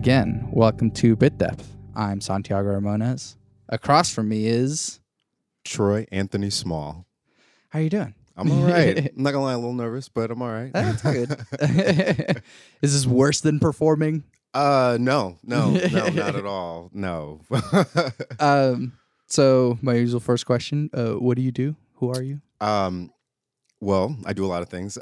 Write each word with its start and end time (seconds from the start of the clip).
Again, 0.00 0.48
welcome 0.50 0.90
to 0.92 1.14
Bit 1.14 1.36
Depth. 1.36 1.76
I'm 1.94 2.22
Santiago 2.22 2.70
Ramones. 2.70 3.36
Across 3.68 4.14
from 4.14 4.30
me 4.30 4.46
is 4.46 4.98
Troy 5.62 6.06
Anthony 6.10 6.48
Small. 6.48 7.04
how 7.68 7.80
are 7.80 7.82
you 7.82 7.90
doing? 7.90 8.14
I'm 8.34 8.50
all 8.50 8.62
right. 8.66 8.96
I'm 9.14 9.22
not 9.22 9.32
gonna 9.32 9.44
lie, 9.44 9.52
a 9.52 9.58
little 9.58 9.74
nervous, 9.74 10.08
but 10.08 10.30
I'm 10.30 10.40
all 10.40 10.48
right. 10.48 10.72
That's 10.72 11.02
good. 11.02 11.36
is 12.80 12.94
this 12.94 13.04
worse 13.06 13.42
than 13.42 13.58
performing? 13.60 14.24
Uh, 14.54 14.96
no, 14.98 15.36
no, 15.44 15.72
no, 15.72 16.08
not 16.08 16.34
at 16.34 16.46
all. 16.46 16.88
No. 16.94 17.42
Um, 18.38 18.94
so 19.26 19.78
my 19.82 19.96
usual 19.96 20.20
first 20.20 20.46
question: 20.46 20.88
uh, 20.94 21.12
What 21.12 21.36
do 21.36 21.42
you 21.42 21.52
do? 21.52 21.76
Who 21.96 22.08
are 22.10 22.22
you? 22.22 22.40
um, 22.62 23.12
well, 23.80 24.16
I 24.24 24.32
do 24.32 24.46
a 24.46 24.48
lot 24.48 24.62
of 24.62 24.70
things. 24.70 24.96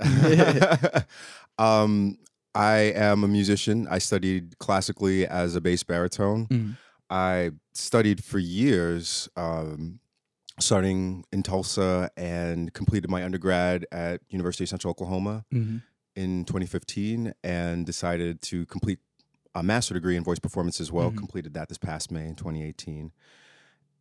um, 1.59 2.19
I 2.55 2.77
am 2.95 3.25
a 3.25 3.29
musician. 3.29 3.87
I 3.91 3.99
studied 3.99 4.59
classically 4.59 5.27
as 5.27 5.55
a 5.55 5.61
bass 5.61 5.83
baritone. 5.83 6.47
Mhm. 6.49 6.77
I 7.11 7.51
studied 7.73 8.23
for 8.25 8.39
years, 8.39 9.29
um, 9.37 10.01
starting 10.61 11.25
in 11.33 11.43
Tulsa, 11.43 12.11
and 12.17 12.73
completed 12.75 13.09
my 13.11 13.25
undergrad 13.25 13.87
at 13.93 14.21
University 14.29 14.65
of 14.65 14.69
Central 14.71 14.91
Oklahoma. 14.91 15.45
Mhm. 15.53 15.83
in 16.17 16.45
2015 16.45 17.33
and 17.45 17.87
decided 17.87 18.43
to 18.43 18.67
complete 18.67 18.99
a 19.55 19.63
master 19.63 19.95
degree 19.95 20.17
in 20.17 20.25
voice 20.25 20.41
performance 20.41 20.81
as 20.81 20.91
well. 20.91 21.13
Mhm. 21.13 21.17
Completed 21.17 21.55
that 21.55 21.69
this 21.69 21.79
past 21.79 22.11
May 22.11 22.27
in 22.27 22.35
2018. 22.35 23.13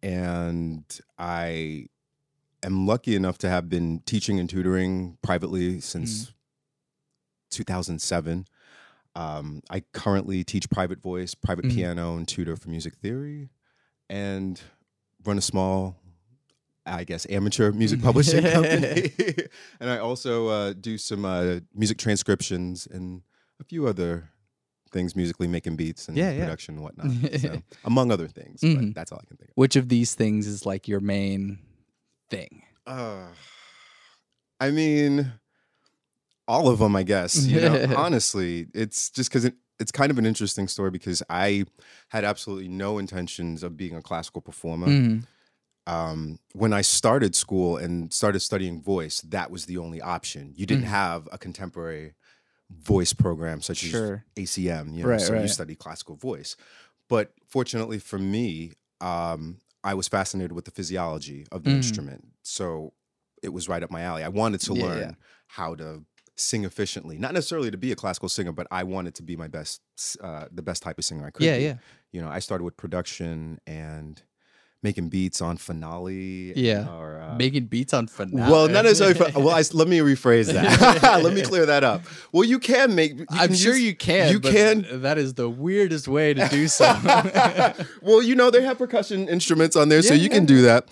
And 0.02 0.84
I 1.20 1.90
am 2.64 2.88
lucky 2.88 3.16
enough 3.16 3.38
to 3.40 3.50
have 3.50 3.70
been 3.70 4.00
teaching 4.06 4.40
and 4.40 4.50
tutoring 4.50 5.20
privately 5.22 5.80
since 5.80 6.32
2007. 7.50 8.46
Um, 9.16 9.62
I 9.70 9.82
currently 9.94 10.44
teach 10.44 10.70
private 10.70 11.02
voice, 11.02 11.34
private 11.34 11.66
Mhm. 11.66 11.76
piano, 11.76 12.18
and 12.18 12.28
tutor 12.28 12.56
for 12.56 12.70
music 12.70 12.96
theory, 12.96 13.50
and 14.10 14.62
run 15.26 15.38
a 15.38 15.42
small, 15.42 15.98
I 16.86 17.04
guess, 17.04 17.26
amateur 17.30 17.72
music 17.72 18.02
publishing 18.02 18.44
company. 18.58 19.12
and 19.80 19.90
I 19.90 19.98
also 19.98 20.48
uh, 20.50 20.74
do 20.74 20.98
some 20.98 21.26
uh, 21.26 21.62
music 21.74 21.98
transcriptions 21.98 22.88
and 22.90 23.24
a 23.60 23.64
few 23.64 23.88
other 23.88 24.30
things 24.92 25.16
musically, 25.16 25.48
making 25.48 25.76
beats 25.76 26.08
and 26.08 26.16
Yeah, 26.16 26.32
yeah. 26.32 26.42
production 26.42 26.76
and 26.76 26.84
whatnot, 26.84 27.08
so, 27.42 27.62
among 27.84 28.12
other 28.12 28.28
things. 28.28 28.62
Mhm. 28.62 28.76
But 28.76 28.96
that's 28.96 29.12
all 29.12 29.20
I 29.22 29.26
can 29.26 29.38
think 29.38 29.50
of. 29.50 29.58
Which 29.58 29.76
of 29.76 29.90
these 29.90 30.14
things 30.16 30.46
is 30.48 30.66
like 30.66 30.88
your 30.88 31.00
main 31.02 31.60
thing? 32.30 32.62
Uh, 32.86 33.28
I 34.60 34.70
mean, 34.72 35.34
all 36.48 36.70
of 36.70 36.80
them, 36.80 36.96
I 36.96 37.04
guess. 37.04 37.46
You 37.46 37.62
know, 37.62 37.86
honestly, 37.96 38.68
it's 38.74 39.10
just 39.10 39.30
because 39.30 39.46
it, 39.46 39.56
it's 39.80 39.92
kind 39.92 40.10
of 40.12 40.18
an 40.18 40.26
interesting 40.26 40.68
story 40.68 40.92
because 40.92 41.22
I 41.30 41.66
had 42.10 42.24
absolutely 42.24 42.68
no 42.68 42.98
intentions 42.98 43.64
of 43.64 43.78
being 43.78 43.96
a 43.96 44.02
classical 44.02 44.42
performer. 44.42 44.88
Mhm. 44.88 45.24
Um, 45.86 46.40
when 46.54 46.74
I 46.74 46.82
started 46.82 47.34
school 47.36 47.78
and 47.78 48.12
started 48.14 48.42
studying 48.42 48.82
voice, 48.82 49.22
that 49.22 49.50
was 49.52 49.66
the 49.68 49.78
only 49.78 50.02
option. 50.02 50.52
You 50.56 50.66
didn't 50.66 50.84
Mhm. 50.86 50.88
have 50.90 51.30
a 51.32 51.38
contemporary 51.38 52.14
voice 52.70 53.14
program 53.14 53.62
such 53.62 53.78
Sure. 53.78 54.26
as 54.36 54.44
ACM, 54.44 54.94
you 54.94 55.04
know, 55.04 55.10
Right, 55.12 55.22
so 55.22 55.34
you 55.34 55.48
study 55.48 55.76
classical 55.76 56.16
voice. 56.18 56.58
But 57.08 57.32
fortunately 57.48 58.00
for 58.00 58.20
me, 58.20 58.74
um, 59.00 59.60
I 59.84 59.94
was 59.94 60.10
fascinated 60.10 60.52
with 60.52 60.66
the 60.66 60.72
physiology 60.72 61.48
of 61.52 61.64
the 61.64 61.70
Mhm. 61.70 61.76
instrument. 61.78 62.28
So 62.44 62.94
it 63.42 63.50
was 63.50 63.70
right 63.70 63.82
up 63.84 63.92
my 63.92 64.02
alley. 64.02 64.24
I 64.24 64.28
wanted 64.28 64.60
to 64.62 64.74
Yeah, 64.74 64.84
learn 64.84 65.00
yeah. 65.00 65.12
how 65.48 65.76
to 65.76 66.04
sing 66.38 66.64
efficiently, 66.66 67.18
not 67.18 67.34
necessarily 67.34 67.72
to 67.72 67.78
be 67.78 67.92
a 67.92 67.96
classical 67.96 68.30
singer, 68.30 68.52
but 68.52 68.68
I 68.72 68.84
wanted 68.84 69.16
to 69.16 69.24
be 69.24 69.36
my 69.36 69.48
best, 69.48 69.82
uh, 70.22 70.46
the 70.52 70.62
best 70.62 70.84
type 70.84 70.98
of 71.00 71.04
singer 71.06 71.26
I 71.26 71.32
could 71.32 71.44
Yeah, 71.46 71.58
be. 71.58 71.64
yeah. 71.64 71.76
You 72.12 72.22
know, 72.22 72.30
I 72.30 72.40
started 72.40 72.64
with 72.64 72.78
production 72.78 73.60
and 73.66 74.22
making 74.84 75.10
beats 75.10 75.42
on 75.42 75.58
finale. 75.58 76.54
Yeah. 76.56 76.88
Or, 76.96 77.20
uh, 77.20 77.36
Making 77.36 77.66
beats 77.66 77.94
on 77.96 78.06
finale. 78.08 78.52
well, 78.52 78.68
not 78.68 78.86
necessarily. 78.86 79.20
Well, 79.36 79.50
I, 79.50 79.64
let 79.74 79.88
me 79.88 79.98
rephrase 79.98 80.54
that. 80.54 81.22
let 81.24 81.34
me 81.34 81.42
clear 81.42 81.66
that 81.66 81.84
up. 81.84 82.04
Well, 82.32 82.44
you 82.44 82.60
can 82.60 82.94
make. 82.94 83.18
You 83.18 83.26
I'm 83.32 83.48
can 83.50 83.56
sure 83.58 83.74
use- 83.74 83.82
you 83.82 83.96
can. 83.96 84.32
you 84.32 84.40
but 84.40 84.54
can- 84.54 85.02
That 85.02 85.18
is 85.18 85.34
the 85.34 85.50
weirdest 85.50 86.08
way 86.08 86.36
to 86.36 86.48
do 86.50 86.68
so. 86.68 86.86
well, 88.04 88.22
you 88.22 88.36
know 88.36 88.52
they 88.52 88.62
have 88.64 88.78
percussion 88.78 89.28
instruments 89.28 89.76
on 89.76 89.90
there, 89.90 90.04
so 90.04 90.14
you 90.14 90.24
yeah, 90.24 90.28
can 90.30 90.46
do 90.46 90.62
that. 90.62 90.88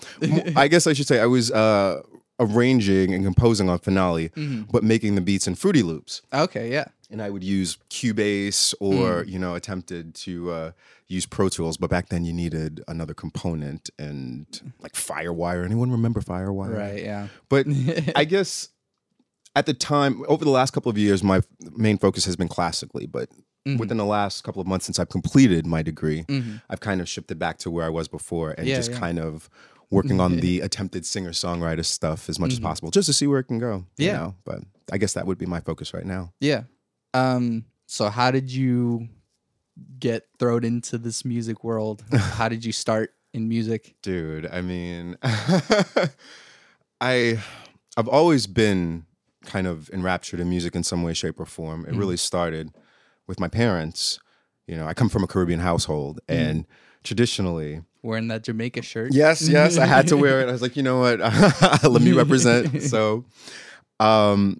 I 0.56 0.66
guess 0.68 0.86
I 0.88 0.92
should 0.92 1.06
say 1.06 1.20
I 1.20 1.26
was 1.26 1.50
uh, 1.52 2.02
arranging 2.38 3.14
and 3.14 3.24
composing 3.24 3.68
on 3.68 3.78
finale, 3.78 4.28
Mhm. 4.30 4.70
but 4.70 4.84
making 4.84 5.14
the 5.14 5.20
beats 5.20 5.46
in 5.46 5.54
Fruity 5.54 5.82
Loops. 5.82 6.22
Okay, 6.32 6.70
yeah. 6.70 6.86
and 7.08 7.22
I 7.22 7.30
would 7.30 7.44
use 7.44 7.78
Cubase 7.88 8.74
or 8.80 9.22
Mm. 9.22 9.28
you 9.28 9.38
know 9.38 9.54
attempted 9.54 10.12
to 10.26 10.50
uh, 10.50 10.70
use 11.06 11.24
Pro 11.24 11.48
Tools, 11.48 11.76
but 11.76 11.88
back 11.88 12.08
then 12.08 12.24
you 12.24 12.32
needed 12.32 12.82
another 12.88 13.14
component 13.14 13.90
and 13.96 14.44
like 14.80 14.94
FireWire. 14.94 15.64
Anyone 15.64 15.92
remember 15.92 16.20
FireWire? 16.20 16.76
Right, 16.76 17.04
yeah. 17.04 17.28
But 17.48 17.66
I 18.16 18.24
guess 18.24 18.70
at 19.54 19.66
the 19.66 19.72
time, 19.72 20.24
over 20.26 20.44
the 20.44 20.50
last 20.50 20.72
couple 20.72 20.90
of 20.90 20.98
years, 20.98 21.22
my 21.22 21.42
main 21.76 21.96
focus 21.96 22.24
has 22.24 22.34
been 22.34 22.48
classically. 22.48 23.06
But 23.06 23.30
Mhm. 23.68 23.78
within 23.78 23.98
the 23.98 24.04
last 24.04 24.42
couple 24.42 24.60
of 24.60 24.66
months 24.66 24.86
since 24.86 24.98
I've 24.98 25.08
completed 25.08 25.64
my 25.64 25.82
degree, 25.82 26.24
Mhm. 26.24 26.60
I've 26.68 26.80
kind 26.80 27.00
of 27.00 27.08
shifted 27.08 27.38
back 27.38 27.58
to 27.58 27.70
where 27.70 27.86
I 27.86 27.88
was 27.88 28.08
before 28.08 28.50
and 28.58 28.66
Yeah, 28.66 28.76
just 28.76 28.90
yeah. 28.90 28.98
kind 28.98 29.18
of 29.20 29.48
working 29.90 30.20
on 30.20 30.36
the 30.38 30.60
attempted 30.68 31.06
singer 31.06 31.30
songwriter 31.30 31.84
stuff 31.84 32.28
as 32.28 32.38
much 32.38 32.52
as 32.52 32.58
Mhm. 32.60 32.64
possible, 32.64 32.90
just 32.90 33.06
to 33.06 33.12
see 33.12 33.26
where 33.26 33.38
it 33.38 33.44
can 33.44 33.58
go. 33.58 33.86
you 33.98 34.06
Yeah. 34.06 34.16
know? 34.16 34.34
But 34.44 34.60
I 34.92 34.98
guess 34.98 35.12
that 35.14 35.26
would 35.26 35.38
be 35.38 35.46
my 35.46 35.60
focus 35.60 35.92
right 35.94 36.04
now. 36.06 36.32
Yeah. 36.40 36.64
Um, 37.14 37.64
so 37.86 38.08
how 38.10 38.30
did 38.30 38.50
you 38.50 39.08
get 39.98 40.26
thrown 40.38 40.64
into 40.64 40.98
this 40.98 41.24
music 41.24 41.62
world? 41.64 42.04
how 42.38 42.48
did 42.48 42.64
you 42.64 42.72
start 42.72 43.12
in 43.32 43.48
music? 43.48 43.94
dude 44.02 44.46
i 44.46 44.62
mean 44.62 45.14
i 47.00 47.38
i've 47.96 48.08
always 48.08 48.46
been 48.46 49.04
kind 49.44 49.66
of 49.66 49.90
enraptured 49.90 50.40
in 50.40 50.48
music 50.48 50.74
in 50.74 50.82
some 50.82 51.02
way 51.02 51.12
shape 51.12 51.38
or 51.38 51.44
form 51.46 51.84
it 51.84 51.92
Mhm. 51.92 51.98
really 51.98 52.16
started 52.16 52.70
with 53.26 53.38
my 53.38 53.48
parents 53.48 54.18
you 54.66 54.76
know 54.76 54.86
i 54.86 54.94
come 54.94 55.08
from 55.08 55.22
a 55.22 55.26
caribbean 55.26 55.60
household 55.60 56.20
and 56.28 56.66
traditionally 57.04 57.82
Wearing 58.06 58.28
that 58.28 58.44
Jamaica 58.44 58.82
shirt? 58.82 59.12
yes 59.12 59.46
yes 59.48 59.76
i 59.78 59.84
had 59.86 60.06
to 60.08 60.16
wear 60.16 60.40
it 60.40 60.48
i 60.48 60.52
was 60.52 60.62
like 60.62 60.76
you 60.76 60.82
know 60.82 60.98
what 61.00 61.18
let 61.90 62.00
me 62.02 62.12
represent 62.22 62.82
so 62.82 63.24
um 64.00 64.58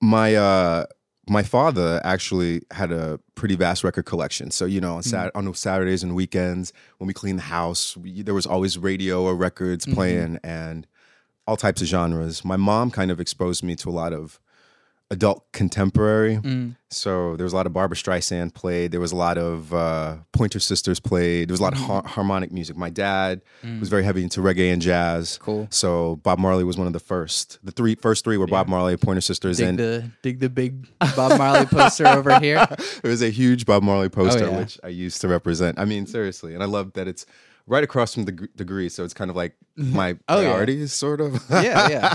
my 0.00 0.34
uh 0.34 0.84
my 1.28 1.42
father 1.42 2.00
actually 2.04 2.60
had 2.70 2.92
a 2.92 3.18
pretty 3.34 3.54
vast 3.56 3.82
record 3.82 4.04
collection. 4.04 4.50
So 4.50 4.66
you 4.66 4.78
know, 4.78 4.96
on, 4.96 5.02
Sat- 5.02 5.34
on 5.34 5.54
Saturdays 5.54 6.02
and 6.02 6.14
weekends 6.14 6.70
when 6.98 7.06
we 7.06 7.14
cleaned 7.14 7.38
the 7.38 7.44
house, 7.44 7.96
we, 7.96 8.20
there 8.20 8.34
was 8.34 8.44
always 8.44 8.76
radio 8.76 9.22
or 9.22 9.34
records 9.34 9.86
Mhm. 9.86 9.94
playing, 9.94 10.38
and 10.44 10.86
all 11.46 11.56
types 11.56 11.80
of 11.80 11.88
genres. 11.88 12.44
My 12.44 12.56
mom 12.56 12.90
kind 12.90 13.10
of 13.10 13.20
exposed 13.20 13.62
me 13.64 13.74
to 13.76 13.88
a 13.88 13.92
lot 13.92 14.12
of 14.12 14.38
adult 15.14 15.50
contemporary. 15.52 16.36
Mm. 16.36 16.76
So 16.90 17.34
there 17.36 17.44
was 17.44 17.52
a 17.52 17.56
lot 17.56 17.66
of 17.66 17.72
Barbra 17.72 17.96
Streisand 17.96 18.54
played. 18.54 18.92
There 18.92 19.00
was 19.00 19.10
a 19.12 19.16
lot 19.16 19.38
of 19.38 19.72
uh, 19.72 20.16
Pointer 20.32 20.60
Sisters 20.60 21.00
played. 21.00 21.48
There 21.48 21.52
was 21.52 21.60
a 21.60 21.62
lot 21.62 21.72
of 21.72 21.78
har- 21.80 22.04
harmonic 22.06 22.52
music. 22.52 22.76
My 22.76 22.90
dad 22.90 23.40
Mm. 23.64 23.80
was 23.80 23.88
very 23.88 24.04
heavy 24.04 24.22
into 24.22 24.40
reggae 24.40 24.72
and 24.72 24.80
jazz. 24.82 25.38
Cool. 25.38 25.66
So 25.70 26.16
Bob 26.16 26.38
Marley 26.38 26.64
was 26.64 26.76
one 26.76 26.86
of 26.86 26.92
the 26.92 27.00
first. 27.00 27.58
The 27.64 27.72
three 27.72 27.94
first 27.94 28.22
three 28.24 28.36
were 28.36 28.46
Bob 28.46 28.66
Yeah. 28.66 28.70
Marley, 28.72 28.96
Pointer 28.96 29.20
Sisters, 29.22 29.56
Dig 29.56 29.68
and 29.68 29.78
the 29.78 30.10
dig 30.22 30.40
the 30.40 30.50
big 30.50 30.86
Bob 31.16 31.38
Marley 31.38 31.66
poster 31.66 32.06
over 32.06 32.38
here. 32.40 32.66
It 33.02 33.08
was 33.08 33.22
a 33.22 33.30
huge 33.30 33.64
Bob 33.66 33.82
Marley 33.82 34.08
poster 34.08 34.44
Oh, 34.46 34.50
yeah. 34.50 34.58
which 34.58 34.78
I 34.84 34.88
used 34.88 35.20
to 35.22 35.28
represent. 35.28 35.78
I 35.78 35.84
mean, 35.86 36.06
seriously, 36.06 36.54
and 36.54 36.62
I 36.62 36.66
love 36.66 36.92
that 36.94 37.08
it's 37.08 37.24
right 37.66 37.82
across 37.84 38.12
from 38.14 38.24
the 38.26 38.32
g- 38.32 38.46
degree, 38.56 38.88
so 38.90 39.04
it's 39.04 39.14
kind 39.14 39.30
of 39.30 39.36
like 39.36 39.54
my 39.76 40.16
Oh, 40.28 40.40
yeah. 40.40 40.50
priorities, 40.50 40.92
sort 40.92 41.20
of. 41.20 41.42
Yeah, 41.50 41.88
yeah. 41.88 42.14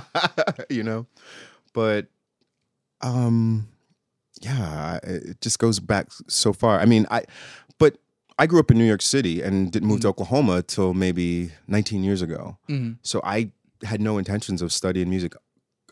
you 0.70 0.84
know, 0.84 1.08
but 1.74 2.08
um, 3.02 3.68
yeah, 4.42 5.00
it 5.04 5.42
just 5.42 5.60
goes 5.60 5.80
back 5.80 6.08
so 6.28 6.54
far. 6.54 6.80
I 6.80 6.86
mean, 6.86 7.06
I 7.12 7.24
but 7.78 7.98
I 8.38 8.46
grew 8.48 8.60
up 8.60 8.72
in 8.72 8.78
New 8.78 8.86
York 8.86 9.02
City 9.02 9.42
and 9.42 9.72
didn't 9.72 9.88
move 9.90 10.02
to 10.02 10.08
Oklahoma 10.10 10.62
till 10.62 10.94
maybe 10.94 11.52
19 11.68 12.04
years 12.04 12.22
ago. 12.22 12.58
Mhm. 12.70 12.98
So 13.02 13.20
I 13.24 13.52
had 13.84 14.02
no 14.02 14.18
intentions 14.18 14.62
of 14.62 14.72
studying 14.72 15.10
music. 15.10 15.34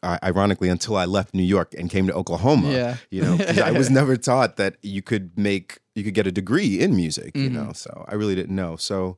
Uh, 0.04 0.18
ironically, 0.24 0.69
until 0.69 0.95
I 0.95 1.06
left 1.06 1.33
New 1.33 1.42
York 1.44 1.74
and 1.75 1.89
came 1.89 2.06
to 2.07 2.13
Oklahoma, 2.13 2.71
Yeah. 2.71 2.98
you 3.10 3.21
know, 3.24 3.36
I 3.63 3.71
was 3.71 3.89
never 4.00 4.15
taught 4.15 4.56
that 4.57 4.75
you 4.83 5.01
could 5.01 5.38
make 5.38 5.80
you 5.95 6.03
could 6.03 6.13
get 6.13 6.27
a 6.27 6.31
degree 6.31 6.80
in 6.80 6.95
music, 6.95 7.36
you 7.36 7.50
Mhm. 7.50 7.53
know. 7.53 7.71
So 7.74 8.06
I 8.07 8.13
really 8.13 8.36
didn't 8.36 8.56
know. 8.56 8.75
So 8.75 9.18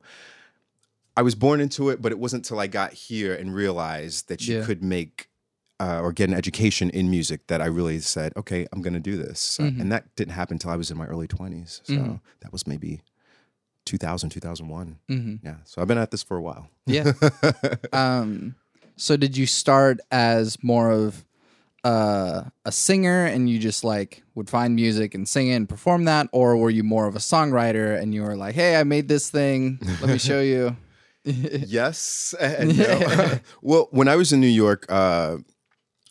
I 1.16 1.22
was 1.22 1.34
born 1.34 1.60
into 1.60 1.90
it, 1.90 2.00
but 2.00 2.12
it 2.12 2.18
wasn't 2.18 2.46
until 2.46 2.58
I 2.58 2.66
got 2.66 2.94
here 2.94 3.34
and 3.34 3.54
realized 3.54 4.28
that 4.28 4.46
you 4.48 4.58
Yeah. 4.58 4.64
could 4.64 4.82
make 4.82 5.28
uh, 5.80 6.00
or 6.02 6.12
get 6.12 6.28
an 6.28 6.34
education 6.36 6.90
in 6.90 7.08
music 7.10 7.46
that 7.46 7.60
I 7.62 7.66
really 7.66 7.98
said, 8.00 8.32
okay, 8.36 8.66
I'm 8.72 8.82
going 8.82 8.94
to 8.94 9.00
do 9.00 9.16
this. 9.16 9.58
Mhm. 9.58 9.80
And 9.80 9.90
that 9.92 10.14
didn't 10.14 10.32
happen 10.34 10.54
until 10.56 10.70
I 10.70 10.76
was 10.76 10.90
in 10.90 10.98
my 10.98 11.06
early 11.06 11.26
20s. 11.26 11.80
So 11.84 11.94
Mhm. 11.94 12.20
that 12.42 12.52
was 12.52 12.66
maybe 12.66 13.00
2000, 13.86 14.30
2001. 14.30 14.98
hmm 15.08 15.36
Yeah. 15.42 15.56
So 15.64 15.80
I've 15.80 15.88
been 15.88 15.98
at 15.98 16.10
this 16.10 16.22
for 16.22 16.36
a 16.36 16.42
while. 16.42 16.68
Yeah. 16.86 17.12
Um, 17.92 18.54
so 18.96 19.16
did 19.16 19.36
you 19.36 19.46
start 19.46 19.98
as 20.10 20.62
more 20.62 20.90
of 20.90 21.24
uh, 21.82 22.42
a 22.66 22.72
singer 22.72 23.24
and 23.24 23.48
you 23.48 23.58
just 23.58 23.82
like 23.82 24.22
would 24.34 24.50
find 24.50 24.74
music 24.76 25.14
and 25.14 25.26
sing 25.26 25.48
it 25.48 25.54
and 25.54 25.66
perform 25.68 26.04
that, 26.04 26.28
or 26.32 26.56
were 26.58 26.68
you 26.68 26.84
more 26.84 27.06
of 27.06 27.16
a 27.16 27.20
songwriter 27.20 27.98
and 27.98 28.12
you 28.14 28.20
were 28.22 28.36
like, 28.36 28.54
"Hey, 28.54 28.76
I 28.78 28.84
made 28.84 29.08
this 29.08 29.30
thing. 29.30 29.80
Let 30.00 30.10
me 30.10 30.18
show 30.18 30.40
you." 30.42 30.76
yes 31.24 32.34
and 32.40 32.76
no. 32.84 33.38
well, 33.62 33.88
when 33.92 34.08
I 34.08 34.16
was 34.16 34.32
in 34.32 34.40
New 34.40 34.46
York, 34.64 34.84
uh, 34.90 35.38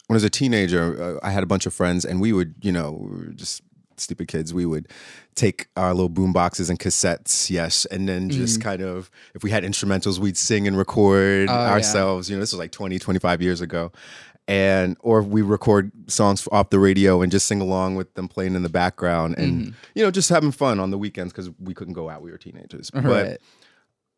when 0.09 0.15
I 0.15 0.17
was 0.17 0.23
a 0.23 0.29
teenager, 0.31 1.19
uh, 1.19 1.19
I 1.21 1.29
had 1.29 1.43
a 1.43 1.45
bunch 1.45 1.67
of 1.67 1.73
friends, 1.73 2.03
and 2.03 2.19
we 2.19 2.33
would, 2.33 2.55
you 2.63 2.71
know, 2.71 3.07
we 3.11 3.31
just 3.35 3.61
stupid 3.95 4.27
kids. 4.27 4.55
We 4.55 4.65
would 4.65 4.87
take 5.35 5.67
our 5.75 5.93
little 5.93 6.09
boom 6.09 6.33
boxes 6.33 6.67
and 6.67 6.79
cassettes, 6.79 7.51
yes, 7.51 7.85
and 7.85 8.09
then 8.09 8.31
just 8.31 8.59
kind 8.59 8.81
of, 8.81 9.11
if 9.35 9.43
we 9.43 9.51
had 9.51 9.63
instrumentals, 9.63 10.17
we'd 10.17 10.35
sing 10.35 10.67
and 10.67 10.75
record 10.75 11.47
Oh, 11.47 11.53
yeah. 11.53 11.69
ourselves. 11.69 12.27
You 12.27 12.37
know, 12.37 12.39
this 12.39 12.51
was 12.51 12.57
like 12.57 12.71
20, 12.71 12.97
25 12.97 13.43
years 13.43 13.61
ago. 13.61 13.91
And 14.47 14.97
or 15.01 15.21
we 15.21 15.43
record 15.43 15.91
songs 16.07 16.47
off 16.51 16.71
the 16.71 16.79
radio 16.79 17.21
and 17.21 17.31
just 17.31 17.45
sing 17.45 17.61
along 17.61 17.95
with 17.95 18.11
them 18.15 18.27
playing 18.27 18.55
in 18.55 18.63
the 18.63 18.69
background, 18.69 19.37
and 19.37 19.75
you 19.93 20.03
know, 20.03 20.09
just 20.09 20.29
having 20.29 20.51
fun 20.51 20.79
on 20.79 20.89
the 20.89 20.97
weekends 20.97 21.31
because 21.31 21.51
we 21.59 21.75
couldn't 21.75 21.93
go 21.93 22.09
out. 22.09 22.23
We 22.23 22.31
were 22.31 22.39
teenagers, 22.39 22.89
but 22.89 23.03
right. 23.03 23.37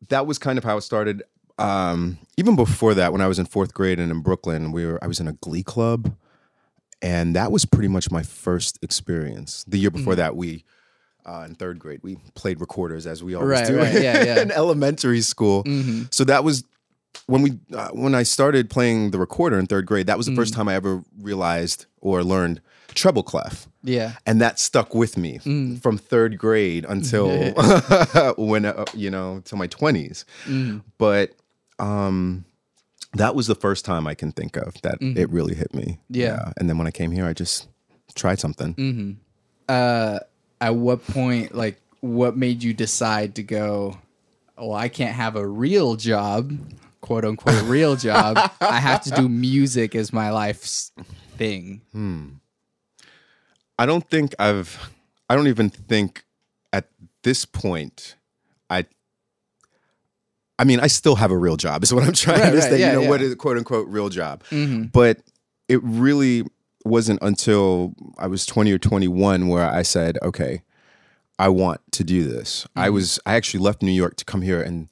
that 0.08 0.26
was 0.26 0.38
kind 0.38 0.56
of 0.56 0.64
how 0.64 0.78
it 0.78 0.80
started. 0.80 1.22
Um, 1.58 2.18
even 2.36 2.56
before 2.56 2.94
that, 2.94 3.12
when 3.12 3.20
I 3.20 3.26
was 3.28 3.38
in 3.38 3.46
fourth 3.46 3.74
grade 3.74 4.00
and 4.00 4.10
in 4.10 4.20
Brooklyn, 4.20 4.72
we 4.72 4.86
were 4.86 5.02
I 5.02 5.06
was 5.06 5.20
in 5.20 5.28
a 5.28 5.32
glee 5.34 5.62
club, 5.62 6.14
and 7.00 7.36
that 7.36 7.52
was 7.52 7.64
pretty 7.64 7.88
much 7.88 8.10
my 8.10 8.22
first 8.22 8.78
experience. 8.82 9.64
The 9.68 9.78
year 9.78 9.90
Mm-hmm. 9.90 9.98
before 9.98 10.14
that, 10.16 10.36
we 10.36 10.64
uh, 11.24 11.44
in 11.48 11.54
third 11.54 11.78
grade 11.78 12.00
we 12.02 12.16
played 12.34 12.60
recorders 12.60 13.06
as 13.06 13.22
we 13.22 13.34
always 13.34 13.50
Right, 13.60 13.66
do 13.66 13.76
right, 13.78 13.94
yeah, 14.02 14.24
yeah. 14.28 14.42
in 14.42 14.50
elementary 14.50 15.20
school. 15.20 15.62
Mhm. 15.64 16.12
So 16.12 16.24
that 16.24 16.42
was 16.42 16.64
when 17.26 17.42
we 17.42 17.58
uh, 17.74 17.90
when 17.90 18.14
I 18.14 18.24
started 18.24 18.68
playing 18.70 19.10
the 19.12 19.18
recorder 19.18 19.58
in 19.58 19.66
third 19.66 19.86
grade. 19.86 20.06
That 20.08 20.16
was 20.16 20.26
the 20.26 20.32
Mm. 20.32 20.36
first 20.36 20.54
time 20.54 20.68
I 20.68 20.74
ever 20.74 21.02
realized 21.20 21.86
or 22.00 22.24
learned 22.24 22.60
treble 22.94 23.22
clef 23.22 23.68
Yeah. 23.82 24.12
and 24.26 24.40
that 24.42 24.58
stuck 24.58 24.94
with 24.94 25.16
me 25.16 25.38
Mm. 25.44 25.80
from 25.80 25.96
third 25.96 26.36
grade 26.38 26.84
until 26.88 27.52
when 28.36 28.64
uh, 28.64 28.84
you 28.94 29.10
know 29.10 29.40
till 29.44 29.58
my 29.58 29.68
20s 29.68 30.24
Mm. 30.46 30.82
but 30.98 31.30
um 31.78 32.44
that 33.14 33.34
was 33.34 33.46
the 33.46 33.54
first 33.54 33.84
time 33.84 34.06
i 34.06 34.14
can 34.14 34.32
think 34.32 34.56
of 34.56 34.80
that 34.82 34.96
it 35.00 35.28
really 35.30 35.54
hit 35.54 35.74
me 35.74 35.98
Mm-hmm. 36.10 36.20
Yeah. 36.20 36.52
and 36.56 36.68
then 36.68 36.78
when 36.78 36.86
i 36.86 36.90
came 36.90 37.10
here 37.10 37.26
i 37.26 37.32
just 37.32 37.68
tried 38.14 38.38
something 38.38 38.74
Mm. 38.74 39.16
Uh, 39.68 40.18
at 40.60 40.74
what 40.74 41.06
point, 41.06 41.54
like, 41.54 41.80
what 42.00 42.36
made 42.36 42.62
you 42.62 42.74
decide 42.74 43.36
to 43.36 43.42
go? 43.42 43.96
Well, 44.58 44.74
I 44.74 44.88
can't 44.88 45.14
have 45.14 45.34
a 45.36 45.46
real 45.46 45.94
job, 45.96 46.52
quote 47.00 47.24
unquote, 47.24 47.62
real 47.68 47.96
job. 47.96 48.36
I 48.60 48.78
have 48.80 49.02
to 49.04 49.10
do 49.12 49.28
music 49.28 49.94
as 49.94 50.12
my 50.12 50.30
life's 50.30 50.92
thing. 51.38 51.80
Hmm. 51.92 52.28
i 53.78 53.86
don't 53.86 54.08
think 54.10 54.34
i've 54.38 54.78
i 55.30 55.34
don't 55.36 55.48
even 55.48 55.70
think 55.70 56.24
at 56.72 56.86
this 57.22 57.44
point 57.46 58.16
i 58.68 58.84
I 60.58 60.64
mean, 60.64 60.80
I 60.80 60.86
still 60.86 61.16
have 61.16 61.30
a 61.30 61.36
real 61.36 61.56
job. 61.56 61.82
Is 61.82 61.92
what 61.92 62.04
I'm 62.04 62.12
trying 62.24 62.40
Right, 62.40 62.50
to 62.50 62.56
right, 62.58 62.62
say. 62.70 62.80
yeah, 62.80 62.88
you 62.88 62.92
know, 62.96 63.02
yeah. 63.02 63.08
what 63.08 63.22
is 63.22 63.34
quote 63.36 63.56
unquote 63.58 63.88
real 63.88 64.08
job? 64.08 64.42
Mhm. 64.50 64.92
But 64.92 65.18
it 65.68 65.80
really 65.82 66.44
wasn't 66.84 67.18
until 67.22 67.94
I 68.18 68.26
was 68.26 68.44
20 68.46 68.72
or 68.72 68.78
21 68.78 69.48
where 69.48 69.64
I 69.68 69.82
said, 69.82 70.18
okay, 70.22 70.62
I 71.38 71.48
want 71.48 71.80
to 71.92 72.04
do 72.04 72.24
this. 72.24 72.66
I 72.76 72.86
Mm-hmm. 72.86 72.94
was, 72.94 73.20
I 73.26 73.34
actually 73.34 73.60
left 73.60 73.82
New 73.82 73.92
York 73.92 74.16
to 74.16 74.24
come 74.24 74.42
here 74.42 74.60
and 74.60 74.88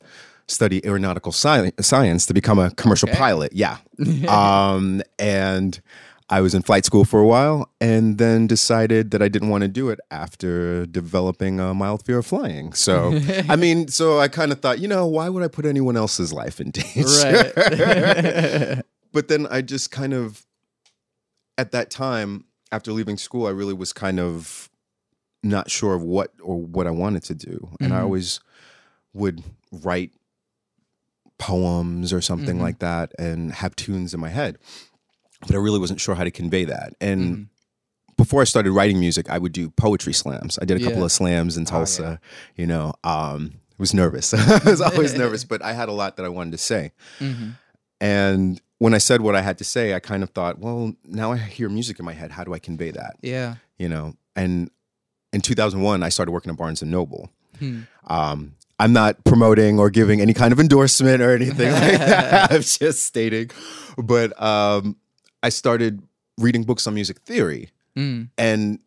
study 0.48 0.84
aeronautical 0.86 1.30
sci- 1.32 1.72
science 1.80 2.26
to 2.26 2.34
become 2.34 2.58
a 2.58 2.70
commercial 2.72 3.08
Okay. 3.08 3.18
pilot. 3.18 3.52
Yeah. 3.52 3.76
um, 4.28 5.02
and 5.18 5.80
I 6.32 6.40
was 6.40 6.54
in 6.54 6.62
flight 6.62 6.84
school 6.84 7.04
for 7.04 7.18
a 7.18 7.26
while 7.26 7.68
and 7.80 8.16
then 8.18 8.46
decided 8.46 9.10
that 9.10 9.20
I 9.20 9.26
didn't 9.28 9.48
want 9.48 9.62
to 9.62 9.68
do 9.68 9.88
it 9.90 9.98
after 10.12 10.86
developing 10.86 11.58
a 11.58 11.74
mild 11.74 12.04
fear 12.04 12.18
of 12.18 12.26
flying. 12.26 12.72
So, 12.72 13.18
I 13.48 13.56
mean, 13.64 13.88
so 13.88 14.20
I 14.20 14.28
kind 14.28 14.52
of 14.52 14.60
thought, 14.60 14.78
you 14.78 14.86
know, 14.86 15.06
why 15.06 15.28
would 15.28 15.42
I 15.42 15.48
put 15.48 15.66
anyone 15.66 15.96
else's 15.96 16.32
life 16.32 16.60
in 16.60 16.70
danger? 16.70 17.04
Right. 17.04 18.82
but 19.12 19.26
then 19.26 19.48
I 19.50 19.60
just 19.60 19.90
kind 19.90 20.14
of, 20.14 20.46
at 21.58 21.72
that 21.72 21.90
time, 21.90 22.44
after 22.70 22.92
leaving 22.92 23.16
school, 23.16 23.46
I 23.46 23.50
really 23.50 23.74
was 23.74 23.92
kind 23.92 24.20
of 24.20 24.70
not 25.42 25.68
sure 25.68 25.94
of 25.94 26.02
what 26.02 26.32
or 26.40 26.58
what 26.62 26.86
I 26.86 26.90
wanted 26.92 27.24
to 27.24 27.34
do, 27.34 27.70
and 27.80 27.92
I 27.92 27.98
Mhm. 27.98 28.02
always 28.04 28.40
would 29.12 29.42
write 29.72 30.12
poems 31.38 32.12
or 32.12 32.20
something 32.20 32.58
Mhm. 32.58 32.62
like 32.62 32.78
that 32.80 33.12
and 33.18 33.50
have 33.52 33.74
tunes 33.74 34.12
in 34.14 34.20
my 34.20 34.28
head, 34.28 34.58
but 35.40 35.52
I 35.52 35.58
really 35.58 35.78
wasn't 35.78 36.00
sure 36.00 36.14
how 36.14 36.24
to 36.24 36.30
convey 36.30 36.64
that. 36.66 36.94
And 37.00 37.20
Mhm. 37.36 37.46
before 38.16 38.40
I 38.42 38.44
started 38.44 38.72
writing 38.72 38.98
music, 39.00 39.30
I 39.30 39.38
would 39.38 39.52
do 39.52 39.70
poetry 39.70 40.12
slams. 40.12 40.58
I 40.60 40.64
did 40.64 40.76
a 40.80 40.84
couple 40.84 40.98
Yeah. 41.00 41.04
of 41.06 41.12
slams 41.12 41.56
in 41.56 41.62
Oh, 41.62 41.64
yeah. 41.66 41.70
Tulsa. 41.70 42.20
You 42.56 42.66
know, 42.66 42.92
um, 43.04 43.52
I 43.72 43.76
was 43.78 43.94
nervous. 43.94 44.34
I 44.34 44.60
was 44.68 44.80
always 44.80 45.14
nervous, 45.14 45.44
but 45.52 45.62
I 45.62 45.72
had 45.72 45.88
a 45.88 45.92
lot 45.92 46.16
that 46.16 46.26
I 46.26 46.28
wanted 46.28 46.52
to 46.52 46.58
say. 46.58 46.92
Mhm. 47.20 47.54
And 48.00 48.60
when 48.78 48.94
I 48.94 48.98
said 48.98 49.20
what 49.20 49.34
I 49.36 49.42
had 49.42 49.58
to 49.58 49.64
say, 49.64 49.94
I 49.94 50.00
kind 50.00 50.22
of 50.22 50.30
thought, 50.30 50.58
well, 50.58 50.92
now 51.04 51.32
I 51.32 51.36
hear 51.36 51.68
music 51.68 51.98
in 51.98 52.04
my 52.04 52.14
head. 52.14 52.30
How 52.32 52.44
do 52.44 52.54
I 52.54 52.58
convey 52.58 52.90
that? 52.92 53.16
Yeah. 53.22 53.56
You 53.78 53.88
know, 53.88 54.14
and 54.36 54.70
in 55.32 55.40
2001, 55.42 56.02
I 56.02 56.08
started 56.08 56.32
working 56.32 56.50
at 56.50 56.56
Barnes 56.58 56.82
and 56.82 56.90
Noble. 56.90 57.30
Hmm. 57.58 57.80
Um, 58.06 58.52
I'm 58.78 58.94
not 58.94 59.22
promoting 59.24 59.78
or 59.78 59.90
giving 59.90 60.22
any 60.22 60.32
kind 60.32 60.52
of 60.52 60.58
endorsement 60.60 61.20
or 61.20 61.34
anything 61.34 61.70
like 61.72 61.98
that. 61.98 62.50
I'm 62.52 62.62
just 62.62 63.04
stating. 63.04 63.50
But 63.98 64.40
um, 64.42 64.96
I 65.42 65.48
started 65.48 66.02
reading 66.38 66.64
books 66.64 66.86
on 66.86 66.94
music 66.94 67.18
theory 67.20 67.70
Mm. 67.96 68.28
and 68.38 68.78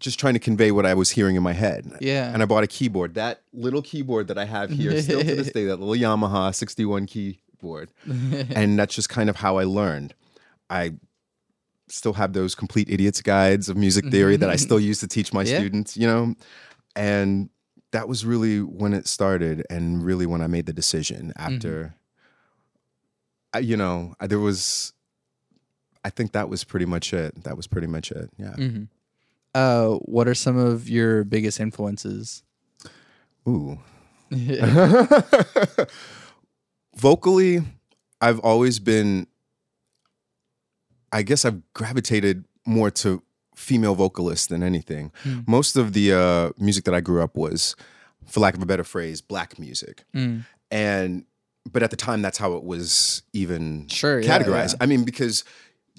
just 0.00 0.18
trying 0.18 0.34
to 0.34 0.40
convey 0.40 0.70
what 0.72 0.84
I 0.86 0.94
was 0.94 1.10
hearing 1.10 1.36
in 1.36 1.42
my 1.42 1.52
head. 1.52 1.90
Yeah. 2.00 2.32
And 2.32 2.42
I 2.42 2.46
bought 2.46 2.64
a 2.64 2.66
keyboard. 2.66 3.14
That 3.14 3.42
little 3.52 3.82
keyboard 3.82 4.28
that 4.28 4.38
I 4.38 4.44
have 4.46 4.70
here, 4.70 5.00
still 5.02 5.20
to 5.20 5.24
this 5.36 5.52
day, 5.52 5.66
that 5.66 5.76
little 5.78 5.94
Yamaha 5.94 6.54
61 6.54 7.06
keyboard. 7.06 7.90
and 8.06 8.78
that's 8.78 8.94
just 8.94 9.08
kind 9.08 9.28
of 9.30 9.36
how 9.36 9.58
I 9.58 9.64
learned. 9.64 10.14
I 10.70 10.94
still 11.88 12.14
have 12.14 12.32
those 12.32 12.54
complete 12.54 12.88
idiots 12.88 13.20
guides 13.20 13.68
of 13.68 13.76
music 13.76 14.06
theory 14.10 14.36
that 14.36 14.48
I 14.48 14.56
still 14.56 14.80
use 14.80 15.00
to 15.00 15.06
teach 15.08 15.32
my 15.32 15.42
Yeah. 15.42 15.58
students, 15.58 15.96
you 15.96 16.06
know? 16.06 16.34
And 16.96 17.50
that 17.92 18.08
was 18.08 18.24
really 18.24 18.60
when 18.62 18.94
it 18.94 19.06
started 19.06 19.64
and 19.68 20.02
really 20.02 20.24
when 20.26 20.40
I 20.40 20.46
made 20.46 20.66
the 20.66 20.72
decision 20.72 21.32
after 21.36 21.94
I, 23.52 23.58
you 23.58 23.76
know, 23.76 24.14
I- 24.20 24.26
there 24.28 24.38
was 24.38 24.92
I 26.04 26.10
think 26.10 26.32
that 26.32 26.48
was 26.48 26.64
pretty 26.64 26.86
much 26.86 27.12
it. 27.12 27.44
That 27.44 27.56
was 27.56 27.66
pretty 27.66 27.86
much 27.86 28.10
it. 28.10 28.30
Yeah. 28.38 28.54
Mhm. 28.56 28.88
Uh, 29.54 29.94
what 30.06 30.28
are 30.28 30.34
some 30.34 30.56
of 30.56 30.88
your 30.88 31.24
biggest 31.24 31.58
influences? 31.60 32.42
Ooh. 33.48 33.78
vocally 36.96 37.60
i've 38.20 38.38
always 38.40 38.78
been 38.78 39.26
i 41.12 41.22
guess 41.22 41.44
i've 41.44 41.60
gravitated 41.72 42.44
more 42.66 42.90
to 42.90 43.22
female 43.56 43.94
vocalists 43.94 44.46
than 44.48 44.62
anything 44.62 45.12
Mm. 45.24 45.46
most 45.48 45.76
of 45.76 45.92
the 45.92 46.12
uh, 46.12 46.50
music 46.58 46.84
that 46.84 46.94
i 46.94 47.00
grew 47.00 47.22
up 47.22 47.36
was 47.36 47.76
for 48.26 48.40
lack 48.40 48.54
of 48.54 48.62
a 48.62 48.66
better 48.66 48.84
phrase 48.84 49.20
black 49.20 49.58
music 49.58 50.04
Mm. 50.14 50.44
and 50.70 51.24
but 51.70 51.82
at 51.82 51.90
the 51.90 51.96
time 51.96 52.22
that's 52.22 52.38
how 52.38 52.54
it 52.54 52.64
was 52.64 53.22
even 53.32 53.86
Sure, 53.88 54.20
yeah, 54.20 54.38
categorized 54.38 54.72
yeah. 54.72 54.78
i 54.82 54.86
mean 54.86 55.04
because 55.04 55.44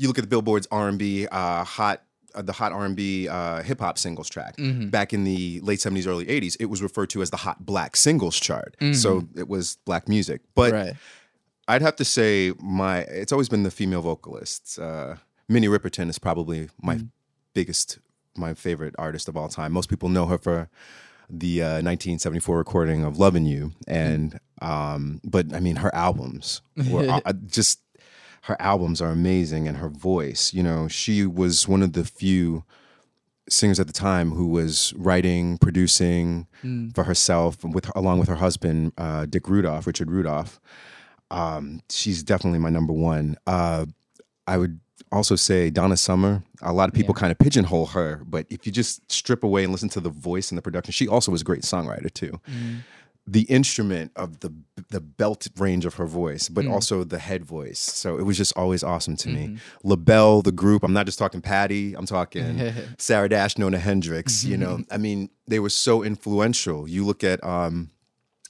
you 0.01 0.07
look 0.07 0.17
at 0.17 0.23
the 0.23 0.27
billboard's 0.35 0.67
r&b 0.71 1.27
uh, 1.31 1.63
hot 1.63 2.03
uh, 2.33 2.41
the 2.41 2.53
hot 2.53 2.71
r&b 2.71 3.27
uh, 3.27 3.61
hip-hop 3.61 3.97
singles 3.97 4.29
track 4.29 4.55
Mhm. 4.57 4.89
back 4.89 5.13
in 5.13 5.23
the 5.25 5.59
late 5.61 5.79
70s 5.79 6.07
early 6.07 6.25
80s 6.25 6.55
it 6.59 6.65
was 6.67 6.81
referred 6.81 7.09
to 7.11 7.21
as 7.21 7.29
the 7.29 7.37
hot 7.37 7.65
black 7.65 7.95
singles 7.95 8.39
chart 8.39 8.75
Mhm. 8.81 8.95
so 8.95 9.27
it 9.35 9.47
was 9.47 9.77
black 9.85 10.07
music 10.07 10.41
but 10.55 10.71
right. 10.73 10.93
i'd 11.67 11.81
have 11.81 11.95
to 11.97 12.05
say 12.05 12.53
my 12.61 12.99
it's 13.21 13.31
always 13.31 13.49
been 13.49 13.63
the 13.63 13.71
female 13.71 14.01
vocalists 14.01 14.79
uh, 14.79 15.17
minnie 15.49 15.67
riperton 15.67 16.09
is 16.09 16.19
probably 16.19 16.69
my 16.81 16.95
Mm. 16.95 17.09
biggest 17.53 17.99
my 18.37 18.53
favorite 18.53 18.95
artist 18.97 19.27
of 19.27 19.35
all 19.35 19.49
time 19.49 19.71
most 19.73 19.89
people 19.89 20.07
know 20.09 20.25
her 20.27 20.37
for 20.37 20.69
the 21.29 21.61
uh, 21.61 21.81
1974 21.81 22.57
recording 22.57 23.03
of 23.03 23.17
loving 23.19 23.45
you 23.45 23.71
and 23.87 24.39
um, 24.61 25.19
but 25.23 25.53
i 25.53 25.59
mean 25.59 25.77
her 25.77 25.93
albums 25.93 26.61
were 26.89 27.07
uh, 27.25 27.33
just 27.59 27.79
her 28.41 28.55
albums 28.59 29.01
are 29.01 29.09
amazing 29.11 29.67
and 29.67 29.77
her 29.77 29.89
voice 29.89 30.53
you 30.53 30.63
know 30.63 30.87
she 30.87 31.25
was 31.25 31.67
one 31.67 31.81
of 31.83 31.93
the 31.93 32.03
few 32.03 32.63
singers 33.49 33.79
at 33.79 33.87
the 33.87 33.93
time 33.93 34.31
who 34.31 34.47
was 34.47 34.93
writing 34.95 35.57
producing 35.57 36.47
Mm. 36.63 36.93
for 36.93 37.03
herself 37.05 37.63
with 37.63 37.89
along 37.95 38.19
with 38.19 38.29
her 38.29 38.35
husband 38.35 38.93
uh, 38.97 39.25
dick 39.25 39.49
rudolph 39.49 39.87
richard 39.87 40.11
rudolph. 40.11 40.59
Um, 41.31 41.81
she's 41.89 42.23
definitely 42.23 42.59
my 42.59 42.69
number 42.69 42.93
one. 42.93 43.35
Uh, 43.47 43.85
i 44.47 44.57
would 44.57 44.79
also 45.11 45.35
say 45.35 45.69
donna 45.69 45.97
summer. 45.97 46.43
A 46.61 46.71
lot 46.71 46.87
of 46.87 46.93
people 46.95 47.13
kind 47.13 47.31
of 47.31 47.37
pigeonhole 47.39 47.87
her 47.87 48.21
but 48.27 48.45
if 48.49 48.65
you 48.65 48.71
just 48.71 49.11
strip 49.11 49.43
away 49.43 49.63
and 49.63 49.71
listen 49.71 49.89
to 49.89 49.99
the 49.99 50.09
voice 50.09 50.51
and 50.51 50.57
the 50.57 50.61
production 50.61 50.91
she 50.91 51.07
also 51.07 51.31
was 51.31 51.41
a 51.41 51.43
great 51.45 51.63
songwriter 51.63 52.13
too. 52.13 52.39
Mm. 52.49 52.83
The 53.27 53.41
instrument 53.43 54.11
of 54.15 54.39
the 54.39 54.51
the 54.89 54.99
belt 54.99 55.47
range 55.57 55.85
of 55.85 55.93
her 55.95 56.05
voice, 56.07 56.49
but 56.49 56.65
Mm. 56.65 56.71
also 56.73 57.03
the 57.03 57.19
head 57.19 57.45
voice. 57.45 57.79
So 57.79 58.17
it 58.17 58.23
was 58.23 58.35
just 58.35 58.51
always 58.57 58.83
awesome 58.83 59.15
to 59.17 59.29
me. 59.29 59.47
Mm-hmm. 59.47 59.87
LaBelle, 59.87 60.41
the 60.41 60.51
group. 60.51 60.83
I'm 60.83 60.91
not 60.91 61.05
just 61.05 61.19
talking 61.19 61.39
Patti. 61.39 61.93
I'm 61.93 62.05
talking 62.07 62.73
Sarah 62.97 63.29
Dash, 63.29 63.57
Nona 63.57 63.77
Hendryx. 63.77 64.43
You 64.43 64.57
know, 64.57 64.79
I 64.91 64.97
mean, 64.97 65.29
they 65.47 65.59
were 65.59 65.69
so 65.69 66.03
influential. 66.03 66.89
You 66.89 67.05
look 67.05 67.23
at 67.23 67.41
um, 67.43 67.91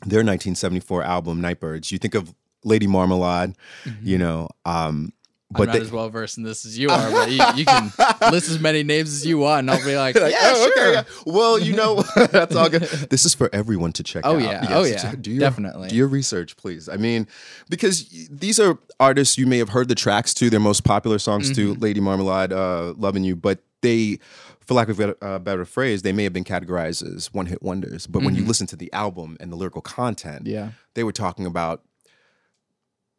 their 0.06 0.20
1974 0.24 1.04
album 1.04 1.42
Nightbirds. 1.42 1.92
You 1.92 1.98
think 2.00 2.16
of 2.16 2.34
Lady 2.64 2.88
Marmalade. 2.88 3.54
You 4.02 4.18
know, 4.18 4.48
um, 4.66 5.12
I'm 5.54 5.58
but 5.60 5.66
not 5.68 5.74
they, 5.76 5.82
as 5.82 5.92
well 5.92 6.10
versed 6.10 6.38
in 6.38 6.44
this 6.44 6.66
as 6.66 6.78
you 6.80 6.90
are, 6.90 7.12
but 7.12 7.30
you, 7.30 7.44
you 7.56 7.66
can 7.66 7.92
list 8.32 8.50
as 8.50 8.60
many 8.60 8.84
names 8.84 9.10
as 9.14 9.26
you 9.26 9.38
want, 9.38 9.60
and 9.60 9.72
I'll 9.72 9.86
be 9.86 9.96
like, 9.98 10.16
Like, 10.16 10.32
yeah, 10.32 10.40
oh, 10.44 10.72
sure. 10.76 10.84
okay, 10.88 10.94
yeah. 10.94 11.04
Well, 11.26 11.60
you 11.60 11.76
know, 11.76 12.02
that's 12.32 12.56
all 12.56 12.70
good. 12.70 12.84
This 12.84 13.26
is 13.26 13.34
for 13.34 13.50
everyone 13.54 13.92
to 13.94 14.04
check 14.04 14.24
Oh, 14.26 14.36
out. 14.36 14.42
yeah. 14.42 14.66
Oh, 14.70 14.84
yeah. 14.84 15.14
Do 15.20 15.30
your, 15.32 15.40
Definitely. 15.42 15.90
Do 15.90 15.96
your 15.96 16.08
research, 16.08 16.56
please. 16.58 16.88
I 16.88 16.96
mean, 16.98 17.28
because 17.70 18.08
these 18.32 18.60
are 18.60 18.78
artists 19.00 19.38
you 19.38 19.46
may 19.46 19.58
have 19.58 19.70
heard 19.70 19.88
the 19.90 19.96
tracks 19.96 20.34
to, 20.36 20.50
their 20.50 20.60
most 20.60 20.84
popular 20.84 21.20
songs 21.20 21.52
to, 21.56 21.74
Mm-hmm. 21.74 21.82
Lady 21.82 22.00
Marmalade, 22.00 22.54
uh, 22.54 22.94
Loving 22.98 23.24
You, 23.24 23.36
but 23.36 23.60
they, 23.82 24.20
for 24.62 24.74
lack 24.76 24.88
of 24.90 25.00
a 25.00 25.40
better, 25.40 25.62
uh, 25.62 25.66
phrase, 25.66 26.02
they 26.04 26.14
may 26.14 26.24
have 26.24 26.34
been 26.34 26.44
categorized 26.44 27.04
as 27.16 27.34
one 27.34 27.48
hit 27.48 27.62
wonders. 27.62 28.08
But 28.08 28.24
when 28.24 28.36
you 28.36 28.46
listen 28.46 28.68
to 28.68 28.76
the 28.78 28.92
album 28.94 29.36
and 29.40 29.52
the 29.52 29.56
lyrical 29.58 29.82
content, 29.82 30.46
Mm-hmm. 30.46 30.54
Yeah. 30.54 30.70
they 30.94 31.04
were 31.04 31.12
talking 31.12 31.46
about, 31.46 31.84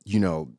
you 0.04 0.18
know, 0.18 0.50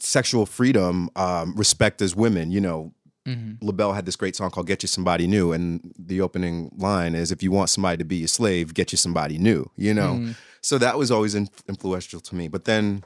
sexual 0.00 0.46
freedom, 0.46 1.10
um, 1.16 1.54
respect 1.56 2.02
as 2.02 2.16
women, 2.16 2.50
you 2.50 2.60
know, 2.60 2.92
Mm-hmm. 3.26 3.64
LaBelle 3.64 3.92
had 3.92 4.06
this 4.06 4.16
great 4.16 4.34
song 4.34 4.50
called 4.50 4.66
Get 4.66 4.82
You 4.82 4.86
Somebody 4.86 5.26
New. 5.26 5.52
And 5.52 5.92
the 5.98 6.20
opening 6.20 6.70
line 6.76 7.14
is 7.14 7.30
if 7.30 7.42
you 7.42 7.50
want 7.50 7.70
somebody 7.70 7.98
to 7.98 8.04
be 8.04 8.16
your 8.16 8.28
slave, 8.28 8.74
get 8.74 8.92
you 8.92 8.98
somebody 8.98 9.38
new, 9.38 9.70
you 9.76 9.92
know? 9.92 10.14
Mm-hmm. 10.14 10.32
So 10.62 10.78
that 10.78 10.98
was 10.98 11.10
always 11.10 11.34
in- 11.34 11.48
influential 11.68 12.20
to 12.20 12.34
me. 12.34 12.48
But 12.48 12.64
then 12.64 13.04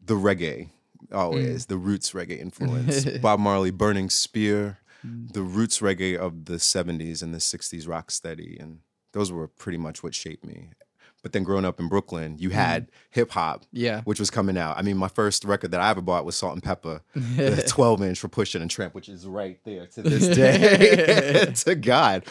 the 0.00 0.14
reggae, 0.14 0.70
always, 1.12 1.66
the 1.66 1.76
roots 1.76 2.12
reggae 2.12 2.38
influence. 2.38 3.04
Bob 3.22 3.40
Marley, 3.40 3.70
Burning 3.70 4.10
Spear, 4.10 4.78
the 5.02 5.42
roots 5.42 5.80
reggae 5.80 6.16
of 6.16 6.46
the 6.46 6.54
70s 6.54 7.22
and 7.22 7.34
the 7.34 7.38
60s, 7.38 7.86
Rocksteady. 7.86 8.60
And 8.60 8.80
those 9.12 9.30
were 9.30 9.48
pretty 9.48 9.78
much 9.78 10.02
what 10.02 10.14
shaped 10.14 10.44
me. 10.44 10.70
But 11.24 11.32
then 11.32 11.42
growing 11.42 11.64
up 11.64 11.80
in 11.80 11.88
Brooklyn, 11.88 12.36
you 12.38 12.50
mm-hmm. 12.50 12.58
had 12.58 12.90
hip 13.10 13.30
hop, 13.30 13.64
Yeah. 13.72 14.02
which 14.02 14.20
was 14.20 14.30
coming 14.30 14.58
out. 14.58 14.76
I 14.76 14.82
mean, 14.82 14.98
my 14.98 15.08
first 15.08 15.42
record 15.44 15.70
that 15.70 15.80
I 15.80 15.88
ever 15.88 16.02
bought 16.02 16.26
was 16.26 16.36
Salt-N-Pepa, 16.36 17.00
the 17.14 17.64
12 17.66 18.02
inch 18.02 18.20
for 18.20 18.28
Push 18.28 18.54
It 18.54 18.60
and 18.60 18.70
Tramp, 18.70 18.94
which 18.94 19.08
is 19.08 19.26
right 19.26 19.58
there 19.64 19.86
to 19.86 20.02
this 20.02 20.28
day. 20.36 21.50
to 21.64 21.74
God. 21.76 22.26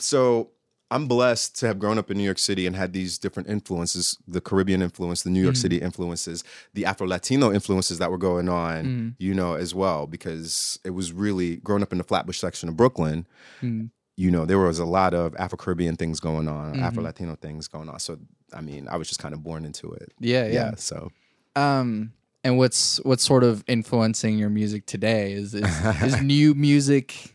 So 0.00 0.50
I'm 0.90 1.06
blessed 1.06 1.58
to 1.60 1.66
have 1.66 1.78
grown 1.78 1.98
up 1.98 2.10
in 2.10 2.18
New 2.18 2.24
York 2.24 2.38
City 2.38 2.66
and 2.66 2.74
had 2.74 2.92
these 2.92 3.18
different 3.18 3.48
influences 3.48 4.18
the 4.26 4.40
Caribbean 4.40 4.82
influence, 4.82 5.22
the 5.22 5.30
New 5.30 5.42
York 5.42 5.54
mm-hmm. 5.54 5.60
City 5.60 5.78
influences, 5.78 6.44
the 6.74 6.84
Afro 6.84 7.06
Latino 7.06 7.52
influences 7.52 7.98
that 7.98 8.10
were 8.10 8.18
going 8.18 8.48
on, 8.48 8.84
mm. 8.84 9.14
you 9.18 9.34
know, 9.34 9.54
as 9.54 9.74
well, 9.74 10.06
because 10.06 10.78
it 10.84 10.90
was 10.90 11.12
really 11.12 11.56
growing 11.56 11.82
up 11.82 11.92
in 11.92 11.98
the 11.98 12.04
Flatbush 12.04 12.38
section 12.38 12.68
of 12.68 12.76
Brooklyn 12.76 13.26
mm. 13.62 13.90
You 14.16 14.30
know, 14.30 14.46
there 14.46 14.58
was 14.58 14.78
a 14.78 14.84
lot 14.86 15.12
of 15.12 15.36
Afro 15.36 15.58
Caribbean 15.58 15.96
things 15.96 16.20
going 16.20 16.48
on, 16.48 16.80
Afro 16.80 17.02
Latino 17.02 17.36
things 17.36 17.68
going 17.68 17.88
on. 17.88 18.00
So, 18.00 18.18
I 18.52 18.62
mean, 18.62 18.88
I 18.88 18.96
was 18.96 19.08
just 19.08 19.20
kind 19.20 19.34
of 19.34 19.42
born 19.42 19.64
into 19.64 19.92
it. 19.92 20.12
Yeah, 20.18 20.46
yeah. 20.46 20.74
So, 20.76 21.10
Um, 21.54 22.12
and 22.42 22.56
what's 22.58 22.98
what's 23.04 23.24
sort 23.24 23.44
of 23.44 23.64
influencing 23.66 24.38
your 24.38 24.48
music 24.50 24.86
today? 24.86 25.32
Is 25.32 25.54
is, 25.54 25.84
is 26.02 26.22
new 26.22 26.54
music 26.54 27.34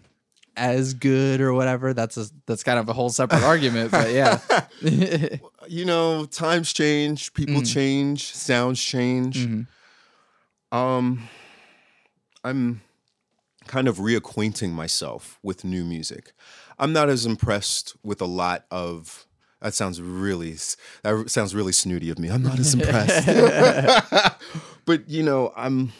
as 0.56 0.94
good 0.94 1.42
or 1.42 1.54
whatever? 1.54 1.94
That's 1.94 2.18
a 2.18 2.26
that's 2.48 2.64
kind 2.64 2.80
of 2.80 2.90
a 2.90 2.94
whole 2.94 3.10
separate 3.10 3.44
argument, 3.44 3.92
but 3.92 4.12
yeah. 4.12 4.40
you 5.68 5.86
know, 5.86 6.26
times 6.26 6.74
change, 6.74 7.34
people 7.34 7.62
change, 7.62 8.34
sounds 8.34 8.82
change. 8.82 9.48
Um, 10.72 11.28
I'm 12.44 12.82
kind 13.68 13.88
of 13.88 13.98
reacquainting 13.98 14.72
myself 14.72 15.40
with 15.44 15.64
new 15.64 15.84
music. 15.84 16.34
I'm 16.80 16.94
not 16.94 17.10
as 17.10 17.26
impressed 17.26 17.96
with 18.04 18.22
a 18.22 18.26
lot 18.26 18.66
of. 18.72 19.26
That 19.62 19.76
sounds 19.76 20.02
really 20.02 20.56
that 21.04 21.26
sounds 21.28 21.54
really 21.54 21.72
snooty 21.72 22.10
of 22.10 22.18
me. 22.18 22.30
I'm 22.30 22.42
not 22.42 22.58
as 22.58 22.74
impressed. 22.74 23.28
but 24.86 25.08
you 25.08 25.22
know, 25.22 25.54
I'm 25.56 25.94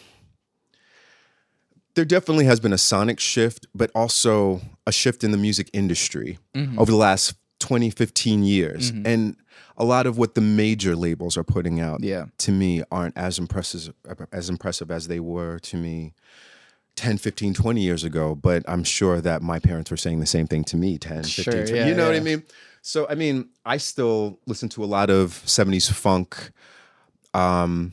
there 1.94 2.04
definitely 2.04 2.46
has 2.46 2.60
been 2.60 2.72
a 2.72 2.78
sonic 2.78 3.20
shift, 3.20 3.66
but 3.74 3.90
also 3.94 4.60
a 4.86 4.92
shift 4.92 5.22
in 5.22 5.30
the 5.30 5.38
music 5.38 5.68
industry 5.72 6.38
mm-hmm. 6.54 6.78
over 6.78 6.90
the 6.90 6.96
last 6.96 7.34
20, 7.60 7.90
15 7.90 8.42
years. 8.42 8.90
Mm-hmm. 8.90 9.06
And 9.06 9.36
a 9.76 9.84
lot 9.84 10.06
of 10.06 10.18
what 10.18 10.34
the 10.34 10.40
major 10.40 10.96
labels 10.96 11.36
are 11.36 11.44
putting 11.44 11.80
out 11.80 12.02
Yeah. 12.02 12.26
to 12.38 12.52
me 12.52 12.82
aren't 12.90 13.16
as 13.16 13.38
impressive 13.38 13.94
as 14.32 14.48
impressive 14.48 14.90
as 14.90 15.08
they 15.08 15.20
were 15.20 15.58
to 15.60 15.76
me 15.76 16.14
10, 16.96 17.18
15, 17.18 17.54
20 17.54 17.80
years 17.80 18.04
ago. 18.04 18.34
But 18.34 18.62
I'm 18.68 18.84
sure 18.84 19.20
that 19.20 19.42
my 19.42 19.58
parents 19.58 19.90
were 19.90 19.96
saying 19.96 20.20
the 20.20 20.26
same 20.26 20.46
thing 20.46 20.64
to 20.64 20.76
me 20.76 20.98
10, 20.98 21.24
15, 21.24 21.44
Sure, 21.44 21.52
20. 21.66 21.72
yeah, 21.74 21.86
you 21.88 21.94
know 21.94 22.06
what 22.06 22.14
I 22.16 22.20
mean? 22.20 22.42
So, 22.82 23.06
I 23.08 23.14
mean, 23.14 23.48
I 23.64 23.76
still 23.76 24.38
listen 24.46 24.68
to 24.70 24.82
a 24.84 24.86
lot 24.86 25.08
of 25.10 25.30
70s 25.46 25.90
funk. 25.92 26.50
Um, 27.34 27.92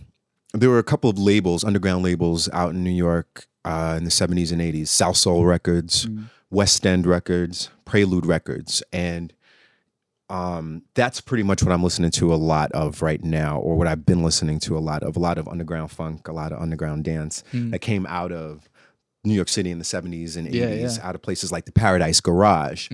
there 0.53 0.69
were 0.69 0.79
a 0.79 0.83
couple 0.83 1.09
of 1.09 1.19
labels, 1.19 1.63
underground 1.63 2.03
labels 2.03 2.49
out 2.53 2.71
in 2.71 2.83
New 2.83 2.89
York 2.89 3.45
uh, 3.65 3.95
in 3.97 4.03
the 4.03 4.09
70s 4.09 4.51
and 4.51 4.61
80s 4.61 4.83
Salsoul 4.87 5.45
Records, 5.47 6.07
West 6.49 6.85
End 6.85 7.05
Records, 7.05 7.69
Prelude 7.85 8.25
Records. 8.25 8.81
And 8.91 9.31
um, 10.29 10.83
that's 10.95 11.21
pretty 11.21 11.43
much 11.43 11.63
what 11.63 11.71
I'm 11.71 11.83
listening 11.83 12.11
to 12.11 12.33
a 12.33 12.35
lot 12.35 12.71
of 12.71 13.01
right 13.01 13.23
now, 13.23 13.59
or 13.59 13.75
what 13.75 13.87
I've 13.87 14.05
been 14.05 14.23
listening 14.23 14.59
to 14.61 14.77
a 14.77 14.79
lot 14.79 15.03
of. 15.03 15.15
A 15.15 15.19
lot 15.19 15.37
of 15.37 15.47
underground 15.47 15.91
funk, 15.91 16.27
a 16.27 16.31
lot 16.33 16.51
of 16.51 16.59
underground 16.61 17.03
dance 17.03 17.43
that 17.53 17.79
came 17.79 18.05
out 18.07 18.31
of 18.31 18.69
New 19.23 19.33
York 19.33 19.49
City 19.49 19.69
in 19.71 19.79
the 19.79 19.85
70s 19.85 20.37
and 20.37 20.47
80s, 20.47 20.53
Yeah, 20.53 20.69
yeah. 20.69 20.89
out 21.01 21.15
of 21.15 21.21
places 21.21 21.51
like 21.51 21.65
the 21.65 21.71
Paradise 21.71 22.21
Garage. 22.21 22.89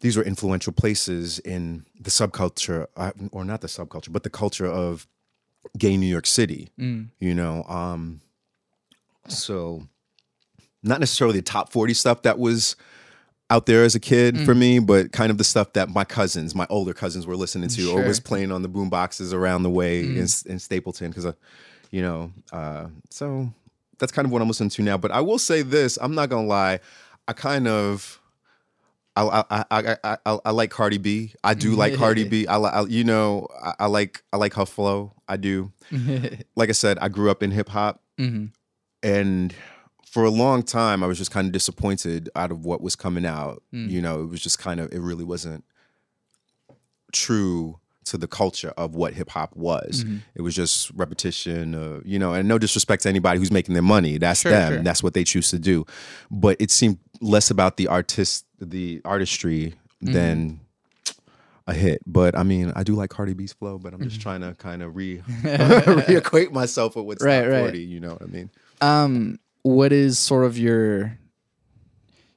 These 0.00 0.16
were 0.16 0.22
influential 0.22 0.72
places 0.72 1.40
in 1.40 1.84
the 2.00 2.10
subculture, 2.10 2.86
uh, 2.96 3.10
or 3.32 3.44
not 3.44 3.60
the 3.62 3.66
subculture, 3.66 4.12
but 4.12 4.22
the 4.22 4.30
culture 4.30 4.66
of 4.66 5.08
gay 5.76 5.96
New 5.96 6.06
York 6.06 6.26
City. 6.26 6.68
You 6.78 7.34
know, 7.34 7.64
um, 7.64 8.20
so 9.26 9.88
not 10.82 11.00
necessarily 11.00 11.36
the 11.38 11.42
top 11.42 11.72
40 11.72 11.94
stuff 11.94 12.22
that 12.22 12.38
was 12.38 12.76
out 13.50 13.66
there 13.66 13.82
as 13.82 13.94
a 13.94 14.00
kid 14.00 14.38
for 14.44 14.54
me, 14.54 14.78
but 14.78 15.10
kind 15.10 15.30
of 15.30 15.38
the 15.38 15.44
stuff 15.44 15.72
that 15.72 15.88
my 15.88 16.04
cousins, 16.04 16.54
my 16.54 16.66
older 16.70 16.92
cousins, 16.94 17.26
were 17.26 17.34
listening 17.36 17.68
to 17.70 17.90
or 17.90 18.02
was 18.06 18.20
playing 18.20 18.52
on 18.52 18.62
the 18.62 18.68
boom 18.68 18.90
boxes 18.90 19.32
around 19.32 19.62
the 19.62 19.70
way 19.70 20.00
in, 20.00 20.26
in 20.46 20.58
Stapleton. 20.58 21.10
Because, 21.10 21.26
uh, 21.26 21.32
you 21.90 22.02
know, 22.02 22.30
uh, 22.52 22.86
so 23.10 23.52
that's 23.98 24.12
kind 24.12 24.26
of 24.26 24.32
what 24.32 24.42
I'm 24.42 24.48
listening 24.48 24.70
to 24.70 24.82
now. 24.82 24.96
But 24.96 25.10
I 25.10 25.20
will 25.20 25.38
say 25.38 25.62
this: 25.62 25.98
I'm 26.00 26.14
not 26.14 26.28
gonna 26.28 26.46
lie, 26.46 26.80
I 27.26 27.32
kind 27.32 27.68
of. 27.68 28.20
I, 29.16 29.42
I, 29.50 29.64
I, 29.72 29.96
I, 30.04 30.16
I, 30.26 30.38
I 30.44 30.50
like 30.52 30.70
Cardi 30.70 30.98
B. 30.98 31.32
I 31.42 31.54
do 31.54 31.74
like 31.74 31.96
Cardi 31.96 32.22
B. 32.22 32.46
I, 32.46 32.82
you 32.82 33.02
know 33.02 33.48
I, 33.60 33.74
I 33.80 33.86
like 33.86 34.22
I 34.32 34.36
like 34.36 34.54
her 34.54 34.66
flow. 34.66 35.12
I 35.26 35.36
do. 35.36 35.72
Like 36.54 36.68
I 36.68 36.72
said, 36.72 36.98
I 37.00 37.08
grew 37.08 37.28
up 37.28 37.42
in 37.42 37.50
hip 37.50 37.68
hop, 37.68 38.00
mm-hmm. 38.16 38.46
and 39.02 39.54
for 40.06 40.24
a 40.24 40.30
long 40.30 40.62
time, 40.62 41.02
I 41.02 41.06
was 41.06 41.18
just 41.18 41.30
kind 41.30 41.46
of 41.46 41.52
disappointed 41.52 42.30
out 42.34 42.50
of 42.50 42.64
what 42.64 42.80
was 42.80 42.96
coming 42.96 43.26
out. 43.26 43.62
Mm. 43.74 43.90
You 43.90 44.00
know, 44.00 44.22
it 44.22 44.26
was 44.26 44.40
just 44.40 44.58
kind 44.58 44.80
of 44.80 44.92
it 44.92 45.00
really 45.00 45.24
wasn't 45.24 45.64
true 47.12 47.78
to 48.10 48.18
the 48.18 48.26
culture 48.28 48.72
of 48.76 48.94
what 48.94 49.14
hip 49.14 49.30
hop 49.30 49.56
was. 49.56 50.04
It 50.34 50.42
was 50.42 50.54
just 50.54 50.90
repetition, 50.94 51.74
uh, 51.74 52.00
you 52.04 52.18
know, 52.18 52.32
and 52.34 52.48
no 52.48 52.58
disrespect 52.58 53.02
to 53.04 53.08
anybody 53.08 53.38
who's 53.38 53.50
making 53.52 53.74
their 53.74 53.82
money. 53.82 54.18
That's 54.18 54.40
Sure, 54.40 54.52
them. 54.52 54.72
sure. 54.74 54.82
That's 54.82 55.02
what 55.02 55.14
they 55.14 55.24
choose 55.24 55.50
to 55.50 55.58
do. 55.58 55.84
But 56.30 56.56
it 56.60 56.70
seemed 56.70 56.98
less 57.20 57.50
about 57.50 57.76
the 57.76 57.86
artist, 57.88 58.44
the 58.60 59.00
artistry 59.04 59.74
than 60.00 60.60
a 61.66 61.74
hit. 61.74 62.00
But 62.06 62.36
I 62.36 62.42
mean, 62.44 62.72
I 62.76 62.82
do 62.84 62.94
like 62.94 63.10
Cardi 63.10 63.34
B's 63.34 63.52
flow, 63.52 63.78
but 63.78 63.92
I'm 63.94 64.02
just 64.02 64.20
trying 64.20 64.40
to 64.42 64.54
kind 64.54 64.82
of 64.82 64.96
re 64.96 65.18
reacquaint 65.42 66.52
myself 66.52 66.96
with 66.96 67.04
what's 67.06 67.24
Right, 67.24 67.46
right. 67.46 67.60
40, 67.60 67.78
you 67.80 68.00
know 68.00 68.12
what 68.12 68.22
I 68.22 68.26
mean? 68.26 68.50
um, 68.80 69.38
what 69.62 69.92
is 69.92 70.18
sort 70.18 70.44
of 70.44 70.56
your 70.56 71.18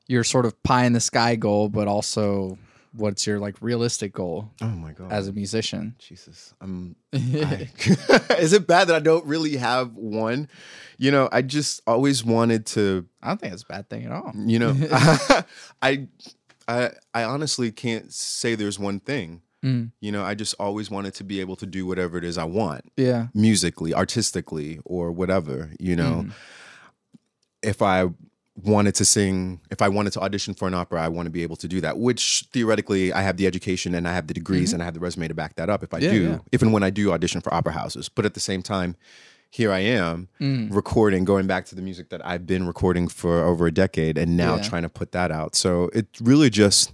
your 0.08 0.24
sort 0.24 0.46
of 0.46 0.62
pie 0.64 0.86
in 0.86 0.94
the 0.94 1.00
sky 1.00 1.36
goal, 1.36 1.70
but 1.70 1.88
also 1.88 2.58
what's 2.94 3.26
your 3.26 3.40
like 3.40 3.56
realistic 3.62 4.14
goal 4.14 4.52
Oh 4.62 4.68
my 4.68 4.92
god. 4.94 5.12
as 5.12 5.28
a 5.28 5.34
musician? 5.34 5.96
Jesus, 6.00 6.54
I'm. 6.62 6.96
I, 7.14 7.70
is 8.40 8.54
it 8.54 8.68
bad 8.68 8.88
that 8.90 8.96
I 8.96 9.00
don't 9.00 9.26
really 9.26 9.58
have 9.58 9.94
one? 9.96 10.50
You 10.98 11.12
know, 11.12 11.30
I 11.32 11.42
just 11.42 11.82
always 11.88 12.24
wanted 12.24 12.66
to. 12.68 13.06
I 13.22 13.30
don't 13.30 13.40
think 13.42 13.54
it's 13.54 13.64
a 13.64 13.68
bad 13.68 13.90
thing 13.90 14.06
at 14.06 14.12
all. 14.12 14.32
You 14.36 14.60
know, 14.60 14.76
I, 15.82 16.08
I, 16.68 16.92
I 17.14 17.24
honestly 17.24 17.72
can't 17.72 18.12
say 18.14 18.56
there's 18.56 18.78
one 18.80 19.00
thing. 19.00 19.42
Mm. 19.64 19.92
You 20.00 20.12
know, 20.12 20.24
I 20.24 20.34
just 20.36 20.56
always 20.60 20.90
wanted 20.90 21.14
to 21.16 21.24
be 21.24 21.40
able 21.40 21.56
to 21.58 21.66
do 21.68 21.86
whatever 21.86 22.18
it 22.18 22.24
is 22.24 22.38
I 22.38 22.46
want, 22.46 22.84
Yeah. 22.98 23.28
musically, 23.34 23.94
artistically, 23.94 24.80
or 24.86 25.12
whatever. 25.12 25.72
You 25.80 25.96
know, 25.96 26.26
Mm. 26.28 26.32
if 27.64 27.82
I 27.82 28.08
wanted 28.56 28.96
to 28.96 29.06
sing, 29.06 29.62
if 29.72 29.82
I 29.82 29.88
wanted 29.88 30.14
to 30.14 30.20
audition 30.22 30.54
for 30.54 30.68
an 30.68 30.74
opera, 30.74 31.02
I 31.02 31.08
want 31.08 31.26
to 31.26 31.30
be 31.32 31.42
able 31.44 31.56
to 31.58 31.68
do 31.68 31.80
that. 31.82 31.98
Which 31.98 32.46
theoretically, 32.52 33.14
I 33.14 33.22
have 33.22 33.38
the 33.38 33.48
education 33.48 33.96
and 33.96 34.08
I 34.08 34.14
have 34.14 34.28
the 34.28 34.34
degrees 34.34 34.74
and 34.74 34.82
I 34.82 34.86
have 34.86 34.94
the 34.94 35.00
resume 35.00 35.28
to 35.30 35.34
back 35.34 35.56
that 35.56 35.70
up. 35.70 35.84
If 35.84 35.94
I 35.94 36.00
Mm-hmm. 36.00 36.06
Yeah, 36.06 36.12
do, 36.20 36.22
yeah. 36.24 36.38
if 36.52 36.62
and 36.62 36.74
when 36.74 36.84
I 36.84 36.90
do 36.90 37.12
audition 37.14 37.40
for 37.42 37.54
opera 37.54 37.72
houses, 37.74 38.10
but 38.10 38.26
at 38.26 38.34
the 38.34 38.40
same 38.42 38.62
time. 38.62 38.96
Here 39.54 39.70
I 39.74 39.80
am 39.80 40.30
Mm. 40.40 40.74
recording, 40.74 41.26
going 41.26 41.46
back 41.46 41.66
to 41.66 41.76
the 41.76 41.82
music 41.82 42.08
that 42.12 42.26
I've 42.26 42.48
been 42.48 42.66
recording 42.66 43.10
for 43.10 43.44
over 43.44 43.68
a 43.68 43.72
decade, 43.72 44.18
and 44.18 44.38
now 44.38 44.56
Yeah. 44.56 44.62
trying 44.62 44.84
to 44.84 44.88
put 44.90 45.12
that 45.12 45.30
out. 45.30 45.56
So 45.56 45.90
it's 45.94 46.22
really 46.22 46.50
just 46.50 46.94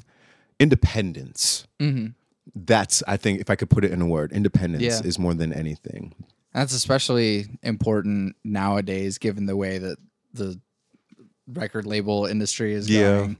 independence. 0.60 1.68
Mm-hmm. 1.80 2.08
That's, 2.56 3.04
I 3.08 3.18
think, 3.18 3.42
if 3.42 3.50
I 3.50 3.56
could 3.56 3.70
put 3.70 3.86
it 3.86 3.92
in 3.92 4.02
a 4.02 4.08
word, 4.08 4.32
independence 4.32 5.02
is 5.02 5.20
more 5.20 5.34
than 5.34 5.54
anything. 5.54 6.14
That's 6.54 6.74
especially 6.74 7.46
important 7.62 8.36
nowadays, 8.44 9.18
given 9.20 9.46
the 9.46 9.56
way 9.56 9.78
that 9.78 9.98
the 10.34 10.60
record 11.48 11.86
label 11.86 12.26
industry 12.26 12.74
is 12.74 12.90
Yeah. 12.90 13.18
going, 13.20 13.38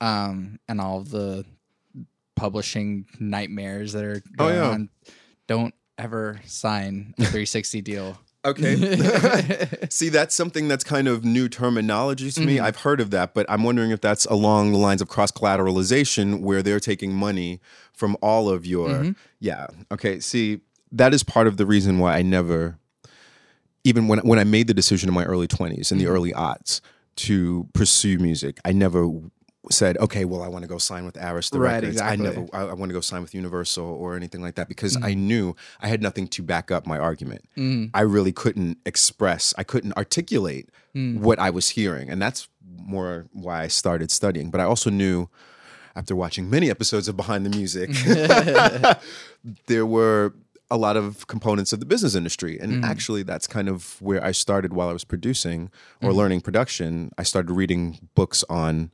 um, 0.00 0.60
and 0.68 0.80
all 0.80 1.00
the 1.02 1.44
publishing 2.36 3.06
nightmares 3.18 3.92
that 3.92 4.04
are 4.04 4.22
Oh, 4.38 4.44
going 4.44 4.54
yeah. 4.54 4.70
on. 4.70 4.88
Don't 5.46 5.74
ever 5.98 6.40
sign 6.44 7.14
a 7.18 7.24
360 7.24 7.80
deal. 7.80 8.18
Okay. 8.44 9.66
See, 9.90 10.08
that's 10.08 10.34
something 10.34 10.68
that's 10.68 10.84
kind 10.84 11.08
of 11.08 11.24
new 11.24 11.48
terminology 11.48 12.30
to 12.30 12.40
me. 12.40 12.56
Mm-hmm. 12.56 12.64
I've 12.64 12.76
heard 12.76 13.00
of 13.00 13.10
that, 13.10 13.34
but 13.34 13.44
I'm 13.48 13.64
wondering 13.64 13.90
if 13.90 14.00
that's 14.00 14.24
along 14.26 14.72
the 14.72 14.78
lines 14.78 15.02
of 15.02 15.08
cross 15.08 15.32
collateralization, 15.32 16.40
where 16.40 16.62
they're 16.62 16.80
taking 16.80 17.12
money 17.12 17.60
from 17.92 18.16
all 18.22 18.48
of 18.48 18.64
your. 18.64 18.88
Mm-hmm. 18.90 19.10
Yeah. 19.40 19.66
Okay. 19.90 20.20
See, 20.20 20.60
that 20.92 21.12
is 21.12 21.24
part 21.24 21.48
of 21.48 21.56
the 21.56 21.66
reason 21.66 21.98
why 21.98 22.16
I 22.16 22.22
never, 22.22 22.78
even 23.82 24.06
when 24.06 24.20
when 24.20 24.38
I 24.38 24.44
made 24.44 24.68
the 24.68 24.74
decision 24.74 25.08
in 25.08 25.14
my 25.14 25.24
early 25.24 25.48
20s, 25.48 25.90
in 25.90 25.98
the 25.98 26.04
mm-hmm. 26.04 26.14
early 26.14 26.32
aughts, 26.32 26.80
to 27.18 27.68
pursue 27.72 28.18
music, 28.18 28.58
I 28.64 28.72
never 28.72 29.10
said, 29.70 29.98
okay, 29.98 30.24
well, 30.24 30.42
I 30.42 30.48
want 30.48 30.62
to 30.62 30.68
go 30.68 30.78
sign 30.78 31.04
with 31.04 31.14
Arista 31.14 31.58
Right, 31.58 31.74
Records. 31.74 31.96
exactly. 31.96 32.26
I 32.26 32.30
never, 32.30 32.46
I, 32.52 32.60
I 32.70 32.72
want 32.74 32.90
to 32.90 32.94
go 32.94 33.00
sign 33.00 33.22
with 33.22 33.34
Universal 33.34 33.84
or 33.84 34.16
anything 34.16 34.40
like 34.40 34.54
that 34.54 34.68
because 34.68 34.96
I 34.96 35.12
mm. 35.12 35.18
knew 35.18 35.56
I 35.80 35.88
had 35.88 36.00
nothing 36.00 36.28
to 36.28 36.42
back 36.42 36.70
up 36.70 36.86
my 36.86 36.98
argument. 36.98 37.44
Mm. 37.56 37.90
I 37.92 38.02
really 38.02 38.32
couldn't 38.32 38.78
express, 38.86 39.52
I 39.58 39.64
couldn't 39.64 39.96
articulate 39.96 40.70
mm. 40.94 41.18
what 41.18 41.38
I 41.38 41.50
was 41.50 41.70
hearing. 41.70 42.08
And 42.08 42.22
that's 42.22 42.48
more 42.64 43.26
why 43.32 43.62
I 43.62 43.68
started 43.68 44.10
studying. 44.10 44.50
But 44.50 44.60
I 44.60 44.64
also 44.64 44.90
knew 44.90 45.28
after 45.96 46.14
watching 46.14 46.48
many 46.48 46.70
episodes 46.70 47.08
of 47.08 47.16
Behind 47.16 47.44
the 47.44 47.50
Music, 47.50 47.90
there 49.66 49.84
were 49.84 50.34
a 50.70 50.76
lot 50.76 50.96
of 50.96 51.26
components 51.26 51.72
of 51.72 51.80
the 51.80 51.86
business 51.86 52.14
industry. 52.14 52.58
And 52.60 52.84
actually, 52.84 53.22
that's 53.22 53.46
kind 53.46 53.68
of 53.68 54.00
where 54.02 54.22
I 54.22 54.32
started 54.32 54.72
while 54.74 54.88
I 54.88 54.92
was 54.92 55.04
producing 55.04 55.70
or 56.02 56.12
learning 56.12 56.42
production. 56.42 57.10
I 57.16 57.22
started 57.22 57.50
reading 57.52 58.08
books 58.14 58.44
on 58.50 58.90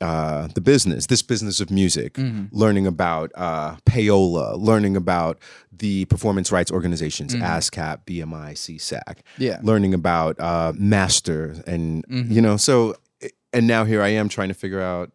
uh, 0.00 0.48
the 0.54 0.60
business, 0.60 1.06
this 1.06 1.22
business 1.22 1.60
of 1.60 1.70
music, 1.70 2.18
learning 2.50 2.86
about 2.88 3.30
uh, 3.36 3.76
payola, 3.86 4.58
learning 4.58 4.96
about 4.96 5.38
the 5.70 6.06
performance 6.06 6.50
rights 6.50 6.72
organizations, 6.72 7.34
ASCAP, 7.36 8.04
BMI, 8.04 8.54
SESAC, 8.54 9.18
Yeah. 9.38 9.60
learning 9.62 9.94
about 9.94 10.40
uh, 10.40 10.72
master, 10.76 11.54
and 11.68 12.04
you 12.08 12.40
know, 12.40 12.56
so 12.56 12.96
and 13.52 13.66
now 13.68 13.84
here 13.84 14.02
I 14.02 14.08
am 14.08 14.28
trying 14.28 14.48
to 14.48 14.54
figure 14.54 14.80
out, 14.80 15.12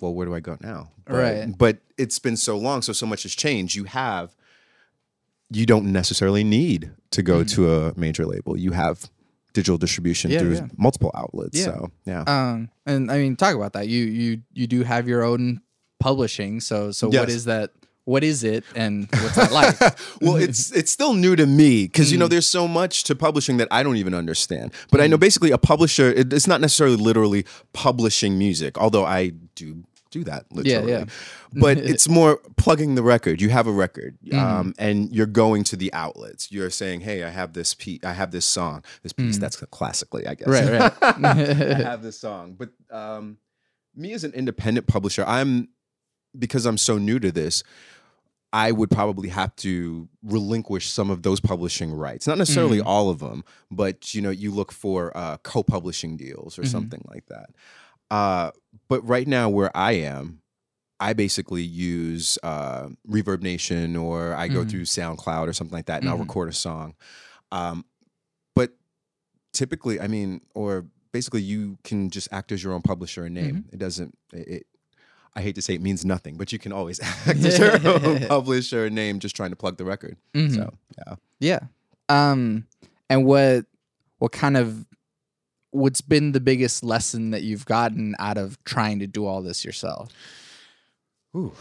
well, 0.00 0.14
where 0.14 0.24
do 0.26 0.34
I 0.34 0.40
go 0.40 0.56
now? 0.60 0.90
But, 1.04 1.14
Right. 1.14 1.58
But 1.58 1.78
it's 1.98 2.18
been 2.18 2.36
so 2.38 2.56
long, 2.56 2.80
so 2.82 2.92
so 2.94 3.04
much 3.06 3.24
has 3.24 3.34
changed. 3.34 3.74
You 3.74 3.84
have, 3.84 4.34
you 5.50 5.66
don't 5.66 5.86
necessarily 5.92 6.44
need 6.44 6.90
to 7.12 7.22
go 7.22 7.44
to 7.44 7.72
a 7.72 7.98
major 7.98 8.26
label. 8.26 8.56
You 8.58 8.72
have 8.72 9.08
digital 9.52 9.78
distribution 9.78 10.30
Yeah, 10.30 10.40
through 10.40 10.54
yeah. 10.54 10.66
multiple 10.76 11.10
outlets. 11.14 11.58
Yeah. 11.58 11.64
So 11.64 11.90
yeah. 12.04 12.24
Um, 12.26 12.68
and 12.84 13.10
I 13.10 13.18
mean, 13.18 13.36
talk 13.36 13.54
about 13.54 13.72
that. 13.74 13.88
You 13.88 14.04
you 14.04 14.42
you 14.52 14.66
do 14.66 14.82
have 14.82 15.08
your 15.08 15.22
own 15.22 15.60
publishing. 16.00 16.60
So 16.60 16.90
so 16.92 17.06
what 17.08 17.14
Yes. 17.14 17.30
is 17.30 17.44
that? 17.46 17.70
What 18.04 18.22
is 18.22 18.44
it, 18.44 18.62
and 18.76 19.08
what's 19.22 19.34
that 19.34 19.50
like? 19.50 19.80
well, 20.20 20.36
it's 20.36 20.70
it's 20.70 20.92
still 20.92 21.14
new 21.14 21.34
to 21.34 21.44
me 21.46 21.84
because 21.86 22.08
Mm. 22.08 22.12
you 22.12 22.18
know 22.18 22.28
there's 22.28 22.46
so 22.48 22.68
much 22.68 23.02
to 23.04 23.16
publishing 23.16 23.56
that 23.56 23.66
I 23.72 23.82
don't 23.82 23.96
even 23.96 24.14
understand. 24.14 24.72
But 24.92 25.00
I 25.00 25.08
know 25.08 25.16
basically 25.18 25.50
a 25.50 25.58
publisher. 25.58 26.12
It, 26.12 26.32
it's 26.32 26.46
not 26.46 26.60
necessarily 26.60 26.96
literally 26.96 27.44
publishing 27.72 28.38
music, 28.38 28.78
although 28.78 29.04
I 29.04 29.32
do 29.56 29.82
do 30.18 30.24
that 30.24 30.42
literally. 30.52 30.92
yeah. 30.92 31.04
But 31.52 31.78
it's 31.78 32.08
more 32.08 32.38
plugging 32.56 32.94
the 32.96 33.02
record. 33.02 33.40
You 33.40 33.48
have 33.50 33.66
a 33.66 33.72
record, 33.72 34.18
Mm-hmm. 34.24 34.38
um, 34.38 34.74
and 34.78 34.96
you're 35.14 35.32
going 35.42 35.64
to 35.64 35.76
the 35.76 35.90
outlets. 35.92 36.50
You're 36.52 36.70
saying, 36.70 37.00
"Hey, 37.00 37.22
I 37.24 37.30
have 37.30 37.52
this 37.52 37.74
piece. 37.74 38.00
I 38.04 38.12
have 38.12 38.30
this 38.30 38.44
song. 38.46 38.82
This 39.02 39.12
piece. 39.12 39.38
That's 39.38 39.56
classically, 39.70 40.26
I 40.26 40.34
guess. 40.34 40.48
Mm. 40.48 40.80
right, 40.80 40.92
right. 41.02 41.24
I 41.82 41.82
have 41.92 42.02
this 42.02 42.18
song. 42.18 42.56
But 42.58 42.70
um, 42.90 43.38
me 43.94 44.12
as 44.12 44.24
an 44.24 44.32
independent 44.34 44.86
publisher, 44.86 45.24
I'm 45.26 45.68
because 46.38 46.66
I'm 46.66 46.78
so 46.78 46.98
new 46.98 47.18
to 47.20 47.30
this. 47.32 47.62
I 48.52 48.70
would 48.72 48.90
probably 48.90 49.28
have 49.30 49.54
to 49.56 50.08
relinquish 50.22 50.88
some 50.88 51.10
of 51.10 51.22
those 51.22 51.40
publishing 51.40 51.92
rights, 51.92 52.26
not 52.26 52.38
necessarily 52.38 52.80
all 52.80 53.10
of 53.10 53.18
them, 53.18 53.44
but 53.70 54.14
you 54.14 54.22
know, 54.22 54.30
you 54.30 54.50
look 54.50 54.72
for 54.72 55.14
uh, 55.16 55.36
co-publishing 55.42 56.16
deals 56.16 56.58
or 56.58 56.64
something 56.64 57.02
like 57.08 57.26
that. 57.26 57.50
Uh, 58.10 58.50
but 58.88 59.06
right 59.06 59.26
now, 59.26 59.48
where 59.48 59.74
I 59.76 59.92
am, 59.92 60.40
I 61.00 61.12
basically 61.12 61.62
use 61.62 62.38
uh, 62.42 62.88
Reverb 63.08 63.42
Nation 63.42 63.96
or 63.96 64.34
I 64.34 64.48
go 64.48 64.64
Mhm. 64.64 64.70
through 64.70 64.82
SoundCloud 64.84 65.48
or 65.48 65.52
something 65.52 65.74
like 65.74 65.86
that, 65.86 66.00
and 66.00 66.08
I'll 66.08 66.16
Mhm. 66.16 66.20
record 66.20 66.48
a 66.48 66.52
song. 66.52 66.94
Um, 67.52 67.84
but 68.54 68.76
typically, 69.52 70.00
I 70.00 70.06
mean, 70.06 70.40
or 70.54 70.86
basically, 71.12 71.42
you 71.42 71.78
can 71.84 72.10
just 72.10 72.28
act 72.32 72.52
as 72.52 72.62
your 72.62 72.72
own 72.72 72.82
publisher 72.82 73.24
and 73.24 73.34
name. 73.34 73.66
It 73.72 73.78
doesn't. 73.78 74.16
It, 74.32 74.48
it. 74.48 74.66
I 75.34 75.42
hate 75.42 75.54
to 75.56 75.62
say 75.62 75.74
it 75.74 75.82
means 75.82 76.02
nothing, 76.04 76.38
but 76.38 76.50
you 76.50 76.58
can 76.58 76.72
always 76.72 76.98
act 77.26 77.44
as 77.44 77.58
your 77.58 77.72
own 77.86 78.20
publisher 78.28 78.86
and 78.86 78.94
name, 78.94 79.18
just 79.18 79.36
trying 79.36 79.50
to 79.50 79.56
plug 79.56 79.76
the 79.76 79.84
record. 79.84 80.16
So 80.34 80.72
yeah. 80.96 81.14
Yeah. 81.40 81.60
Um 82.08 82.66
and 83.10 83.26
what 83.26 83.66
what 84.18 84.32
kind 84.32 84.56
of 84.56 84.86
what's 85.76 86.00
been 86.00 86.32
the 86.32 86.40
biggest 86.40 86.82
lesson 86.82 87.30
that 87.30 87.42
you've 87.42 87.66
gotten 87.66 88.14
out 88.18 88.38
of 88.38 88.62
trying 88.64 88.98
to 89.00 89.06
do 89.06 89.26
all 89.26 89.42
this 89.42 89.64
yourself? 89.64 90.10
Ooh. 91.36 91.52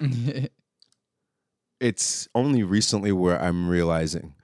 it's 1.80 2.28
only 2.34 2.62
recently 2.62 3.12
where 3.12 3.40
I'm 3.40 3.68
realizing 3.68 4.34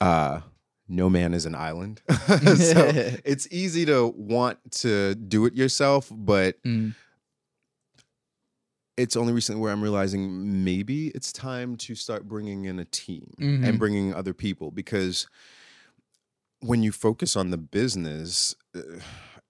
uh 0.00 0.40
no 0.88 1.08
man 1.08 1.32
is 1.32 1.46
an 1.46 1.54
island. 1.54 2.02
so 2.10 2.90
it's 3.24 3.48
easy 3.50 3.86
to 3.86 4.12
want 4.16 4.58
to 4.72 5.14
do 5.14 5.46
it 5.46 5.54
yourself, 5.54 6.10
but 6.14 6.62
Mm. 6.64 6.94
it's 8.98 9.16
only 9.16 9.32
recently 9.32 9.60
where 9.62 9.72
I'm 9.72 9.80
realizing 9.82 10.64
maybe 10.64 11.08
it's 11.08 11.32
time 11.32 11.76
to 11.78 11.94
start 11.94 12.28
bringing 12.28 12.66
in 12.66 12.78
a 12.78 12.84
team 12.84 13.32
Mhm. 13.40 13.66
and 13.66 13.78
bringing 13.78 14.12
other 14.12 14.34
people 14.34 14.70
because 14.70 15.26
when 16.62 16.82
you 16.82 16.92
focus 16.92 17.36
on 17.36 17.50
the 17.50 17.58
business, 17.58 18.54
uh, 18.74 18.80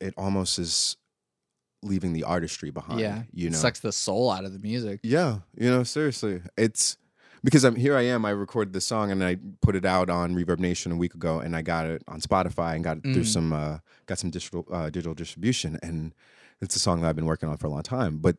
it 0.01 0.14
almost 0.16 0.59
is 0.59 0.96
leaving 1.83 2.12
the 2.12 2.25
artistry 2.25 2.70
behind. 2.70 3.01
yeah. 3.01 3.22
you 3.33 3.51
know, 3.51 3.57
it 3.57 3.61
sucks 3.61 3.81
the 3.81 3.92
soul 3.92 4.31
out 4.31 4.44
of 4.44 4.53
the 4.53 4.59
music. 4.59 5.01
yeah, 5.03 5.38
you 5.57 5.68
know, 5.70 5.83
seriously, 5.83 6.40
it's 6.57 6.96
because 7.44 7.64
I'm 7.64 7.75
here. 7.77 7.96
I 7.96 8.03
am. 8.03 8.25
I 8.25 8.31
recorded 8.31 8.72
the 8.72 8.81
song 8.81 9.11
and 9.11 9.22
I 9.25 9.37
put 9.62 9.75
it 9.75 9.85
out 9.85 10.09
on 10.11 10.35
Reverb 10.35 10.61
Nation 10.61 10.92
a 10.92 10.96
week 10.96 11.14
ago, 11.14 11.40
and 11.40 11.57
I 11.57 11.62
got 11.62 11.87
it 11.87 12.03
on 12.09 12.20
Spotify 12.20 12.75
and 12.77 12.85
got 12.85 12.98
it 12.98 13.03
through 13.03 13.22
Mm. 13.22 13.27
some 13.27 13.53
uh, 13.53 13.79
got 14.07 14.18
some 14.18 14.31
digital 14.31 14.66
uh, 14.72 14.90
digital 14.90 15.14
distribution, 15.14 15.79
and 15.83 16.14
it's 16.61 16.77
a 16.77 16.79
song 16.79 17.01
that 17.01 17.09
I've 17.09 17.16
been 17.16 17.27
working 17.27 17.48
on 17.48 17.57
for 17.57 17.66
a 17.66 17.70
long 17.70 17.83
time. 17.83 18.18
But 18.18 18.37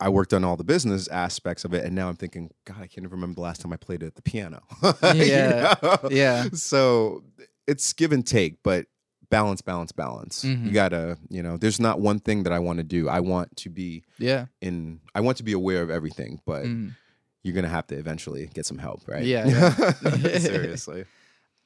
I 0.00 0.08
worked 0.10 0.32
on 0.34 0.44
all 0.44 0.56
the 0.56 0.64
business 0.64 1.08
aspects 1.08 1.64
of 1.64 1.72
it, 1.74 1.84
and 1.84 1.94
now 1.94 2.08
I'm 2.08 2.16
thinking, 2.16 2.50
God, 2.64 2.76
I 2.78 2.86
can't 2.86 2.98
even 2.98 3.10
remember 3.10 3.34
the 3.34 3.40
last 3.42 3.60
time 3.62 3.72
I 3.72 3.76
played 3.76 4.02
it 4.02 4.06
at 4.06 4.14
the 4.14 4.22
piano. 4.22 4.62
You 5.14 5.24
Yeah. 5.24 5.74
know? 5.82 5.98
Yeah. 6.10 6.44
So 6.54 7.22
it's 7.66 7.92
give 7.92 8.12
and 8.12 8.26
take, 8.26 8.62
but 8.62 8.86
balance, 9.30 9.60
balance, 9.60 9.90
balance. 9.92 10.44
Mhm. 10.44 10.66
You 10.66 10.72
gotta, 10.72 11.18
you 11.28 11.42
know, 11.42 11.56
there's 11.56 11.80
not 11.80 12.00
one 12.00 12.20
thing 12.20 12.44
that 12.44 12.52
I 12.52 12.58
want 12.60 12.78
to 12.78 12.84
do. 12.84 13.08
I 13.08 13.20
want 13.20 13.56
to 13.56 13.68
be 13.70 14.04
Yeah. 14.18 14.46
in 14.60 15.00
I 15.14 15.20
want 15.20 15.36
to 15.38 15.42
be 15.42 15.52
aware 15.52 15.82
of 15.82 15.90
everything, 15.90 16.40
but 16.46 16.64
Mm. 16.64 16.94
you're 17.42 17.54
gonna 17.54 17.68
have 17.68 17.86
to 17.88 17.96
eventually 17.96 18.48
get 18.54 18.66
some 18.66 18.78
help, 18.78 19.02
right? 19.08 19.24
Yeah, 19.24 19.46
yeah. 20.02 20.38
Seriously. 20.38 21.04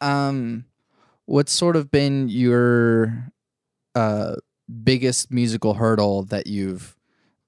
Um 0.00 0.64
what's 1.26 1.52
sort 1.52 1.76
of 1.76 1.90
been 1.90 2.28
your 2.28 3.30
uh 3.94 4.36
biggest 4.84 5.30
musical 5.30 5.74
hurdle 5.74 6.22
that 6.24 6.46
you've 6.46 6.96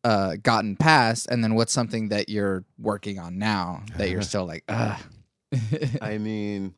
uh 0.04 0.36
gotten 0.42 0.76
past 0.76 1.26
and 1.30 1.42
then 1.42 1.54
what's 1.54 1.72
something 1.72 2.08
that 2.10 2.28
you're 2.28 2.64
working 2.78 3.18
on 3.18 3.38
now 3.38 3.82
that 3.96 4.10
you're 4.10 4.20
still 4.32 4.44
like 4.44 4.64
ah 4.68 5.00
I 6.00 6.18
mean, 6.18 6.74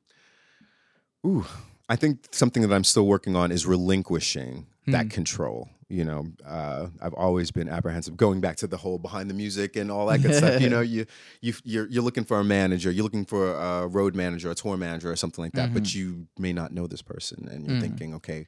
ooh, 1.25 1.45
I 1.89 1.97
think 1.97 2.29
something 2.33 2.63
that 2.63 2.73
I'm 2.73 2.85
still 2.85 3.07
working 3.07 3.37
on 3.37 3.53
is 3.53 3.67
relinquishing 3.67 4.67
that 4.87 5.05
Hmm. 5.05 5.09
control. 5.09 5.69
You 5.89 6.05
know, 6.05 6.27
uh, 6.45 6.89
I've 7.01 7.13
always 7.15 7.51
been 7.51 7.69
apprehensive. 7.69 8.17
Going 8.17 8.41
back 8.41 8.57
to 8.57 8.67
the 8.67 8.79
whole 8.79 8.99
behind 8.99 9.29
the 9.31 9.35
music 9.35 9.77
and 9.77 9.91
all 9.91 10.07
that 10.07 10.23
good 10.23 10.35
stuff. 10.35 10.59
You 10.61 10.69
know, 10.71 10.81
you 10.95 11.07
you 11.43 11.53
you're 11.63 11.87
you're 11.89 12.03
looking 12.03 12.25
for 12.25 12.41
a 12.41 12.45
manager, 12.45 12.91
you're 12.91 13.05
looking 13.05 13.25
for 13.27 13.53
a 13.55 13.87
road 13.87 14.15
manager, 14.15 14.51
a 14.51 14.55
tour 14.55 14.77
manager, 14.77 15.11
or 15.13 15.17
something 15.17 15.45
like 15.45 15.53
that. 15.55 15.73
But 15.75 15.95
you 15.95 16.27
may 16.39 16.53
not 16.53 16.73
know 16.73 16.87
this 16.87 17.03
person, 17.03 17.49
and 17.49 17.67
you're 17.67 17.77
Mhm. 17.77 17.81
thinking, 17.81 18.15
okay, 18.15 18.47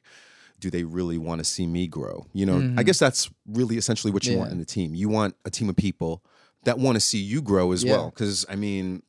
do 0.59 0.69
they 0.71 0.83
really 0.83 1.17
want 1.19 1.39
to 1.39 1.45
see 1.45 1.67
me 1.67 1.87
grow? 1.87 2.25
You 2.33 2.47
know, 2.47 2.57
I 2.75 2.81
Mhm. 2.81 2.85
guess 2.85 2.99
that's 2.99 3.29
really 3.47 3.77
essentially 3.77 4.11
what 4.11 4.25
you 4.25 4.35
want 4.37 4.51
in 4.51 4.57
the 4.57 4.65
team. 4.65 4.95
You 4.95 5.07
want 5.07 5.35
a 5.45 5.51
team 5.51 5.69
of 5.69 5.75
people 5.75 6.23
that 6.63 6.79
want 6.79 6.95
to 6.95 6.99
see 6.99 7.19
you 7.19 7.41
grow 7.41 7.71
as 7.71 7.85
Yeah. 7.85 7.91
well. 7.93 8.09
Because 8.09 8.45
I 8.49 8.55
mean, 8.55 9.03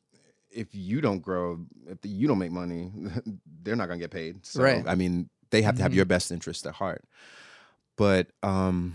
if 0.59 0.67
you 0.73 0.99
don't 1.01 1.21
grow, 1.21 1.59
if 1.87 1.99
you 2.03 2.27
don't 2.27 2.37
make 2.39 2.51
money, 2.51 2.91
they're 3.63 3.75
not 3.75 3.87
gonna 3.87 3.99
get 4.05 4.11
paid. 4.11 4.45
So 4.45 4.61
Right. 4.63 4.83
I 4.87 4.95
mean, 4.95 5.29
they 5.51 5.61
have 5.63 5.75
to 5.77 5.81
have 5.83 5.93
your 5.93 6.05
best 6.05 6.31
interest 6.31 6.65
at 6.67 6.73
heart. 6.75 7.03
But 7.97 8.27
um, 8.43 8.93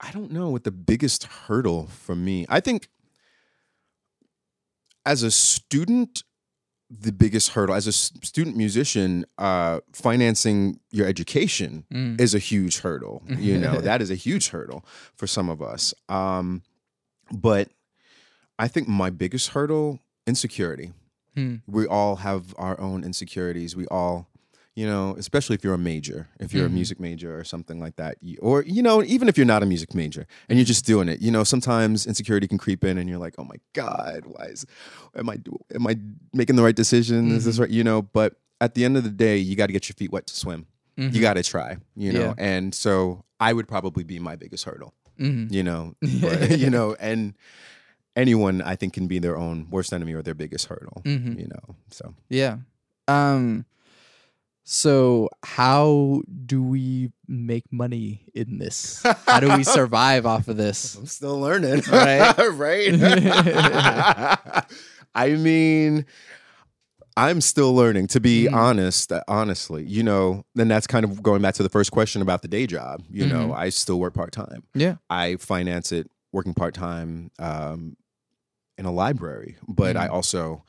I 0.00 0.10
don't 0.12 0.30
know 0.32 0.48
what 0.50 0.64
the 0.64 0.70
biggest 0.72 1.24
hurdle 1.24 1.86
for 1.88 2.14
me. 2.16 2.46
I 2.48 2.60
think 2.60 2.88
as 5.04 5.22
a 5.22 5.30
student, 5.30 6.22
the 6.90 7.12
biggest 7.12 7.50
hurdle 7.50 7.74
as 7.74 7.86
a 7.86 7.92
student 7.92 8.56
musician, 8.56 9.24
uh, 9.38 9.80
financing 9.92 10.78
your 10.90 11.06
education 11.06 11.84
Mm. 11.90 12.20
is 12.20 12.34
a 12.34 12.38
huge 12.38 12.78
hurdle. 12.80 13.22
You 13.38 13.58
know, 13.58 13.80
that 13.88 14.02
is 14.02 14.10
a 14.10 14.14
huge 14.14 14.48
hurdle 14.48 14.84
for 15.14 15.26
some 15.26 15.48
of 15.48 15.60
us. 15.62 15.94
Um, 16.08 16.62
but 17.32 17.68
I 18.58 18.68
think 18.68 18.88
my 18.88 19.10
biggest 19.10 19.48
hurdle, 19.50 20.00
insecurity. 20.26 20.92
Hmm. 21.34 21.56
We 21.66 21.86
all 21.86 22.16
have 22.16 22.54
our 22.58 22.78
own 22.80 23.04
insecurities. 23.04 23.74
We 23.74 23.86
all, 23.86 24.28
you 24.76 24.86
know, 24.86 25.14
especially 25.18 25.54
if 25.54 25.64
you're 25.64 25.74
a 25.74 25.78
major, 25.78 26.28
if 26.40 26.52
you're 26.52 26.64
Mhm. 26.68 26.72
a 26.72 26.74
music 26.74 27.00
major 27.00 27.38
or 27.38 27.44
something 27.44 27.80
like 27.80 27.96
that, 27.96 28.16
you- 28.20 28.38
or 28.42 28.62
you 28.64 28.82
know, 28.82 29.02
even 29.02 29.28
if 29.28 29.36
you're 29.38 29.46
not 29.46 29.62
a 29.62 29.66
music 29.66 29.94
major 29.94 30.26
and 30.48 30.58
you're 30.58 30.66
just 30.66 30.84
doing 30.86 31.08
it, 31.08 31.20
you 31.20 31.30
know, 31.30 31.42
sometimes 31.44 32.06
insecurity 32.06 32.46
can 32.46 32.58
creep 32.58 32.84
in, 32.84 32.98
and 32.98 33.08
you're 33.08 33.18
like, 33.18 33.34
oh 33.38 33.44
my 33.44 33.56
god, 33.72 34.24
why 34.26 34.44
is, 34.46 34.66
am 35.16 35.28
I, 35.30 35.38
am 35.74 35.86
I 35.86 35.96
making 36.32 36.56
the 36.56 36.62
right 36.62 36.76
decision? 36.76 37.30
Is 37.32 37.44
this 37.44 37.54
Mm-hmm. 37.56 37.62
right? 37.62 37.70
You 37.70 37.84
know, 37.84 38.02
but 38.02 38.34
at 38.60 38.74
the 38.74 38.84
end 38.84 38.96
of 38.96 39.04
the 39.04 39.10
day, 39.10 39.36
you 39.38 39.56
got 39.56 39.66
to 39.68 39.72
get 39.72 39.88
your 39.88 39.94
feet 39.94 40.12
wet 40.12 40.26
to 40.28 40.36
swim 40.36 40.66
Mhm. 40.98 41.14
you 41.14 41.22
got 41.22 41.34
to 41.34 41.42
try 41.42 41.78
you 41.96 42.12
know 42.12 42.20
Yeah. 42.20 42.34
and 42.36 42.74
so 42.74 43.24
i 43.40 43.50
would 43.54 43.66
probably 43.66 44.04
be 44.04 44.18
my 44.18 44.36
biggest 44.36 44.64
hurdle 44.66 44.92
Mhm. 45.18 45.50
you 45.50 45.62
know 45.62 45.94
but, 46.20 46.58
you 46.58 46.68
know 46.68 46.94
and 47.00 47.34
anyone 48.16 48.60
i 48.62 48.76
think 48.76 48.92
can 48.92 49.06
be 49.06 49.18
their 49.18 49.36
own 49.36 49.66
worst 49.70 49.92
enemy 49.92 50.12
or 50.12 50.22
their 50.22 50.34
biggest 50.34 50.66
hurdle 50.66 51.02
Mhm. 51.04 51.38
you 51.38 51.46
know 51.48 51.76
so 51.90 52.14
Yeah. 52.28 52.56
Um 53.08 53.64
so 54.64 55.28
how 55.42 56.22
do 56.46 56.62
we 56.62 57.10
make 57.26 57.64
money 57.72 58.26
in 58.32 58.58
this? 58.58 59.02
How 59.26 59.40
do 59.40 59.56
we 59.56 59.64
survive 59.78 60.24
off 60.24 60.46
of 60.46 60.56
this? 60.56 60.94
i'm 60.96 61.06
still 61.06 61.40
learning 61.40 61.82
Right. 61.90 62.32
right 62.52 62.94
i 65.14 65.30
mean 65.30 66.06
i'm 67.16 67.40
still 67.40 67.74
learning 67.74 68.06
to 68.08 68.20
be 68.20 68.46
Mm. 68.46 68.54
honest 68.54 69.12
honestly 69.28 69.84
you 69.84 70.02
know 70.02 70.44
then 70.54 70.68
that's 70.68 70.86
kind 70.86 71.04
of 71.04 71.22
going 71.22 71.42
back 71.42 71.54
to 71.54 71.62
the 71.62 71.68
first 71.68 71.90
question 71.92 72.22
about 72.22 72.42
the 72.42 72.48
day 72.48 72.66
job 72.66 73.02
you 73.10 73.26
know 73.26 73.48
Mhm. 73.48 73.56
i 73.56 73.68
still 73.68 73.98
work 73.98 74.14
part-time 74.14 74.62
Yeah. 74.74 74.96
I 75.10 75.36
finance 75.36 75.92
it 75.92 76.10
working 76.32 76.54
part 76.54 76.72
time 76.74 77.30
um, 77.38 77.96
in 78.78 78.84
a 78.86 78.92
library, 78.92 79.56
but 79.68 79.96
I 79.96 80.08
Mhm. 80.08 80.12
also 80.12 80.64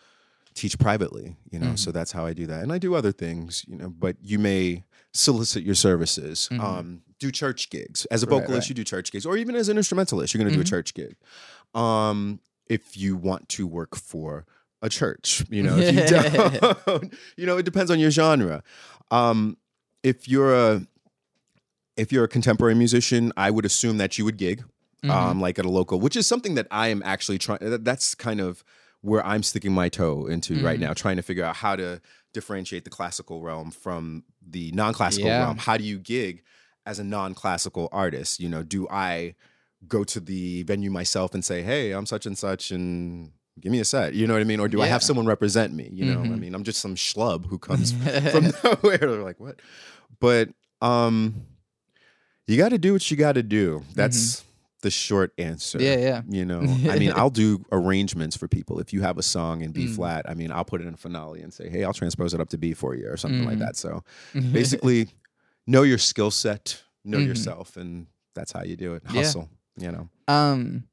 teach 0.53 0.77
privately. 0.77 1.35
You 1.51 1.59
know, 1.59 1.71
Mhm. 1.73 1.79
so 1.79 1.91
that's 1.91 2.11
how 2.11 2.25
I 2.25 2.33
do 2.33 2.45
that, 2.47 2.61
and 2.63 2.71
I 2.71 2.77
do 2.77 2.95
other 2.95 3.11
things. 3.11 3.63
You 3.67 3.77
know, 3.77 3.89
but 3.89 4.17
you 4.21 4.37
may 4.39 4.83
solicit 5.13 5.63
your 5.63 5.75
services. 5.75 6.47
Mhm. 6.51 6.59
Um, 6.59 7.01
do 7.19 7.31
church 7.31 7.69
gigs 7.69 8.05
as 8.11 8.21
a 8.23 8.25
vocalist. 8.25 8.65
right. 8.65 8.69
You 8.69 8.75
do 8.75 8.83
church 8.83 9.11
gigs, 9.11 9.25
or 9.25 9.37
even 9.37 9.55
as 9.55 9.69
an 9.69 9.77
instrumentalist, 9.77 10.33
you're 10.33 10.39
going 10.43 10.51
to 10.51 10.55
do 10.57 10.61
a 10.61 10.65
church 10.65 10.93
gig. 10.93 11.15
Um, 11.73 12.39
if 12.67 12.97
you 12.97 13.15
want 13.15 13.47
to 13.49 13.65
work 13.67 13.95
for 13.95 14.45
a 14.81 14.89
church, 14.89 15.45
you 15.49 15.63
know, 15.63 15.77
if 15.77 15.95
you 15.95 16.05
don't, 16.85 17.13
you 17.37 17.45
know, 17.45 17.57
it 17.57 17.63
depends 17.63 17.89
on 17.89 17.99
your 17.99 18.11
genre. 18.11 18.61
Um, 19.11 19.57
if 20.03 20.27
you're 20.27 20.53
a 20.53 20.85
if 21.95 22.11
you're 22.11 22.23
a 22.23 22.27
contemporary 22.27 22.73
musician, 22.75 23.31
I 23.37 23.51
would 23.51 23.65
assume 23.65 23.97
that 23.99 24.17
you 24.17 24.25
would 24.25 24.37
gig, 24.37 24.63
Mhm. 25.03 25.09
um, 25.11 25.41
like 25.41 25.59
at 25.59 25.65
a 25.65 25.69
local, 25.69 25.99
which 25.99 26.15
is 26.15 26.27
something 26.27 26.55
that 26.55 26.67
I 26.71 26.87
am 26.89 27.01
actually 27.03 27.37
trying. 27.37 27.59
That's 27.83 28.15
kind 28.15 28.39
of 28.39 28.63
where 29.01 29.25
I'm 29.25 29.43
sticking 29.43 29.73
my 29.73 29.89
toe 29.89 30.25
into 30.27 30.63
right 30.63 30.77
Mhm. 30.79 30.83
now, 30.83 30.93
trying 30.93 31.17
to 31.17 31.21
figure 31.21 31.43
out 31.43 31.57
how 31.57 31.75
to 31.75 31.99
differentiate 32.33 32.83
the 32.85 32.89
classical 32.89 33.41
realm 33.41 33.69
from 33.71 34.23
the 34.41 34.71
non-classical 34.71 35.27
Yeah. 35.27 35.43
realm. 35.43 35.57
How 35.57 35.75
do 35.77 35.83
you 35.83 35.99
gig 35.99 36.43
as 36.85 36.99
a 36.99 37.03
non-classical 37.03 37.89
artist? 37.91 38.39
You 38.39 38.47
know, 38.49 38.63
do 38.63 38.87
I 38.89 39.35
go 39.87 40.05
to 40.05 40.19
the 40.21 40.63
venue 40.63 40.89
myself 40.89 41.33
and 41.33 41.43
say, 41.43 41.61
"Hey, 41.63 41.91
I'm 41.91 42.05
such 42.05 42.25
and 42.25 42.37
such," 42.37 42.71
and 42.71 43.31
give 43.59 43.71
me 43.73 43.79
a 43.81 43.85
set? 43.85 44.13
You 44.13 44.25
know 44.25 44.33
what 44.33 44.41
I 44.41 44.45
mean? 44.45 44.61
Or 44.61 44.69
do 44.69 44.81
I 44.81 44.87
have 44.87 45.03
someone 45.03 45.25
represent 45.25 45.73
me? 45.73 45.89
You 45.91 46.05
know, 46.05 46.21
I 46.21 46.25
Mhm. 46.27 46.39
mean, 46.39 46.55
I'm 46.55 46.63
just 46.63 46.79
some 46.79 46.95
schlub 46.95 47.45
who 47.47 47.59
comes 47.59 47.91
from 48.31 48.53
nowhere. 48.63 48.97
They're 48.97 49.21
like, 49.23 49.39
what? 49.41 49.61
But 50.21 50.49
um, 50.81 51.45
you 52.47 52.57
got 52.57 52.69
to 52.69 52.77
do 52.77 52.93
what 52.93 53.11
you 53.11 53.17
got 53.17 53.33
to 53.33 53.43
do. 53.43 53.83
That's 53.95 54.43
the 54.83 54.91
short 54.91 55.33
answer. 55.37 55.79
Mm-hmm. 55.79 55.99
yeah, 56.01 56.07
yeah. 56.07 56.21
You 56.29 56.45
know, 56.45 56.61
I 56.87 56.99
mean, 56.99 57.11
I'll 57.15 57.29
do 57.31 57.65
arrangements 57.71 58.37
for 58.37 58.47
people. 58.47 58.79
If 58.79 58.93
you 58.93 59.01
have 59.01 59.17
a 59.17 59.23
song 59.23 59.61
in 59.63 59.71
B 59.71 59.85
Mm. 59.85 59.95
flat, 59.95 60.29
I 60.29 60.35
mean, 60.35 60.51
I'll 60.51 60.63
put 60.65 60.79
it 60.81 60.87
in 60.87 60.95
finale 60.95 61.41
and 61.41 61.51
say, 61.51 61.67
hey, 61.69 61.83
I'll 61.83 61.93
transpose 61.93 62.33
it 62.35 62.39
up 62.39 62.49
to 62.49 62.57
B 62.57 62.73
for 62.75 62.93
you 62.95 63.07
or 63.09 63.17
something 63.17 63.43
like 63.45 63.57
Mhm. 63.57 63.65
that. 63.65 63.75
So 63.75 64.03
basically, 64.51 65.07
know 65.65 65.81
your 65.83 65.97
skill 65.97 66.29
set, 66.31 66.83
know 67.03 67.17
Mhm. 67.17 67.25
yourself, 67.25 67.75
and 67.77 68.07
that's 68.35 68.51
how 68.51 68.63
you 68.63 68.75
do 68.75 68.93
it. 68.93 69.03
Yeah. 69.09 69.21
Hustle, 69.23 69.49
you 69.77 69.91
know. 69.91 70.09
um 70.27 70.83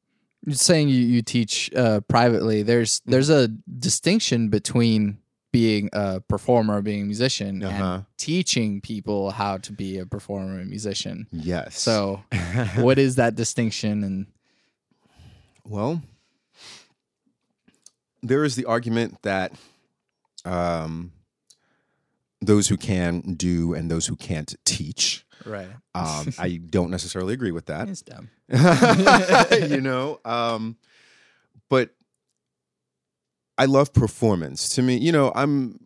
you're 0.47 0.55
saying 0.57 0.89
you, 0.89 1.01
you 1.15 1.21
teach 1.23 1.71
uh 1.77 2.01
privately. 2.09 2.63
There's 2.63 3.01
Mm-hmm. 3.01 3.11
there's 3.11 3.29
a 3.31 3.49
distinction 3.79 4.49
between 4.49 5.19
being 5.53 5.89
a 5.93 6.21
performer, 6.21 6.81
being 6.81 7.03
a 7.03 7.05
musician, 7.07 7.63
Uh-huh. 7.63 7.85
and 7.95 8.05
teaching 8.17 8.81
people 8.81 9.31
how 9.33 9.57
to 9.59 9.73
be 9.73 9.99
a 9.99 10.07
performer 10.07 10.59
and 10.61 10.69
musician. 10.71 11.27
Yes. 11.33 11.79
So 11.81 12.23
what 12.77 12.99
is 12.99 13.17
that 13.17 13.35
distinction 13.35 14.05
and 14.05 14.27
Well, 15.65 16.03
there 18.23 18.45
is 18.45 18.55
the 18.57 18.65
argument 18.67 19.23
that 19.23 19.53
um, 20.45 21.13
those 22.41 22.69
who 22.69 22.77
can 22.77 23.21
do 23.35 23.75
and 23.75 23.91
those 23.91 24.07
who 24.07 24.17
can't 24.17 24.55
teach. 24.65 25.25
right 25.45 25.69
Um, 25.95 26.33
I 26.39 26.59
don't 26.59 26.91
necessarily 26.91 27.35
agree 27.35 27.51
with 27.51 27.67
that. 27.67 27.89
it's 27.89 28.03
dumb 28.03 28.29
you 29.71 29.81
know, 29.81 30.21
um, 30.25 30.77
but 31.69 31.91
I 33.63 33.67
love 33.67 33.93
performance. 33.93 34.69
To 34.77 34.83
me, 34.83 34.97
you 34.97 35.13
know, 35.13 35.33
I'm 35.35 35.79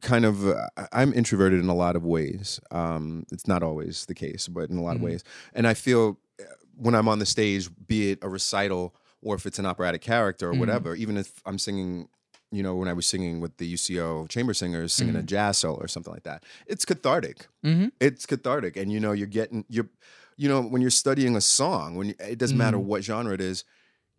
kind 0.00 0.24
of 0.24 0.46
uh, 0.46 0.66
I'm 0.92 1.12
introverted 1.12 1.60
in 1.60 1.68
a 1.68 1.74
lot 1.74 1.96
of 1.96 2.04
ways. 2.04 2.60
Um, 2.70 3.24
it's 3.32 3.46
not 3.48 3.62
always 3.62 4.06
the 4.06 4.14
case, 4.14 4.46
but 4.48 4.70
in 4.70 4.76
a 4.76 4.82
lot 4.82 4.92
Mhm. 4.92 4.96
of 4.96 5.02
ways, 5.02 5.24
and 5.54 5.66
I 5.66 5.74
feel 5.74 6.18
uh, 6.40 6.44
when 6.76 6.94
I'm 6.94 7.08
on 7.08 7.18
the 7.18 7.26
stage, 7.26 7.68
be 7.86 8.12
it 8.12 8.18
a 8.22 8.28
recital 8.28 8.94
or 9.22 9.34
if 9.34 9.46
it's 9.46 9.58
an 9.58 9.66
operatic 9.66 10.00
character 10.00 10.50
or 10.50 10.54
Mhm. 10.54 10.58
whatever, 10.60 10.94
even 10.94 11.16
if 11.16 11.40
I'm 11.46 11.58
singing. 11.58 12.08
You 12.50 12.62
know, 12.62 12.76
when 12.76 12.88
I 12.88 12.94
was 12.94 13.06
singing 13.06 13.40
with 13.42 13.58
the 13.58 13.66
UCO 13.74 14.26
chamber 14.26 14.54
singers, 14.54 14.94
singing 14.94 15.16
a 15.16 15.22
jazz 15.22 15.58
solo 15.58 15.76
or 15.76 15.86
something 15.88 16.14
like 16.14 16.22
that, 16.22 16.44
it's 16.66 16.86
cathartic 16.86 17.46
mm-hmm. 17.62 17.88
it's 18.00 18.24
cathartic 18.24 18.74
and 18.80 18.90
you 18.90 18.98
know 19.00 19.12
you're 19.12 19.26
getting 19.40 19.66
you're 19.68 19.90
you 20.38 20.48
know 20.48 20.62
when 20.62 20.80
you're 20.80 20.90
studying 21.04 21.36
a 21.36 21.42
song 21.42 21.94
when 21.96 22.06
you, 22.08 22.14
it 22.20 22.38
doesn't 22.38 22.56
matter 22.56 22.78
Mhm. 22.78 22.84
what 22.90 23.04
genre 23.04 23.34
it 23.34 23.42
is 23.42 23.64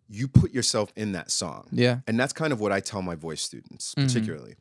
you 0.10 0.28
put 0.28 0.52
yourself 0.52 0.92
in 0.96 1.12
that 1.12 1.30
song 1.32 1.68
yeah 1.72 2.00
and 2.08 2.20
that's 2.20 2.34
kind 2.34 2.52
of 2.52 2.60
what 2.60 2.72
i 2.72 2.80
tell 2.80 3.02
my 3.02 3.16
voice 3.16 3.42
students 3.42 3.94
Mhm. 3.96 4.08
particularly 4.08 4.56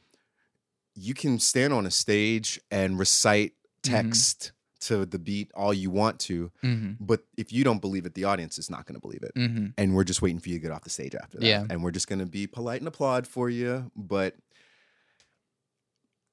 you 0.94 1.14
can 1.14 1.38
stand 1.38 1.72
on 1.72 1.86
a 1.86 1.90
stage 1.90 2.60
and 2.70 2.98
recite 2.98 3.52
Mhm. 3.52 3.90
text 3.90 4.52
to 4.80 5.04
the 5.06 5.18
beat 5.18 5.50
all 5.54 5.72
you 5.74 5.90
want 5.90 6.20
to 6.20 6.50
mm-hmm. 6.62 6.92
but 7.00 7.24
if 7.36 7.52
you 7.52 7.64
don't 7.64 7.80
believe 7.80 8.04
it 8.06 8.14
the 8.14 8.24
audience 8.24 8.58
is 8.58 8.68
not 8.70 8.84
going 8.86 8.94
to 8.94 9.00
believe 9.00 9.22
it 9.22 9.32
Mm-hmm. 9.34 9.66
and 9.78 9.94
we're 9.94 10.04
just 10.04 10.20
waiting 10.22 10.38
for 10.38 10.48
you 10.50 10.56
to 10.56 10.62
get 10.62 10.70
off 10.70 10.84
the 10.84 10.90
stage 10.90 11.14
after 11.14 11.38
that 11.38 11.46
Yeah. 11.46 11.64
and 11.70 11.82
we're 11.82 11.90
just 11.92 12.06
going 12.08 12.18
to 12.20 12.26
be 12.26 12.46
polite 12.46 12.80
and 12.80 12.88
applaud 12.88 13.26
for 13.26 13.48
you 13.50 13.90
but 13.96 14.36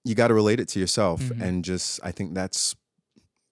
you 0.04 0.14
got 0.16 0.28
to 0.28 0.34
relate 0.34 0.60
it 0.60 0.68
to 0.70 0.80
yourself 0.80 1.22
and 1.40 1.64
just 1.66 2.00
i 2.04 2.12
think 2.12 2.34
that's 2.36 2.76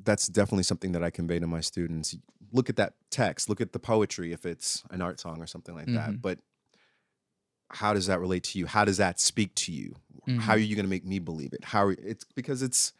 that's 0.03 0.27
definitely 0.27 0.63
something 0.63 0.91
that 0.91 1.03
i 1.03 1.09
convey 1.09 1.39
to 1.39 1.47
my 1.47 1.61
students 1.61 2.15
look 2.53 2.69
at 2.69 2.77
that 2.77 2.93
text 3.09 3.49
look 3.49 3.59
at 3.61 3.73
the 3.73 3.79
poetry 3.79 4.31
if 4.31 4.45
it's 4.45 4.83
an 4.91 5.01
art 5.01 5.19
song 5.19 5.41
or 5.41 5.47
something 5.47 5.75
like 5.75 5.87
Mhm. 5.87 5.95
that 5.95 6.21
but 6.21 6.39
how 7.69 7.93
does 7.93 8.05
that 8.07 8.19
relate 8.19 8.43
to 8.43 8.59
you 8.59 8.65
how 8.67 8.85
does 8.85 8.97
that 8.97 9.19
speak 9.19 9.53
to 9.55 9.71
you 9.71 9.95
how 10.37 10.53
are 10.53 10.57
Mm-hmm. 10.57 10.69
you 10.69 10.75
going 10.75 10.85
to 10.85 10.89
make 10.89 11.05
me 11.05 11.19
believe 11.19 11.53
it 11.53 11.63
how 11.63 11.85
are, 11.85 11.91
it's 11.93 12.23
because 12.35 12.61
it's 12.61 12.93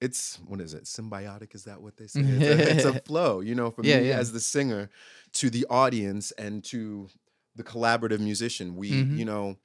it's 0.00 0.38
what 0.46 0.60
is 0.60 0.74
it 0.74 0.84
symbiotic 0.84 1.54
is 1.54 1.64
that 1.64 1.80
what 1.82 1.96
they 1.96 2.06
say 2.06 2.20
it's 2.24 2.48
a, 2.48 2.70
it's 2.70 2.84
a 2.84 2.94
flow 3.06 3.40
you 3.40 3.54
know 3.54 3.70
for 3.70 3.82
Yeah, 3.82 4.00
me 4.00 4.08
yeah. 4.08 4.18
as 4.18 4.32
the 4.32 4.40
singer 4.40 4.90
to 5.34 5.50
the 5.50 5.66
audience 5.70 6.30
and 6.32 6.62
to 6.64 7.08
the 7.56 7.64
collaborative 7.64 8.20
musician 8.20 8.76
we 8.76 8.88
Mhm. 8.92 9.18
you 9.18 9.24
know 9.24 9.56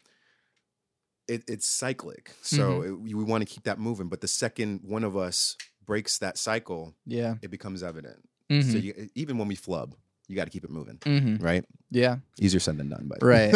it, 1.28 1.44
it's 1.48 1.66
cyclic 1.68 2.34
so 2.42 2.82
Mm-hmm. 2.82 2.88
it, 2.88 3.00
we, 3.16 3.24
want 3.24 3.48
to 3.48 3.54
keep 3.54 3.64
that 3.64 3.80
moving 3.80 4.08
but 4.10 4.22
the 4.22 4.28
second 4.28 4.82
one 4.84 5.04
of 5.04 5.16
us 5.16 5.56
breaks 5.86 6.18
that 6.20 6.38
cycle 6.38 6.94
yeah 7.06 7.36
it 7.42 7.52
becomes 7.52 7.84
evident 7.84 8.28
Mhm. 8.62 8.72
so 8.72 8.78
you, 8.78 9.10
even 9.16 9.38
when 9.38 9.48
we 9.48 9.56
flub 9.56 9.96
you 10.28 10.36
got 10.36 10.46
to 10.46 10.50
keep 10.52 10.64
it 10.64 10.70
moving 10.70 10.98
Mhm. 11.00 11.42
right 11.42 11.66
yeah 11.92 12.18
easier 12.40 12.60
said 12.60 12.78
than 12.78 12.90
done 12.90 13.06
but 13.08 13.22
Right. 13.22 13.54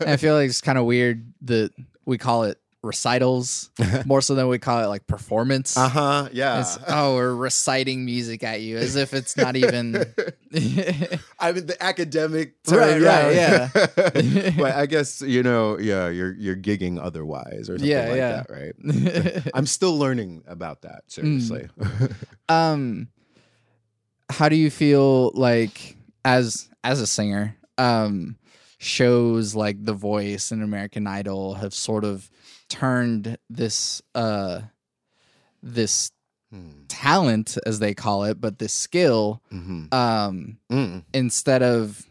I 0.00 0.16
feel 0.22 0.34
like 0.34 0.48
it's 0.50 0.60
kind 0.60 0.78
of 0.78 0.84
weird 0.84 1.32
that 1.42 1.70
we 2.04 2.18
call 2.18 2.44
it 2.44 2.58
recitals 2.82 3.70
more 4.04 4.20
so 4.20 4.34
than 4.34 4.46
we 4.48 4.58
call 4.58 4.84
it 4.84 4.88
like 4.88 5.06
performance. 5.06 5.74
Uh 5.74 5.88
huh. 5.88 6.28
Yeah. 6.32 6.60
It's, 6.60 6.76
oh, 6.86 7.14
we're 7.14 7.34
reciting 7.34 8.04
music 8.04 8.44
at 8.44 8.60
you 8.60 8.76
as 8.76 8.94
if 8.94 9.14
it's 9.14 9.38
not 9.38 9.56
even. 9.56 9.94
I 11.40 11.52
mean 11.52 11.64
the 11.66 11.76
academic 11.80 12.62
term, 12.64 13.00
Right, 13.00 13.00
right, 13.00 13.34
yeah. 13.34 14.50
but 14.58 14.74
I 14.74 14.84
guess 14.84 15.22
you 15.22 15.42
know, 15.42 15.78
yeah, 15.78 16.08
you're 16.08 16.34
you're 16.34 16.56
gigging 16.56 16.98
otherwise 17.02 17.70
or 17.70 17.78
something 17.78 17.88
Yeah, 17.88 18.08
like 18.08 18.16
yeah. 18.18 18.42
that, 18.46 18.50
right? 18.50 19.50
I'm 19.54 19.64
still 19.66 19.96
learning 19.98 20.44
about 20.46 20.82
that. 20.82 21.04
Seriously. 21.08 21.68
um, 22.50 23.08
how 24.30 24.48
do 24.48 24.56
you 24.56 24.70
feel 24.70 25.30
like 25.34 25.96
as 26.24 26.68
as 26.82 27.00
a 27.00 27.06
singer? 27.06 27.56
Um, 27.78 28.36
shows 28.78 29.54
like 29.54 29.82
The 29.84 29.94
Voice 29.94 30.50
and 30.50 30.62
American 30.62 31.06
Idol 31.06 31.54
have 31.54 31.72
sort 31.74 32.04
of 32.04 32.28
turned 32.68 33.36
this 33.50 34.02
uh 34.14 34.62
this 35.62 36.10
Hmm. 36.50 36.84
talent 36.88 37.56
as 37.66 37.78
they 37.80 37.94
call 37.94 38.24
it, 38.24 38.40
but 38.40 38.58
this 38.58 38.72
skill 38.72 39.42
Mhm. 39.52 39.92
um 39.92 40.58
Mm. 40.70 41.02
instead 41.12 41.62
of 41.62 42.04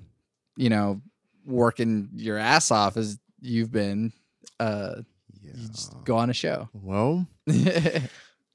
you 0.57 0.69
know 0.69 1.01
working 1.45 2.09
your 2.15 2.37
ass 2.37 2.71
off 2.71 2.97
as 2.97 3.17
you've 3.41 3.71
been 3.71 4.11
uh 4.59 4.95
you 5.41 5.51
just 5.67 5.93
go 6.05 6.17
on 6.17 6.29
a 6.29 6.33
show 6.33 6.69
Well, 6.73 7.27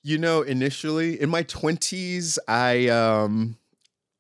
you 0.03 0.19
know, 0.19 0.43
initially 0.43 1.21
in 1.21 1.29
my 1.29 1.43
twenties, 1.43 2.39
I 2.49 2.89
um 2.89 3.57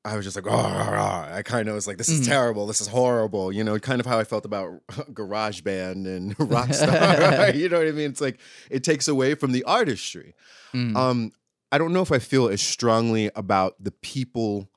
I 0.04 0.16
was 0.16 0.24
just 0.24 0.36
like, 0.36 0.46
oh, 0.48 0.56
I 0.56 1.42
kind 1.44 1.68
of 1.68 1.74
was 1.74 1.86
like, 1.86 1.98
this 1.98 2.08
is 2.08 2.20
Mhm. 2.22 2.26
terrible, 2.26 2.66
this 2.66 2.80
is 2.80 2.86
horrible. 2.86 3.52
You 3.52 3.62
know, 3.62 3.78
kind 3.78 4.00
of 4.00 4.06
how 4.06 4.18
I 4.18 4.24
felt 4.24 4.44
about 4.46 4.80
Garage 5.14 5.60
Band 5.62 6.06
and 6.06 6.36
Rockstar. 6.38 7.54
you 7.54 7.68
know 7.68 7.78
what 7.78 7.88
I 7.88 7.92
mean? 7.92 8.10
It's 8.10 8.20
like 8.20 8.38
it 8.70 8.84
takes 8.84 9.08
away 9.08 9.34
from 9.34 9.52
the 9.52 9.64
artistry. 9.64 10.34
Mm. 10.72 10.96
Um, 10.96 11.32
I 11.72 11.78
don't 11.78 11.92
know 11.92 12.00
if 12.02 12.10
I 12.12 12.18
feel 12.18 12.48
as 12.48 12.62
strongly 12.62 13.30
about 13.34 13.74
the 13.82 13.90
people. 13.90 14.68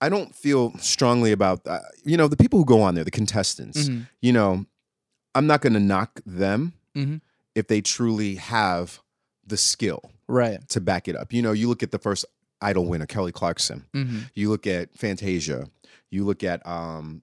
I 0.00 0.08
don't 0.10 0.34
feel 0.34 0.76
strongly 0.78 1.32
about 1.32 1.66
uh, 1.66 1.78
you 2.04 2.16
know 2.16 2.28
the 2.28 2.36
people 2.36 2.58
who 2.58 2.64
go 2.66 2.82
on 2.82 2.94
there, 2.94 3.04
the 3.04 3.10
contestants. 3.10 3.88
Mhm. 3.88 4.06
You 4.20 4.32
know, 4.32 4.66
I'm 5.34 5.46
not 5.46 5.62
going 5.62 5.72
to 5.72 5.80
knock 5.80 6.20
them 6.26 6.74
Mhm. 6.94 7.20
if 7.54 7.68
they 7.68 7.80
truly 7.80 8.34
have 8.34 9.00
the 9.46 9.56
skill 9.56 10.10
right 10.28 10.66
to 10.70 10.80
back 10.80 11.08
it 11.08 11.16
up. 11.16 11.32
You 11.32 11.42
know, 11.42 11.52
you 11.52 11.68
look 11.68 11.82
at 11.82 11.90
the 11.90 11.98
first 11.98 12.24
Idol 12.60 12.86
winner, 12.86 13.06
Kelly 13.06 13.32
Clarkson. 13.32 13.84
hmm 13.92 14.20
You 14.34 14.48
look 14.50 14.66
at 14.66 14.96
Fantasia. 14.96 15.68
You 16.10 16.24
look 16.24 16.42
at 16.42 16.66
um, 16.66 17.22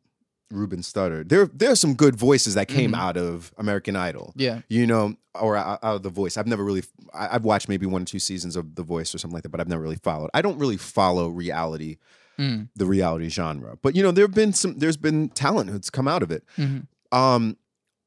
Ruben 0.51 0.81
Studdard. 0.81 1.29
There, 1.29 1.47
there 1.47 1.71
are 1.71 1.75
some 1.75 1.93
good 1.95 2.15
voices 2.15 2.53
that 2.55 2.67
came 2.67 2.91
Mhm. 2.91 2.97
out 2.99 3.17
of 3.17 3.51
American 3.57 3.95
Idol 3.95 4.33
yeah 4.35 4.61
you 4.69 4.85
know, 4.85 5.15
or 5.39 5.55
out 5.55 5.79
of 5.81 6.03
The 6.03 6.09
Voice. 6.09 6.37
I've 6.37 6.45
never 6.47 6.63
really, 6.63 6.83
I've 7.13 7.45
watched 7.45 7.69
maybe 7.69 7.85
one 7.85 8.01
or 8.01 8.05
two 8.05 8.19
seasons 8.19 8.55
of 8.57 8.75
The 8.75 8.83
Voice 8.83 9.15
or 9.15 9.17
something 9.17 9.33
like 9.35 9.43
that, 9.43 9.49
but 9.49 9.61
I've 9.61 9.69
never 9.69 9.81
really 9.81 9.95
followed. 10.03 10.29
I 10.33 10.41
don't 10.41 10.57
really 10.59 10.77
follow 10.77 11.29
reality, 11.29 11.97
Mm. 12.39 12.69
the 12.75 12.85
reality 12.85 13.29
genre. 13.29 13.77
But 13.81 13.95
you 13.95 14.03
know, 14.03 14.11
there 14.11 14.25
have 14.25 14.33
been 14.35 14.51
some, 14.53 14.77
there's 14.79 14.97
been 14.97 15.29
talent 15.29 15.69
who's 15.69 15.89
come 15.89 16.07
out 16.07 16.21
of 16.23 16.31
it. 16.31 16.43
Mhm. 16.57 16.87
Um, 17.11 17.57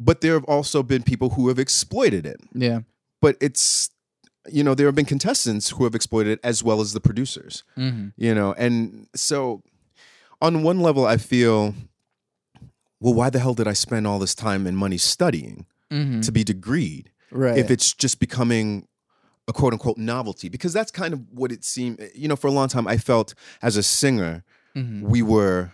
but 0.01 0.21
there 0.23 0.35
have 0.35 0.45
also 0.45 0.83
been 0.83 1.03
people 1.03 1.31
who 1.31 1.49
have 1.49 1.59
exploited 1.59 2.27
it. 2.27 2.41
yeah 2.53 2.81
But 3.23 3.37
it's, 3.41 3.91
you 4.51 4.63
know, 4.65 4.75
there 4.75 4.87
have 4.87 4.95
been 4.95 5.05
contestants 5.07 5.71
who 5.71 5.85
have 5.85 5.95
exploited 5.95 6.33
it 6.33 6.41
as 6.45 6.63
well 6.63 6.81
as 6.81 6.93
the 6.93 7.01
producers. 7.01 7.65
hmm 7.77 8.09
You 8.17 8.35
know, 8.35 8.53
and 8.55 9.09
so 9.15 9.63
on 10.41 10.63
one 10.63 10.81
level, 10.81 11.07
I 11.07 11.17
feel, 11.17 11.75
well, 13.01 13.15
why 13.15 13.31
the 13.31 13.39
hell 13.39 13.55
did 13.55 13.67
I 13.69 13.73
spend 13.73 14.07
all 14.07 14.19
this 14.19 14.35
time 14.35 14.67
and 14.67 14.77
money 14.77 14.99
studying 14.99 15.67
hmm 15.91 16.21
to 16.21 16.33
be 16.33 16.45
degreed? 16.45 17.07
right. 17.31 17.59
if 17.59 17.71
it's 17.71 17.93
just 17.93 18.21
becoming 18.21 18.87
a 19.49 19.53
quote 19.53 19.73
unquote 19.73 19.99
novelty? 19.99 20.49
Because 20.49 20.73
that's 20.73 20.91
kind 20.91 21.13
of 21.15 21.21
what 21.31 21.51
it 21.53 21.65
seemed 21.65 22.01
you 22.15 22.29
know 22.29 22.37
for 22.37 22.47
a 22.49 22.53
long 22.53 22.69
time 22.69 22.87
i 22.87 22.97
felt 22.97 23.35
as 23.63 23.77
a 23.77 23.83
singer 23.83 24.43
hmm 24.75 25.01
we 25.09 25.21
were 25.23 25.71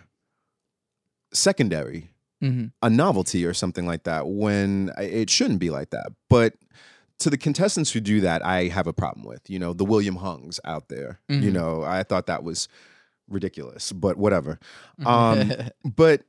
secondary 1.33 2.11
hmm 2.41 2.65
a 2.83 2.89
novelty 2.89 3.45
or 3.45 3.53
something 3.53 3.85
like 3.85 4.03
that 4.03 4.27
when 4.27 4.91
it 4.97 5.29
shouldn't 5.29 5.59
be 5.59 5.69
like 5.69 5.91
that. 5.91 6.11
But 6.29 6.55
to 7.21 7.29
the 7.29 7.37
contestants 7.37 7.91
who 7.91 7.99
do 7.99 8.21
that 8.21 8.43
i 8.45 8.67
have 8.67 8.87
a 8.87 8.93
problem 8.93 9.25
with 9.25 9.49
you 9.49 9.57
know 9.59 9.73
the 9.73 9.85
william 9.85 10.15
hungs 10.17 10.59
out 10.65 10.89
there 10.89 11.19
you 11.29 11.49
Mhm. 11.49 11.53
know 11.53 11.83
i 11.83 12.03
thought 12.03 12.25
that 12.27 12.43
was 12.43 12.67
ridiculous 13.29 13.91
but 13.91 14.17
whatever 14.17 14.59
um, 15.05 15.51
but 15.83 16.23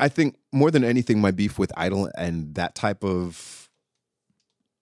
I 0.00 0.08
think 0.08 0.36
more 0.52 0.72
than 0.72 0.82
anything, 0.82 1.20
my 1.20 1.30
beef 1.30 1.56
with 1.56 1.72
Idol 1.76 2.10
and 2.18 2.56
that 2.56 2.74
type 2.74 3.04
of 3.04 3.70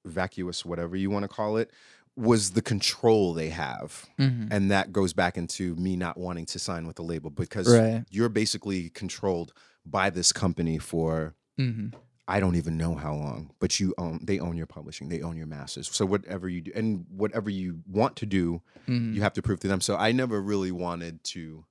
vacuous, 0.06 0.64
whatever 0.64 0.96
you 0.96 1.10
want 1.10 1.24
to 1.24 1.28
call 1.28 1.56
it, 1.58 1.70
was 2.16 2.52
the 2.52 2.62
control 2.62 3.34
they 3.34 3.50
have. 3.50 4.06
Mhm. 4.18 4.48
And 4.50 4.70
that 4.70 4.90
goes 4.92 5.12
back 5.12 5.36
into 5.36 5.74
me 5.76 5.96
not 5.96 6.16
wanting 6.18 6.46
to 6.46 6.58
sign 6.58 6.86
with 6.86 6.96
the 6.96 7.02
label 7.02 7.30
because 7.30 7.68
Right. 7.68 8.04
you're 8.10 8.28
basically 8.30 8.88
controlled 8.90 9.52
by 9.84 10.10
this 10.10 10.32
company 10.32 10.78
for 10.78 11.34
Mhm. 11.58 11.92
I 12.34 12.40
don't 12.40 12.56
even 12.56 12.76
know 12.78 12.94
how 12.94 13.14
long, 13.14 13.50
but 13.60 13.78
you 13.80 13.94
own 13.98 14.20
they 14.22 14.38
own 14.40 14.56
your 14.56 14.66
publishing, 14.76 15.08
they 15.10 15.20
own 15.22 15.36
your 15.36 15.46
masters. 15.46 15.86
So 15.92 16.06
whatever 16.06 16.48
you 16.48 16.60
do 16.62 16.72
and 16.74 17.04
whatever 17.22 17.50
you 17.50 17.82
want 17.86 18.16
to 18.16 18.26
do, 18.26 18.62
Mhm. 18.88 19.14
you 19.14 19.20
have 19.20 19.34
to 19.34 19.42
prove 19.42 19.60
to 19.60 19.68
them. 19.68 19.80
So 19.80 19.96
I 19.96 20.12
never 20.12 20.40
really 20.40 20.72
wanted 20.72 21.22
to 21.34 21.64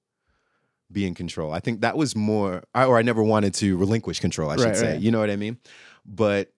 be 0.91 1.05
in 1.07 1.15
control. 1.15 1.51
I 1.51 1.61
think 1.61 1.81
that 1.81 1.95
was 1.97 2.15
more, 2.15 2.63
or 2.75 2.97
I 2.99 3.01
never 3.01 3.23
wanted 3.23 3.53
to 3.55 3.77
relinquish 3.77 4.19
control. 4.19 4.49
I 4.51 4.55
should 4.57 4.65
Right, 4.65 4.75
say. 4.75 4.91
right. 4.93 5.01
You 5.01 5.09
know 5.11 5.19
what 5.19 5.29
I 5.31 5.35
mean? 5.37 5.57
But 6.05 6.53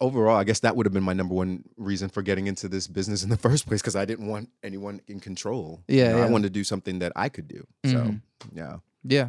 overall, 0.00 0.36
I 0.36 0.44
guess 0.44 0.60
that 0.60 0.74
would 0.76 0.84
have 0.86 0.92
been 0.92 1.04
my 1.04 1.12
number 1.12 1.34
one 1.34 1.64
reason 1.76 2.08
for 2.08 2.22
getting 2.22 2.46
into 2.48 2.68
this 2.68 2.86
business 2.88 3.22
in 3.22 3.30
the 3.30 3.36
first 3.48 3.66
place 3.66 3.80
because 3.80 3.96
I 3.96 4.04
didn't 4.04 4.26
want 4.26 4.50
anyone 4.62 5.00
in 5.06 5.20
control. 5.20 5.82
You 5.88 5.96
Yeah, 5.98 6.16
I 6.16 6.26
wanted 6.26 6.48
to 6.48 6.58
do 6.60 6.64
something 6.64 6.98
that 6.98 7.12
I 7.16 7.28
could 7.28 7.48
do. 7.48 7.66
So 7.84 7.90
Mhm. 7.96 8.20
yeah. 8.52 8.76
Yeah. 9.04 9.28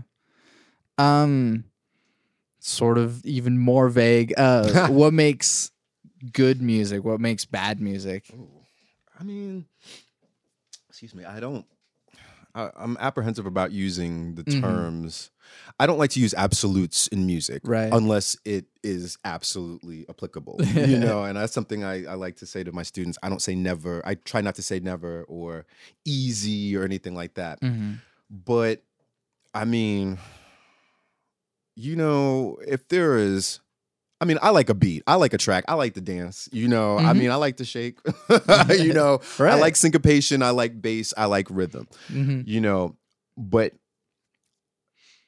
Um 0.97 1.65
sort 2.65 2.97
of 2.97 3.25
even 3.25 3.57
more 3.57 3.89
vague. 3.89 4.33
Uh 4.37 4.87
what 4.89 5.13
makes 5.13 5.71
good 6.31 6.61
music? 6.61 7.03
What 7.03 7.19
makes 7.19 7.45
bad 7.45 7.81
music? 7.81 8.31
I 9.19 9.23
mean, 9.23 9.65
excuse 10.89 11.13
me. 11.13 11.25
I 11.25 11.39
don't. 11.39 11.65
I, 12.55 12.69
I'm 12.75 12.97
apprehensive 12.99 13.47
about 13.47 13.71
using 13.71 14.35
the 14.35 14.43
Mhm. 14.43 14.61
terms. 14.61 15.31
I 15.79 15.87
don't 15.87 15.97
like 15.97 16.11
to 16.11 16.19
use 16.19 16.35
absolutes 16.35 17.07
in 17.07 17.25
music, 17.25 17.61
Right. 17.65 17.91
Unless 17.91 18.37
it 18.45 18.65
is 18.83 19.17
absolutely 19.25 20.05
applicable, 20.07 20.59
you 20.75 20.99
know. 20.99 21.23
And 21.23 21.35
that's 21.35 21.51
something 21.53 21.83
I, 21.83 22.05
I 22.05 22.13
like 22.13 22.35
to 22.37 22.45
say 22.45 22.63
to 22.63 22.71
my 22.71 22.83
students. 22.83 23.17
I 23.23 23.29
don't 23.29 23.41
say 23.41 23.55
never. 23.55 24.01
I 24.05 24.15
try 24.15 24.41
not 24.41 24.53
to 24.55 24.61
say 24.61 24.79
never 24.79 25.23
or 25.23 25.65
easy 26.05 26.77
or 26.77 26.83
anything 26.83 27.15
like 27.15 27.33
that. 27.35 27.59
Mhm. 27.61 27.99
But 28.29 28.83
I 29.53 29.65
mean, 29.65 30.19
you 31.75 31.95
know, 31.95 32.57
if 32.67 32.87
there 32.87 33.17
is, 33.17 33.59
I 34.21 34.25
mean, 34.25 34.37
I 34.41 34.51
like 34.51 34.69
a 34.69 34.73
beat, 34.73 35.03
I 35.07 35.15
like 35.15 35.33
a 35.33 35.37
track, 35.37 35.65
I 35.67 35.73
like 35.73 35.95
to 35.95 36.01
dance. 36.01 36.47
You 36.51 36.67
know, 36.67 36.97
I 36.97 37.13
Mhm. 37.13 37.17
mean, 37.17 37.31
I 37.31 37.35
like 37.35 37.57
to 37.57 37.65
shake. 37.65 37.97
you 38.69 38.93
know, 38.93 39.19
I 39.39 39.55
like 39.55 39.75
syncopation, 39.75 40.41
I 40.43 40.51
like 40.51 40.81
bass, 40.81 41.13
I 41.17 41.25
like 41.25 41.47
rhythm. 41.49 41.87
Mhm. 42.09 42.47
You 42.47 42.61
know, 42.61 42.95
but 43.37 43.73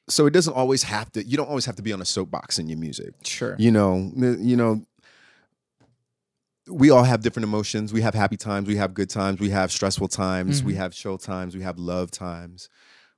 so 0.08 0.28
it 0.28 0.32
doesn't 0.32 0.54
always 0.54 0.84
have 0.84 1.12
to. 1.14 1.24
You 1.26 1.36
don't 1.36 1.50
always 1.50 1.66
have 1.66 1.76
to 1.78 1.82
be 1.82 1.92
on 1.92 2.00
a 2.02 2.06
soapbox 2.06 2.60
in 2.60 2.70
your 2.70 2.78
music. 2.78 3.14
Sure. 3.24 3.56
You 3.58 3.72
know, 3.72 4.12
you 4.16 4.56
know. 4.56 4.86
We 6.68 6.90
all 6.90 7.04
have 7.04 7.22
different 7.22 7.44
emotions. 7.44 7.94
We 7.94 8.02
have 8.02 8.16
happy 8.16 8.38
times. 8.38 8.68
We 8.68 8.76
have 8.78 8.96
good 8.96 9.10
times. 9.10 9.40
We 9.40 9.50
have 9.52 9.72
stressful 9.72 10.08
times. 10.08 10.64
We 10.64 10.74
Mhm. 10.74 10.78
have 10.78 10.94
chill 10.94 11.18
times. 11.20 11.56
We 11.56 11.62
have 11.62 11.78
love 11.78 12.10
times. 12.10 12.70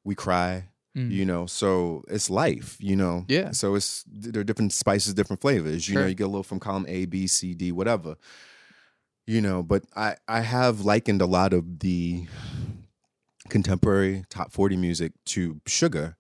We 0.04 0.16
cry 0.16 0.68
Mhm. 0.98 1.12
you 1.12 1.26
know 1.26 1.46
so 1.46 2.04
it's 2.08 2.30
life 2.30 2.76
you 2.80 2.96
know? 2.96 3.24
Yeah. 3.28 3.52
so 3.52 3.76
it's 3.76 4.04
there 4.10 4.42
are 4.42 4.44
different 4.44 4.74
spices 4.74 5.14
different 5.14 5.42
flavors 5.42 5.88
you 5.88 5.96
know 5.96 6.08
you 6.08 6.16
get 6.16 6.24
a 6.26 6.34
little 6.34 6.44
from 6.52 6.60
column 6.60 6.86
a 6.88 7.06
b 7.06 7.28
c 7.28 7.54
d 7.54 7.72
whatever 7.72 8.16
you 9.28 9.42
know? 9.42 9.62
But 9.62 9.84
i 9.96 10.16
i 10.28 10.42
have 10.42 10.82
likened 10.82 11.22
a 11.22 11.28
lot 11.28 11.54
of 11.54 11.80
the 11.80 12.26
contemporary 13.50 14.24
top 14.30 14.52
40 14.52 14.76
music 14.78 15.12
to 15.26 15.62
sugar 15.66 16.18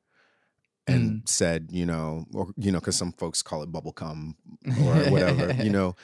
and 0.87 1.21
said 1.27 1.67
you 1.71 1.85
know 1.85 2.25
or 2.33 2.47
you 2.55 2.71
know 2.71 2.79
because 2.79 2.95
some 2.95 3.11
folks 3.11 3.41
call 3.41 3.61
it 3.63 3.71
bubblegum 3.71 4.35
or 4.81 4.95
whatever 5.11 5.51
you 5.63 5.69
know 5.69 5.95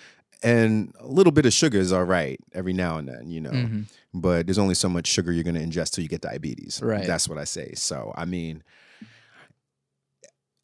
and 0.43 0.93
a 0.99 1.07
little 1.07 1.31
bit 1.31 1.45
of 1.45 1.53
sugar 1.53 1.79
is 1.79 1.91
all 1.93 2.03
right 2.03 2.39
every 2.53 2.73
now 2.73 2.97
and 2.97 3.07
then 3.07 3.29
you 3.29 3.39
know 3.41 3.51
Mhm. 3.51 3.85
but 4.13 4.45
there's 4.45 4.57
only 4.59 4.75
so 4.75 4.89
much 4.89 5.07
sugar 5.07 5.31
you're 5.31 5.43
going 5.43 5.55
to 5.55 5.61
ingest 5.65 5.91
till 5.91 6.03
you 6.03 6.09
get 6.09 6.21
diabetes. 6.21 6.79
Right. 6.83 7.07
That's 7.07 7.27
what 7.29 7.37
I 7.39 7.45
say. 7.45 7.73
So, 7.75 8.13
I 8.15 8.25
mean, 8.25 8.61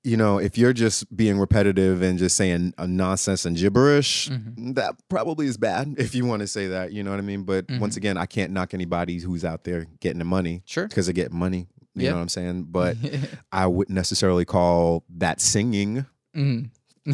you 0.04 0.16
know, 0.16 0.38
if 0.38 0.58
you're 0.58 0.72
just 0.74 1.14
being 1.16 1.38
repetitive 1.38 2.02
and 2.02 2.18
just 2.18 2.38
saying 2.38 2.74
nonsense 2.80 3.46
and 3.46 3.58
gibberish, 3.58 4.30
Mhm. 4.30 4.76
that 4.76 4.96
probably 5.10 5.46
is 5.48 5.58
bad 5.58 5.94
if 5.98 6.16
you 6.16 6.26
want 6.26 6.40
to 6.42 6.48
say 6.48 6.68
that. 6.68 6.94
You 6.94 7.04
know 7.04 7.12
what 7.12 7.20
I 7.20 7.24
mean? 7.24 7.44
But 7.44 7.66
once 7.80 7.96
Mhm. 7.96 7.98
again, 7.98 8.18
I 8.18 8.26
can't 8.26 8.52
knock 8.54 8.74
anybody 8.74 9.20
who's 9.20 9.44
out 9.44 9.66
there 9.66 9.88
getting 10.00 10.20
the 10.20 10.26
money 10.26 10.64
Sure. 10.66 10.88
because 10.88 11.08
they 11.08 11.14
get 11.14 11.34
money. 11.34 11.68
You 11.96 12.04
Yeah. 12.04 12.10
know 12.12 12.16
what 12.18 12.22
I'm 12.24 12.30
saying? 12.30 12.64
But 12.72 12.96
I 13.52 13.68
wouldn't 13.68 13.94
necessarily 13.96 14.46
call 14.46 15.04
that 15.18 15.42
singing. 15.42 16.06
Mhm. 16.36 16.70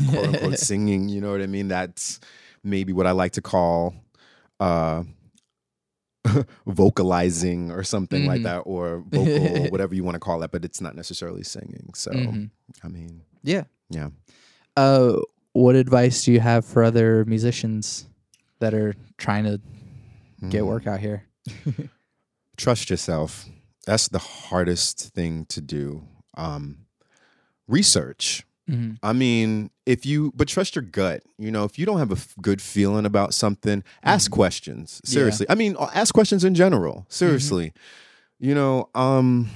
quote 0.10 0.28
unquote 0.28 0.60
singing. 0.60 1.10
You 1.10 1.21
know 1.21 1.32
what 1.32 1.41
I 1.41 1.47
mean? 1.47 1.67
That's 1.69 2.19
maybe 2.65 2.91
what 2.93 3.08
I 3.08 3.12
like 3.12 3.34
to 3.34 3.41
call 3.41 3.93
uh, 4.60 5.04
vocalizing 6.65 7.71
or 7.71 7.84
something 7.84 8.25
like 8.25 8.41
Mhm. 8.41 8.43
that, 8.43 8.60
or 8.65 9.04
vocal, 9.12 9.67
whatever 9.69 9.93
you 9.95 10.04
want 10.04 10.15
to 10.15 10.19
call 10.19 10.41
it. 10.43 10.51
But 10.51 10.65
it's 10.65 10.82
not 10.82 10.95
necessarily 10.95 11.43
singing. 11.43 11.91
So 11.93 12.12
Mhm. 12.12 12.49
I 12.84 12.88
mean, 12.88 13.21
Yeah. 13.43 13.65
yeah. 13.89 14.10
Uh, 14.75 15.21
what 15.54 15.75
advice 15.75 16.23
do 16.25 16.32
you 16.32 16.39
have 16.39 16.65
for 16.65 16.84
other 16.84 17.23
musicians 17.25 18.08
that 18.60 18.73
are 18.73 18.95
trying 19.17 19.43
to 19.45 19.62
get 20.49 20.63
Mm. 20.63 20.67
work 20.67 20.88
out 20.88 20.99
here? 20.99 21.23
trust 22.58 22.89
yourself. 22.89 23.45
That's 23.86 24.08
the 24.08 24.19
hardest 24.19 25.13
thing 25.13 25.45
to 25.47 25.62
do. 25.62 26.08
Um, 26.36 26.88
research. 27.67 28.45
Mm-hmm. 28.69 28.93
I 29.04 29.13
mean, 29.13 29.69
if 29.86 30.06
you, 30.06 30.32
but 30.36 30.47
trust 30.47 30.75
your 30.75 30.82
gut. 30.84 31.21
You 31.38 31.51
know, 31.51 31.65
if 31.65 31.78
you 31.78 31.86
don't 31.86 31.99
have 31.99 32.10
a 32.12 32.15
f- 32.15 32.34
good 32.41 32.62
feeling 32.62 33.06
about 33.06 33.34
something, 33.34 33.84
ask 34.04 34.32
questions. 34.32 35.01
Yeah. 35.04 35.10
Seriously. 35.12 35.45
I 35.49 35.56
mean, 35.56 35.75
ask 35.93 36.13
questions 36.13 36.43
in 36.43 36.56
general. 36.56 37.06
Seriously. 37.10 37.73
You 38.39 38.56
know, 38.56 38.89
um, 38.95 39.49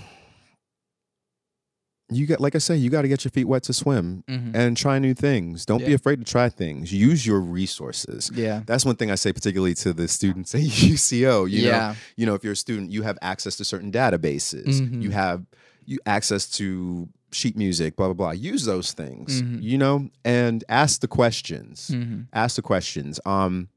you 2.12 2.26
get 2.26 2.40
like 2.42 2.56
I 2.56 2.58
say, 2.58 2.76
you 2.76 2.90
got 2.90 3.04
to 3.04 3.08
get 3.08 3.24
your 3.24 3.30
feet 3.32 3.44
wet 3.46 3.62
to 3.64 3.74
swim 3.74 4.24
Mm-hmm. 4.28 4.56
and 4.56 4.76
try 4.76 4.98
new 4.98 5.14
things. 5.14 5.66
Don't 5.66 5.86
be 5.86 5.94
afraid 5.94 6.18
to 6.20 6.26
try 6.26 6.50
things. 6.50 6.92
Use 6.92 7.26
your 7.26 7.40
resources. 7.40 8.32
Yeah. 8.34 8.62
That's 8.66 8.84
one 8.84 8.96
thing 8.96 9.12
I 9.12 9.16
say, 9.16 9.32
particularly 9.32 9.76
to 9.76 9.94
the 9.94 10.08
students 10.08 10.56
at 10.56 10.62
UCO. 10.62 11.50
You 11.50 11.64
know, 11.64 11.68
yeah. 11.70 11.96
you 12.16 12.26
know 12.26 12.34
if 12.34 12.44
you're 12.44 12.54
a 12.54 12.56
student 12.56 12.92
you 12.92 13.04
have 13.04 13.18
access 13.22 13.56
to 13.58 13.66
certain 13.66 13.92
databases 13.92 14.82
Mhm. 14.82 15.04
you 15.04 15.12
have 15.12 15.46
you 15.86 16.00
access 16.06 16.50
to 16.52 17.10
sheet 17.32 17.56
music 17.58 17.96
blah 17.96 18.08
blah 18.08 18.14
blah 18.14 18.32
use 18.32 18.66
those 18.66 18.92
things 18.94 19.42
Mhm. 19.42 19.62
you 19.62 19.78
know 19.78 20.10
and 20.26 20.64
ask 20.70 21.02
the 21.02 21.08
questions 21.08 21.90
Mm-hmm. 21.94 22.22
ask 22.34 22.56
the 22.56 22.62
questions 22.62 23.20
um 23.26 23.68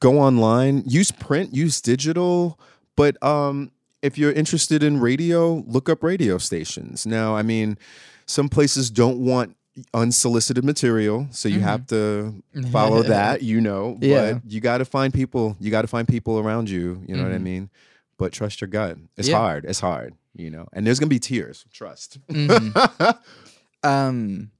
go 0.00 0.18
online 0.20 0.82
use 0.86 1.10
print 1.10 1.54
use 1.54 1.80
digital 1.80 2.58
but 2.96 3.20
um 3.22 3.70
if 4.02 4.16
you're 4.16 4.32
interested 4.32 4.82
in 4.82 5.00
radio 5.00 5.64
look 5.66 5.88
up 5.88 6.02
radio 6.02 6.38
stations 6.38 7.04
now 7.06 7.34
i 7.34 7.42
mean 7.42 7.76
some 8.26 8.48
places 8.48 8.90
don't 8.90 9.18
want 9.18 9.56
unsolicited 9.94 10.64
material 10.64 11.26
so 11.30 11.48
you 11.48 11.58
Mhm. 11.58 11.62
have 11.62 11.86
to 11.86 12.34
follow 12.72 13.02
that, 13.04 13.42
you 13.42 13.60
know. 13.60 13.96
Yeah. 14.00 14.32
But 14.34 14.42
you 14.50 14.60
got 14.60 14.78
to 14.78 14.84
find 14.84 15.14
people. 15.14 15.56
You 15.60 15.70
got 15.70 15.82
to 15.82 15.86
find 15.88 16.06
people 16.08 16.36
around 16.40 16.68
you. 16.68 17.00
You 17.06 17.16
know 17.16 17.22
what 17.22 17.30
I 17.32 17.38
Mhm. 17.38 17.42
mean? 17.42 17.70
But 18.18 18.32
trust 18.32 18.60
your 18.60 18.68
gut. 18.68 18.98
It's 19.16 19.28
Yeah. 19.28 19.38
hard. 19.38 19.64
It's 19.64 19.80
hard. 19.80 20.14
You 20.34 20.50
know, 20.50 20.68
and 20.72 20.86
there's 20.86 20.98
gonna 21.00 21.08
be 21.08 21.18
tears. 21.18 21.64
Trust. 21.72 22.18
Mhm. 22.28 23.18
um, 23.82 24.50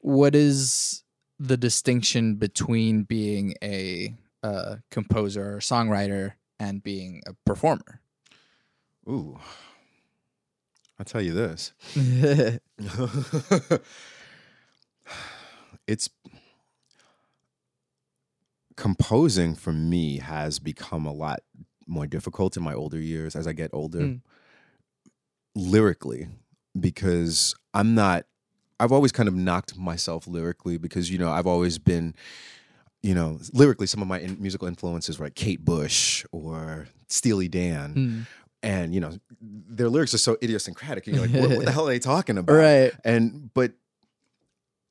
what 0.00 0.34
is 0.34 1.04
the 1.38 1.56
distinction 1.56 2.34
between 2.36 3.04
being 3.04 3.54
a 3.62 4.14
uh, 4.42 4.76
composer 4.90 5.56
or 5.56 5.58
songwriter 5.60 6.32
and 6.58 6.82
being 6.82 7.22
a 7.26 7.34
performer? 7.46 8.00
Ooh. 9.08 9.38
I'll 10.98 11.04
tell 11.06 11.22
you 11.22 11.32
this. 11.32 11.72
it's 15.86 16.10
composing 18.76 19.54
for 19.54 19.72
me 19.72 20.18
has 20.18 20.58
become 20.58 21.06
a 21.06 21.12
lot 21.12 21.40
more 21.90 22.06
difficult 22.06 22.56
in 22.56 22.62
my 22.62 22.72
older 22.74 22.98
years 22.98 23.34
as 23.36 23.46
I 23.46 23.52
get 23.52 23.70
older. 23.74 23.98
Mm. 24.00 24.20
Lyrically, 25.56 26.28
because 26.78 27.54
I'm 27.74 27.94
not 27.94 28.24
I've 28.78 28.92
always 28.92 29.12
kind 29.12 29.28
of 29.28 29.34
knocked 29.34 29.76
myself 29.76 30.26
lyrically 30.26 30.78
because 30.78 31.10
you 31.10 31.18
know 31.18 31.30
I've 31.30 31.46
always 31.46 31.76
been 31.78 32.14
you 33.02 33.14
know 33.14 33.38
lyrically 33.52 33.86
some 33.88 34.00
of 34.00 34.06
my 34.08 34.20
in- 34.20 34.40
musical 34.40 34.68
influences 34.68 35.18
were 35.18 35.26
like 35.26 35.34
Kate 35.34 35.64
Bush 35.64 36.24
or 36.30 36.86
Steely 37.08 37.48
Dan 37.48 37.94
Mm. 37.94 38.26
and 38.62 38.94
you 38.94 39.00
know 39.00 39.18
their 39.40 39.88
lyrics 39.88 40.14
are 40.14 40.18
so 40.18 40.36
idiosyncratic 40.40 41.06
and 41.08 41.16
you're 41.16 41.26
like 41.26 41.34
what, 41.34 41.56
what 41.56 41.64
the 41.66 41.72
hell 41.76 41.88
are 41.88 41.92
they 41.92 41.98
talking 41.98 42.38
about 42.38 42.54
Right. 42.54 42.92
and 43.04 43.52
but 43.52 43.72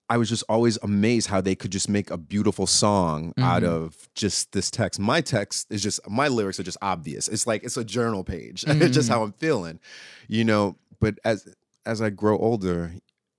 i 0.10 0.18
was 0.18 0.28
just 0.30 0.44
always 0.50 0.78
amazed 0.82 1.28
how 1.28 1.40
they 1.42 1.56
could 1.56 1.72
just 1.72 1.88
make 1.90 2.10
a 2.12 2.18
beautiful 2.18 2.66
song 2.68 3.34
out 3.38 3.64
Mhm. 3.64 3.68
of 3.68 4.10
just 4.16 4.52
this 4.52 4.72
text 4.72 5.00
my 5.00 5.22
text 5.22 5.68
is 5.70 5.82
just 5.84 6.00
my 6.10 6.28
lyrics 6.28 6.60
are 6.60 6.64
just 6.64 6.78
obvious 6.82 7.28
it's 7.28 7.46
like 7.48 7.64
it's 7.64 7.78
a 7.78 7.84
journal 7.84 8.24
page 8.24 8.64
it's 8.68 8.96
just 8.96 9.10
how 9.10 9.24
i'm 9.24 9.34
feeling 9.34 9.80
you 10.28 10.44
know 10.44 10.78
but 11.00 11.20
as 11.24 11.48
as 11.86 12.02
i 12.02 12.10
grow 12.10 12.38
older 12.38 12.94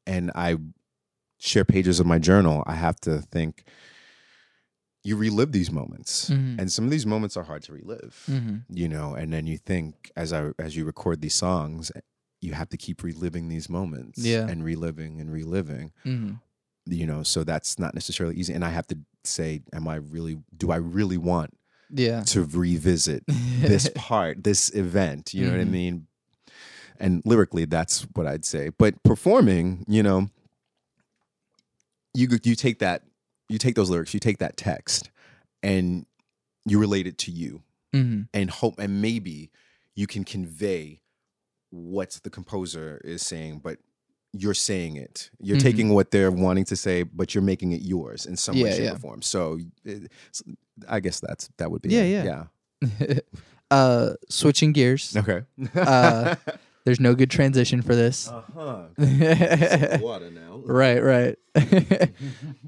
and 0.06 0.30
i 0.34 0.56
share 1.38 1.64
pages 1.64 2.00
of 2.00 2.06
my 2.06 2.18
journal 2.18 2.62
i 2.66 2.74
have 2.74 2.98
to 3.00 3.18
think 3.32 3.64
you 5.02 5.16
relive 5.16 5.52
these 5.52 5.70
moments 5.72 6.28
Mhm. 6.30 6.58
and 6.60 6.70
some 6.70 6.84
of 6.84 6.90
these 6.90 7.06
moments 7.06 7.36
are 7.36 7.44
hard 7.44 7.62
to 7.64 7.72
relive 7.72 8.22
Mhm. 8.28 8.62
you 8.68 8.88
know 8.88 9.14
and 9.14 9.32
then 9.32 9.46
you 9.46 9.56
think 9.56 10.10
as 10.16 10.32
i 10.32 10.50
as 10.58 10.76
you 10.76 10.84
record 10.84 11.20
these 11.22 11.34
songs 11.34 11.90
you 12.42 12.52
have 12.54 12.68
to 12.70 12.76
keep 12.76 13.02
reliving 13.02 13.48
these 13.48 13.68
moments 13.68 14.18
Yeah. 14.18 14.46
and 14.48 14.62
reliving 14.64 15.20
and 15.20 15.30
reliving 15.32 15.92
Mhm. 16.04 16.40
You 16.90 17.06
know 17.06 17.22
so 17.22 17.44
that's 17.44 17.78
not 17.78 17.94
necessarily 17.94 18.36
easy 18.36 18.52
and 18.52 18.64
i 18.64 18.68
have 18.70 18.86
to 18.86 18.98
say 19.24 19.60
am 19.72 19.86
i 19.88 19.96
really 19.96 20.38
do 20.56 20.70
i 20.70 20.76
really 20.76 21.16
want 21.18 21.56
Yeah. 21.90 22.22
to 22.24 22.44
revisit 22.44 23.24
this 23.26 23.88
part 23.94 24.42
this 24.44 24.74
event 24.74 25.32
you 25.34 25.44
know 25.44 25.52
what 25.52 25.60
i 25.60 25.64
Mhm. 25.64 25.70
mean 25.70 26.06
and 26.98 27.22
lyrically 27.24 27.64
that's 27.64 28.02
what 28.14 28.26
i'd 28.26 28.44
say 28.44 28.70
but 28.78 29.02
performing 29.02 29.84
you 29.88 30.02
know 30.02 30.28
you 32.14 32.28
you 32.42 32.54
take 32.54 32.78
that 32.80 33.02
you 33.48 33.58
take 33.58 33.74
those 33.74 33.90
lyrics 33.90 34.14
you 34.14 34.20
take 34.20 34.38
that 34.38 34.56
text 34.56 35.10
and 35.62 36.06
you 36.66 36.78
relate 36.78 37.06
it 37.06 37.18
to 37.18 37.30
you 37.30 37.62
Mhm. 37.94 38.28
and 38.32 38.50
hope 38.50 38.78
and 38.78 39.02
maybe 39.02 39.50
you 39.94 40.06
can 40.06 40.24
convey 40.24 41.00
what 41.70 42.18
the 42.22 42.30
composer 42.30 43.00
is 43.04 43.22
saying 43.22 43.58
but 43.62 43.78
you're 44.32 44.54
saying 44.54 44.96
it 44.96 45.30
you're 45.40 45.56
Mhm. 45.56 45.62
taking 45.62 45.88
what 45.90 46.10
they're 46.12 46.30
wanting 46.30 46.64
to 46.66 46.76
say 46.76 47.02
but 47.02 47.34
you're 47.34 47.42
making 47.42 47.72
it 47.72 47.82
yours 47.82 48.26
in 48.26 48.36
some 48.36 48.54
way 48.60 48.70
shape 48.70 48.84
yeah. 48.84 48.92
or 48.92 48.98
form 48.98 49.22
so 49.22 49.58
it, 49.84 50.10
i 50.88 51.00
guess 51.00 51.18
that's 51.20 51.48
that 51.56 51.70
would 51.70 51.82
be 51.82 51.88
Yeah, 51.90 52.02
it. 52.02 52.24
yeah. 52.24 52.44
yeah 53.08 53.18
uh, 53.70 54.14
switching 54.28 54.72
gears. 54.72 55.16
okay 55.16 55.42
Uh, 55.74 56.34
There's 56.84 56.98
no 57.00 57.14
good 57.14 57.30
transition 57.30 57.82
for 57.82 57.94
this. 57.94 58.26
uh-huh 58.28 58.84
right, 58.96 60.00
water 60.00 60.30
now 60.30 60.62
right. 60.64 61.36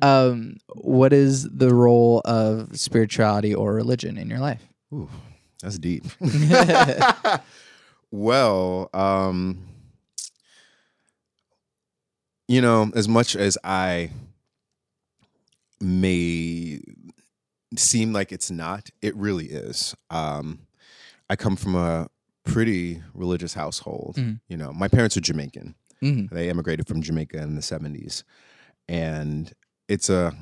um, 0.03 0.57
what 0.75 1.13
is 1.15 1.49
the 1.49 1.75
role 1.75 2.21
of 2.27 2.77
spirituality 2.77 3.55
or 3.55 3.73
religion 3.73 4.19
in 4.19 4.29
your 4.29 4.39
life? 4.39 4.61
Ooh, 4.93 5.09
that's 5.63 5.79
deep 5.79 6.05
well 8.11 8.91
um 8.93 9.59
you 12.53 12.61
know 12.61 12.91
as 12.95 13.09
much 13.09 13.35
as 13.35 13.57
i 13.65 14.11
may 15.81 16.81
seem 17.77 18.13
like 18.13 18.31
it's 18.33 18.51
not 18.51 18.91
it 19.01 19.15
really 19.17 19.47
is 19.47 19.95
um 20.11 20.61
i 21.31 21.35
come 21.37 21.57
from 21.57 21.75
a 21.75 22.09
pretty 22.45 23.03
religious 23.15 23.55
household 23.55 24.17
Mhm. 24.17 24.41
you 24.49 24.57
know 24.57 24.73
my 24.73 24.89
parents 24.89 25.17
are 25.17 25.21
jamaican 25.21 25.75
Mhm. 26.03 26.29
they 26.31 26.49
immigrated 26.51 26.87
from 26.87 27.01
jamaica 27.03 27.39
in 27.43 27.55
the 27.55 27.63
70s 27.63 28.25
and 28.89 29.53
it's 29.89 30.11
a 30.11 30.37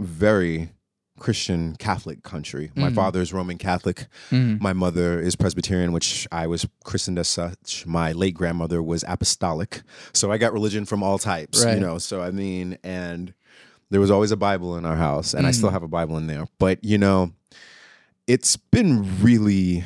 very 0.00 0.70
christian 1.18 1.74
catholic 1.76 2.22
country 2.22 2.70
my 2.76 2.90
Mhm. 2.90 2.94
father 2.94 3.20
is 3.20 3.32
roman 3.32 3.58
catholic 3.58 4.06
Mhm. 4.30 4.60
my 4.60 4.72
mother 4.72 5.20
is 5.20 5.34
Presbyterian, 5.36 5.92
which 5.92 6.26
I 6.32 6.46
was 6.46 6.66
christened 6.84 7.18
as 7.18 7.28
such. 7.28 7.86
My 7.86 8.12
late 8.12 8.34
grandmother 8.34 8.82
was 8.82 9.04
apostolic. 9.08 9.82
So 10.12 10.30
I 10.32 10.38
got 10.38 10.52
religion 10.52 10.84
from 10.84 11.02
all 11.02 11.18
types, 11.18 11.64
Right. 11.64 11.74
you 11.74 11.80
know. 11.80 11.98
So 11.98 12.20
I 12.22 12.30
mean, 12.30 12.78
and 12.82 13.32
there 13.90 14.00
was 14.00 14.10
always 14.10 14.30
a 14.32 14.36
Bible 14.36 14.76
in 14.76 14.84
our 14.84 14.96
house, 14.96 15.32
and 15.34 15.46
I 15.46 15.50
still 15.52 15.68
Mhm. 15.68 15.72
have 15.72 15.82
a 15.82 15.88
Bible 15.88 16.16
in 16.18 16.26
there. 16.26 16.46
But, 16.58 16.82
you 16.84 16.98
know, 16.98 17.32
it's 18.26 18.56
been 18.56 19.22
really 19.22 19.84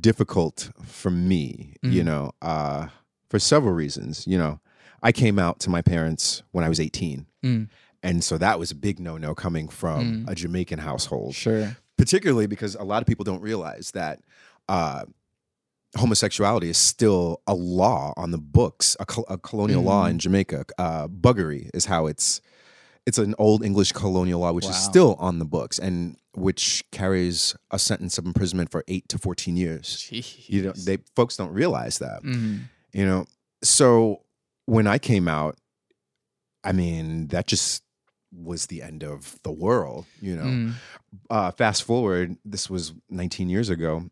difficult 0.00 0.70
for 0.84 1.10
me, 1.10 1.74
you 1.82 2.02
Mhm. 2.02 2.06
know, 2.06 2.32
uh, 2.42 2.88
for 3.28 3.38
several 3.38 3.72
reasons. 3.74 4.26
You 4.26 4.38
know, 4.38 4.60
I 5.02 5.12
came 5.12 5.38
out 5.38 5.60
to 5.60 5.70
my 5.70 5.82
parents 5.82 6.42
when 6.52 6.64
I 6.64 6.68
was 6.68 6.80
18. 6.80 7.26
Mm. 8.06 8.10
And 8.10 8.24
so 8.24 8.38
that 8.38 8.58
was 8.58 8.70
a 8.70 8.74
big 8.74 8.98
no 9.00 9.16
no 9.18 9.34
coming 9.34 9.68
from 9.68 10.24
Mm. 10.24 10.30
a 10.30 10.34
Jamaican 10.34 10.78
household 10.78 11.34
Sure. 11.34 11.76
particularly 11.98 12.46
because 12.46 12.74
a 12.74 12.84
lot 12.84 13.02
of 13.02 13.06
people 13.08 13.24
don't 13.24 13.42
realize 13.42 13.90
that 13.92 14.20
uh, 14.68 15.04
homosexuality 15.96 16.68
is 16.68 16.76
still 16.78 17.40
a 17.46 17.54
law 17.54 18.12
on 18.16 18.30
the 18.30 18.38
books, 18.38 18.96
a, 19.00 19.06
col- 19.06 19.24
a 19.28 19.38
colonial 19.38 19.82
law 19.82 20.06
Mhm. 20.06 20.10
in 20.10 20.18
Jamaica. 20.18 20.64
Uh, 20.78 21.08
buggery 21.08 21.70
is 21.74 21.86
how 21.86 22.06
it's. 22.06 22.40
It's 23.06 23.18
an 23.18 23.36
old 23.38 23.64
English 23.64 23.92
colonial 23.92 24.40
law, 24.40 24.50
which 24.50 24.66
is 24.66 24.74
still 24.74 25.14
on 25.20 25.38
the 25.38 25.44
books 25.44 25.78
and 25.78 26.16
which 26.34 26.84
carries 26.90 27.54
a 27.70 27.78
sentence 27.78 28.18
of 28.18 28.26
imprisonment 28.26 28.72
for 28.72 28.82
eight 28.88 29.08
to 29.10 29.16
fourteen 29.18 29.56
years. 29.56 30.08
You 30.48 30.62
know, 30.64 30.72
they 30.72 30.98
folks 31.14 31.36
don't 31.36 31.52
realize 31.52 31.98
that 31.98 32.24
Mhm. 32.24 32.62
you 32.92 33.06
know 33.06 33.26
so 33.62 34.22
when 34.66 34.86
i 34.88 34.98
came 34.98 35.28
out 35.28 35.56
I 36.64 36.72
mean, 36.72 37.28
that 37.28 37.46
just 37.46 37.84
was 38.36 38.66
the 38.66 38.82
end 38.82 39.02
of 39.02 39.38
the 39.42 39.50
world, 39.52 40.04
you 40.20 40.36
know. 40.36 40.44
Mm. 40.44 40.72
Uh, 41.30 41.50
fast 41.50 41.82
forward, 41.84 42.36
this 42.44 42.68
was 42.68 42.92
19 43.10 43.48
years 43.48 43.70
ago. 43.70 44.10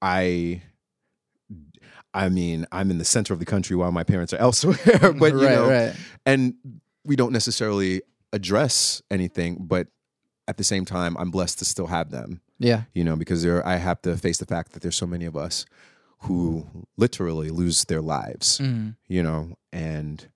I, 0.00 0.62
I 2.14 2.28
mean, 2.28 2.66
I'm 2.72 2.90
in 2.90 2.98
the 2.98 3.04
center 3.04 3.32
of 3.32 3.38
the 3.40 3.44
country 3.46 3.76
while 3.76 3.92
my 3.92 4.04
parents 4.04 4.32
are 4.32 4.36
elsewhere, 4.40 4.76
but 5.12 5.32
you 5.32 5.44
right, 5.44 5.54
know, 5.54 5.68
right. 5.70 5.94
and 6.26 6.54
we 7.04 7.16
don't 7.16 7.32
necessarily 7.32 8.02
address 8.32 9.02
anything, 9.10 9.58
but 9.60 9.88
at 10.48 10.56
the 10.56 10.64
same 10.64 10.84
time, 10.84 11.16
I'm 11.18 11.30
blessed 11.30 11.58
to 11.60 11.64
still 11.64 11.86
have 11.86 12.10
them, 12.10 12.40
Yeah. 12.58 12.82
you 12.94 13.04
know, 13.04 13.16
because 13.16 13.42
there 13.42 13.66
I 13.66 13.76
have 13.76 14.02
to 14.02 14.16
face 14.16 14.38
the 14.38 14.46
fact 14.46 14.72
that 14.72 14.82
there's 14.82 14.96
so 14.96 15.06
many 15.06 15.24
of 15.24 15.36
us 15.36 15.66
who 16.22 16.66
literally 16.96 17.50
lose 17.50 17.84
their 17.84 18.00
lives, 18.00 18.58
Mm. 18.58 18.96
you 19.08 19.22
know, 19.22 19.56
and 19.72 20.28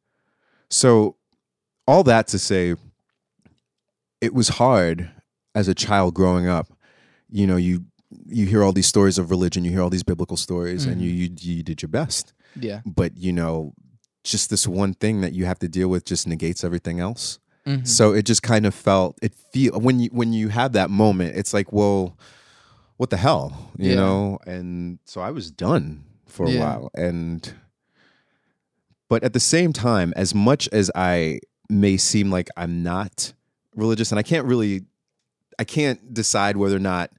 so 0.71 1.17
all 1.87 2.03
that 2.05 2.27
to 2.29 2.39
say, 2.39 2.75
it 4.21 4.35
was 4.35 4.49
hard 4.49 5.11
as 5.55 5.69
a 5.69 5.75
child 5.75 6.15
growing 6.15 6.49
up. 6.49 6.69
You 7.31 7.47
know, 7.47 7.57
you 7.57 7.85
you 8.27 8.47
hear 8.47 8.63
all 8.63 8.73
these 8.73 8.87
stories 8.87 9.19
of 9.19 9.31
religion, 9.31 9.65
you 9.65 9.71
hear 9.73 9.83
all 9.83 9.91
these 9.91 10.05
biblical 10.05 10.37
stories, 10.37 10.85
and 10.87 11.01
you, 11.03 11.11
you 11.11 11.29
you 11.41 11.63
did 11.63 11.83
your 11.83 11.89
best 11.89 12.33
Yeah. 12.55 12.81
but 12.87 13.17
you 13.17 13.33
know 13.33 13.75
just 14.25 14.49
this 14.51 14.67
one 14.67 14.95
thing 14.95 15.21
that 15.21 15.33
you 15.35 15.45
have 15.45 15.59
to 15.61 15.69
deal 15.69 15.89
with 15.89 16.05
just 16.05 16.27
negates 16.27 16.65
everything 16.65 16.99
else 17.01 17.39
Mhm. 17.67 17.87
so 17.87 18.13
it 18.13 18.25
just 18.25 18.43
kind 18.43 18.65
of 18.67 18.75
felt 18.75 19.17
it 19.23 19.35
feel 19.35 19.79
when 19.81 19.99
you 20.01 20.09
when 20.13 20.33
you 20.33 20.49
have 20.49 20.73
that 20.73 20.89
moment 20.91 21.37
it's 21.37 21.53
like 21.55 21.73
well 21.73 22.17
what 22.97 23.11
the 23.11 23.17
hell 23.17 23.71
you 23.77 23.91
Yeah. 23.91 23.97
know 23.97 24.39
and 24.47 24.99
so 25.05 25.21
i 25.21 25.31
was 25.31 25.51
done 25.53 26.05
for 26.27 26.47
a 26.47 26.51
Yeah. 26.51 26.61
while 26.61 26.91
and 26.95 27.55
but 29.09 29.23
at 29.25 29.33
the 29.33 29.41
same 29.41 29.73
time 29.73 30.13
as 30.17 30.35
much 30.35 30.69
as 30.73 30.91
i 30.95 31.41
may 31.69 31.97
seem 31.97 32.31
like 32.31 32.49
i'm 32.57 32.83
not 32.83 33.33
religious 33.77 34.11
and 34.11 34.19
i 34.19 34.23
can't 34.23 34.47
really 34.47 34.83
i 35.59 35.65
can't 35.65 36.13
decide 36.13 36.57
whether 36.57 36.77
or 36.77 36.81
not 36.81 37.11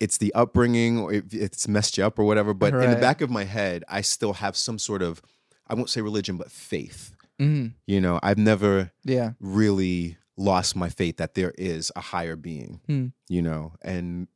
it's 0.00 0.18
the 0.18 0.34
upbringing 0.34 0.98
or 0.98 1.12
if 1.12 1.32
it's 1.32 1.66
messed 1.68 1.96
you 1.96 2.04
up 2.04 2.18
or 2.18 2.24
whatever 2.24 2.52
but 2.52 2.74
in 2.74 2.90
the 2.90 2.96
back 2.96 3.20
of 3.20 3.30
my 3.30 3.44
head 3.44 3.82
i 3.88 4.00
still 4.00 4.34
have 4.34 4.56
some 4.56 4.78
sort 4.78 5.00
of 5.02 5.22
i 5.68 5.74
won't 5.74 5.88
say 5.88 6.00
religion 6.00 6.36
but 6.36 6.50
faith 6.50 7.12
Mhm. 7.40 7.72
you 7.86 8.00
know 8.00 8.20
i've 8.22 8.38
never 8.38 8.90
Yeah. 9.04 9.32
really 9.40 10.18
lost 10.36 10.76
my 10.76 10.88
faith 10.88 11.16
that 11.16 11.34
there 11.34 11.52
is 11.56 11.90
a 11.96 12.00
higher 12.00 12.34
being, 12.36 12.80
Hmm. 12.88 13.06
you 13.28 13.40
know, 13.40 13.74
and 13.82 14.26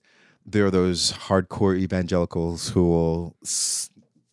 there 0.47 0.65
are 0.67 0.71
those 0.71 1.13
hardcore 1.13 1.77
evangelicals 1.77 2.69
who 2.69 2.89
will, 2.89 3.37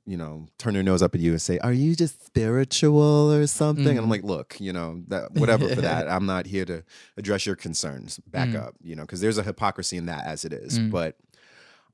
you 0.06 0.18
know, 0.18 0.47
turn 0.58 0.74
their 0.76 0.84
nose 0.84 1.01
up 1.01 1.16
at 1.16 1.22
you 1.22 1.32
and 1.32 1.41
say, 1.41 1.58
"Are 1.60 1.74
you 1.74 1.95
just 1.95 2.26
spiritual 2.26 3.32
or 3.34 3.47
something?" 3.47 3.88
And 3.88 3.99
I'm 3.99 4.06
Mhm. 4.06 4.10
like, 4.10 4.24
"Look, 4.24 4.58
you 4.60 4.72
know, 4.72 5.03
that 5.08 5.34
whatever 5.36 5.68
for 5.74 5.82
that. 5.82 6.08
I'm 6.08 6.26
not 6.26 6.45
here 6.45 6.66
to 6.66 6.84
address 7.18 7.45
your 7.45 7.56
concerns. 7.56 8.20
Back 8.28 8.49
Mm. 8.49 8.62
up, 8.62 8.76
you 8.82 8.95
know, 8.95 9.01
because 9.03 9.20
there's 9.22 9.38
a 9.38 9.43
hypocrisy 9.43 9.97
in 9.97 10.06
that 10.06 10.26
as 10.26 10.45
it 10.45 10.53
is. 10.53 10.78
Mm. 10.80 10.91
But 10.91 11.18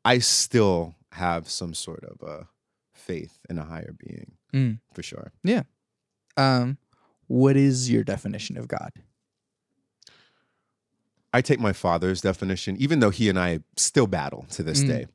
I 0.03 0.19
still 0.19 0.95
have 1.13 1.49
some 1.49 1.73
sort 1.73 2.03
of 2.03 2.21
a 2.27 2.47
faith 2.93 3.39
in 3.49 3.57
a 3.57 3.63
higher 3.65 3.93
being, 3.97 4.33
Mm. 4.53 4.79
for 4.93 5.03
sure. 5.03 5.31
Yeah. 5.43 5.63
Um, 6.37 6.77
what 7.27 7.55
is 7.57 7.89
your 7.89 8.03
definition 8.03 8.57
of 8.57 8.67
God? 8.67 8.91
I 11.33 11.41
take 11.41 11.59
my 11.59 11.71
father's 11.73 12.19
definition, 12.21 12.75
even 12.77 12.99
though 12.99 13.09
he 13.09 13.29
and 13.29 13.39
I 13.39 13.59
still 13.77 14.07
battle 14.07 14.45
to 14.51 14.63
this 14.63 14.83
Mm. 14.83 14.87
day. 14.87 15.05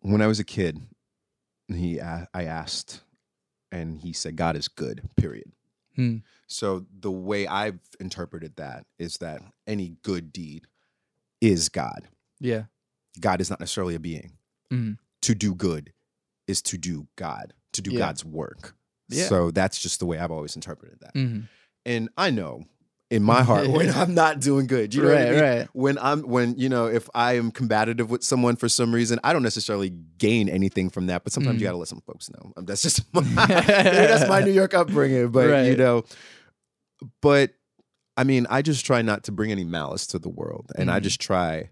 When 0.00 0.22
I 0.22 0.28
was 0.28 0.38
a 0.38 0.44
kid, 0.44 0.80
he 1.68 2.00
I 2.00 2.26
asked, 2.34 3.00
and 3.72 3.98
he 3.98 4.12
said, 4.12 4.36
"God 4.36 4.56
is 4.56 4.68
good." 4.68 5.08
Period. 5.16 5.52
Hmm. 5.94 6.18
So 6.46 6.86
the 7.00 7.10
way 7.10 7.46
I've 7.46 7.80
interpreted 7.98 8.56
that 8.56 8.86
is 8.98 9.16
that 9.18 9.42
any 9.66 9.96
good 10.02 10.32
deed 10.32 10.66
is 11.40 11.68
God. 11.68 12.08
Yeah. 12.38 12.64
God 13.18 13.40
is 13.40 13.48
not 13.50 13.60
necessarily 13.60 13.94
a 13.94 13.98
being. 13.98 14.36
Mhm. 14.70 14.98
To 15.22 15.34
do 15.34 15.54
good 15.54 15.92
is 16.46 16.60
to 16.62 16.78
do 16.78 17.08
God, 17.16 17.54
to 17.72 17.82
do 17.82 17.92
Yeah. 17.92 17.98
God's 17.98 18.24
work. 18.24 18.76
Yeah. 19.08 19.26
So 19.28 19.50
that's 19.50 19.80
just 19.80 19.98
the 19.98 20.06
way 20.06 20.18
I've 20.18 20.30
always 20.30 20.54
interpreted 20.54 21.00
that. 21.00 21.14
Mhm. 21.14 21.48
And 21.84 22.08
I 22.16 22.30
know 22.30 22.66
in 23.10 23.22
my 23.22 23.42
heart 23.42 23.68
when 23.70 23.90
I'm 23.90 24.14
not 24.14 24.40
doing 24.40 24.66
good. 24.66 24.94
You 24.94 25.02
know 25.02 25.08
what 25.08 25.16
I 25.18 25.20
Right, 25.24 25.30
mean? 25.32 25.40
right. 25.40 25.68
When 25.72 25.98
I'm 25.98 26.22
when 26.22 26.58
you 26.58 26.68
know 26.68 26.86
if 26.86 27.08
I 27.14 27.34
am 27.34 27.50
combative 27.50 28.10
with 28.10 28.24
someone 28.24 28.56
for 28.56 28.68
some 28.68 28.94
reason, 28.94 29.20
I 29.22 29.32
don't 29.32 29.42
necessarily 29.44 29.90
gain 30.18 30.48
anything 30.48 30.90
from 30.90 31.06
that. 31.06 31.22
But 31.24 31.32
sometimes 31.32 31.60
you 31.60 31.66
Mm. 31.66 31.68
got 31.68 31.72
to 31.72 31.78
let 31.78 31.88
some 31.88 32.00
folks 32.06 32.30
know. 32.30 32.52
Um, 32.56 32.64
That's 32.66 32.82
just 32.82 33.02
my, 33.14 33.22
that's 33.46 34.28
my 34.28 34.40
New 34.42 34.50
York 34.52 34.74
upbringing. 34.74 35.28
But 35.30 35.66
you 35.66 35.76
know, 35.76 36.04
but 37.20 37.52
I 38.16 38.24
mean, 38.24 38.46
I 38.50 38.62
just 38.62 38.84
try 38.86 39.02
not 39.02 39.24
to 39.24 39.32
bring 39.32 39.52
any 39.52 39.64
malice 39.64 40.06
to 40.08 40.18
the 40.18 40.28
world, 40.30 40.72
and 40.76 40.90
I 40.90 40.98
Mhm. 41.00 41.02
just 41.04 41.20
try 41.20 41.70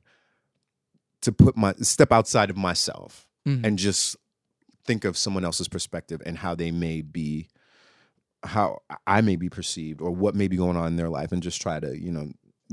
to 1.23 1.33
put 1.33 1.57
my 1.57 1.73
step 1.81 2.13
outside 2.13 2.51
of 2.51 2.57
myself 2.57 3.27
Mhm. 3.49 3.65
and 3.65 3.79
just 3.79 4.17
think 4.87 5.07
of 5.07 5.17
someone 5.17 5.43
else's 5.45 5.69
perspective 5.69 6.21
and 6.27 6.37
how 6.39 6.55
they 6.55 6.71
may 6.71 7.01
be 7.01 7.49
how 8.45 8.81
I 9.07 9.21
may 9.21 9.37
be 9.37 9.49
perceived 9.49 10.01
or 10.01 10.11
what 10.11 10.35
may 10.35 10.49
be 10.49 10.57
going 10.57 10.77
on 10.77 10.87
in 10.89 10.97
their 10.97 11.09
life 11.09 11.33
and 11.33 11.43
just 11.43 11.61
try 11.63 11.81
to, 11.81 11.99
you 11.99 12.13
know, 12.13 12.31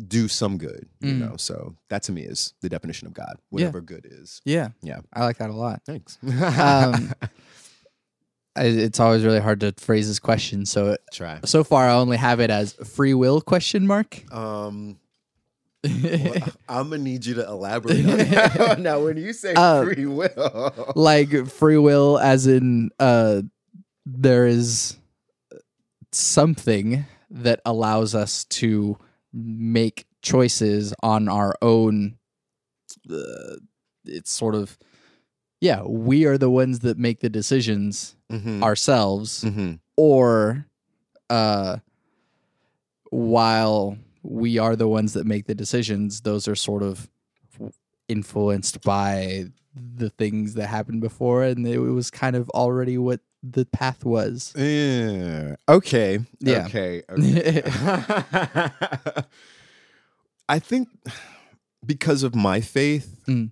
do 0.08 0.28
some 0.28 0.58
good, 0.58 0.88
you 1.02 1.14
Mm. 1.14 1.20
know. 1.20 1.36
So 1.38 1.76
that 1.90 2.04
to 2.04 2.12
me 2.12 2.22
is 2.24 2.54
the 2.62 2.70
definition 2.70 3.08
of 3.08 3.14
God, 3.14 3.36
whatever 3.50 3.82
good 3.82 4.08
is. 4.10 4.42
yeah. 4.46 4.70
Yeah. 4.82 5.02
I 5.14 5.26
like 5.26 5.38
that 5.40 5.50
a 5.50 5.54
lot. 5.54 5.82
Thanks. 5.86 6.18
Um, 6.24 7.12
it's 8.56 9.00
always 9.00 9.24
really 9.24 9.40
hard 9.40 9.60
to 9.62 9.74
phrase 9.78 10.08
this 10.08 10.20
question. 10.20 10.66
So 10.66 10.98
Try. 11.14 11.40
so 11.46 11.64
far, 11.64 11.88
I 11.90 11.94
only 11.94 12.18
have 12.18 12.40
it 12.40 12.50
as 12.50 12.74
free 12.74 13.14
will 13.14 13.42
question 13.42 13.88
mark. 13.88 14.24
Um 14.34 14.98
well, 15.84 16.36
I'm 16.70 16.90
gonna 16.92 17.00
need 17.00 17.26
you 17.26 17.34
to 17.36 17.46
elaborate 17.48 18.06
on 18.06 18.18
that. 18.18 18.80
now 18.80 19.04
when 19.04 19.18
you 19.18 19.34
say 19.34 19.54
Uh, 19.56 19.84
free 19.84 20.06
will. 20.06 20.94
like 20.96 21.48
free 21.48 21.78
will, 21.78 22.20
as 22.20 22.46
in 22.46 22.92
uh, 23.00 23.42
there 24.06 24.46
is 24.46 24.96
something 26.12 27.06
that 27.30 27.62
allows 27.66 28.14
us 28.16 28.44
to 28.46 28.98
make 29.34 30.06
choices 30.22 30.94
on 31.02 31.28
our 31.30 31.56
own. 31.62 32.18
Uh, 33.10 33.56
it's 34.06 34.32
sort 34.32 34.56
of 34.56 34.78
yeah, 35.64 35.84
we 35.84 36.26
are 36.26 36.40
the 36.40 36.50
ones 36.50 36.80
that 36.80 36.98
make 36.98 37.20
the 37.20 37.30
decisions 37.30 38.16
Mhm. 38.32 38.64
ourselves. 38.64 39.44
Mhm. 39.44 39.80
or 39.98 40.66
uh 41.30 41.78
while 43.12 43.98
we 44.24 44.58
are 44.58 44.76
the 44.76 44.88
ones 44.88 45.14
that 45.14 45.26
make 45.26 45.46
the 45.46 45.56
decisions 45.56 46.22
those 46.22 46.48
are 46.48 46.56
sort 46.56 46.82
of 46.84 47.10
influenced 48.08 48.82
by 48.82 49.46
the 49.76 50.10
things 50.10 50.54
that 50.56 50.68
happened 50.68 51.02
before 51.02 51.44
and 51.44 51.66
it 51.68 51.80
was 51.80 52.10
kind 52.10 52.36
of 52.36 52.50
already 52.52 52.98
what 52.98 53.20
the 53.44 53.66
path 53.66 54.06
was 54.06 54.54
Yeah. 54.56 55.56
Okay. 55.68 56.20
Yeah. 56.40 56.66
Okay. 56.68 57.02
okay. 57.10 57.62
I 60.50 60.60
think 60.60 60.90
because 61.86 62.24
of 62.24 62.36
my 62.36 62.62
faith, 62.62 63.24
Mm. 63.28 63.52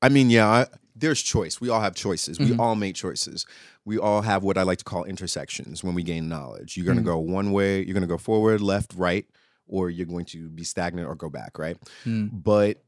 I 0.00 0.08
mean, 0.08 0.30
yeah, 0.30 0.46
I, 0.48 0.66
there's 0.94 1.20
choice. 1.22 1.60
We 1.60 1.68
all 1.68 1.80
have 1.80 1.94
choices. 1.94 2.38
We 2.38 2.46
Mhm. 2.50 2.58
all 2.60 2.74
make 2.76 2.94
choices. 2.94 3.44
We 3.84 3.98
all 3.98 4.22
have 4.22 4.42
what 4.44 4.56
I 4.56 4.62
like 4.62 4.78
to 4.78 4.84
call 4.84 5.04
intersections 5.04 5.82
when 5.82 5.94
we 5.94 6.02
gain 6.04 6.28
knowledge. 6.28 6.76
You're 6.76 6.86
going 6.86 6.98
to 6.98 7.02
Mm. 7.02 7.06
go 7.06 7.18
one 7.18 7.50
way, 7.52 7.82
you're 7.84 7.94
going 7.94 8.02
to 8.02 8.06
go 8.08 8.16
forward, 8.18 8.60
left, 8.60 8.94
right, 8.94 9.26
or 9.66 9.90
you're 9.90 10.06
going 10.06 10.24
to 10.26 10.48
be 10.48 10.62
stagnant 10.64 11.08
or 11.08 11.14
go 11.16 11.28
back, 11.30 11.58
right? 11.58 11.76
Mm. 12.04 12.30
But 12.32 12.82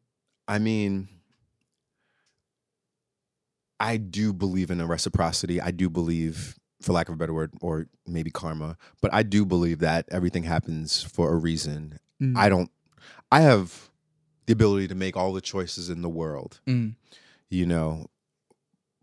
I 0.48 0.58
mean, 0.58 1.08
I 3.80 3.96
do 3.96 4.32
believe 4.32 4.70
in 4.70 4.80
a 4.80 4.86
reciprocity. 4.86 5.60
I 5.60 5.70
do 5.70 5.88
believe, 5.88 6.56
for 6.82 6.92
lack 6.92 7.08
of 7.08 7.14
a 7.14 7.16
better 7.16 7.32
word, 7.34 7.52
or 7.60 7.86
maybe 8.06 8.30
karma, 8.30 8.76
but 9.00 9.12
I 9.12 9.22
do 9.22 9.44
believe 9.46 9.78
that 9.80 10.06
everything 10.10 10.42
happens 10.44 11.02
for 11.02 11.32
a 11.32 11.36
reason. 11.36 11.98
Mm. 12.22 12.36
I 12.36 12.48
don't, 12.50 12.70
I 13.32 13.40
have 13.40 13.88
the 14.46 14.52
ability 14.52 14.88
to 14.88 14.94
make 14.94 15.16
all 15.16 15.32
the 15.32 15.40
choices 15.40 15.88
in 15.90 16.02
the 16.02 16.08
world, 16.08 16.60
Mm. 16.66 16.94
you 17.48 17.64
know, 17.66 18.06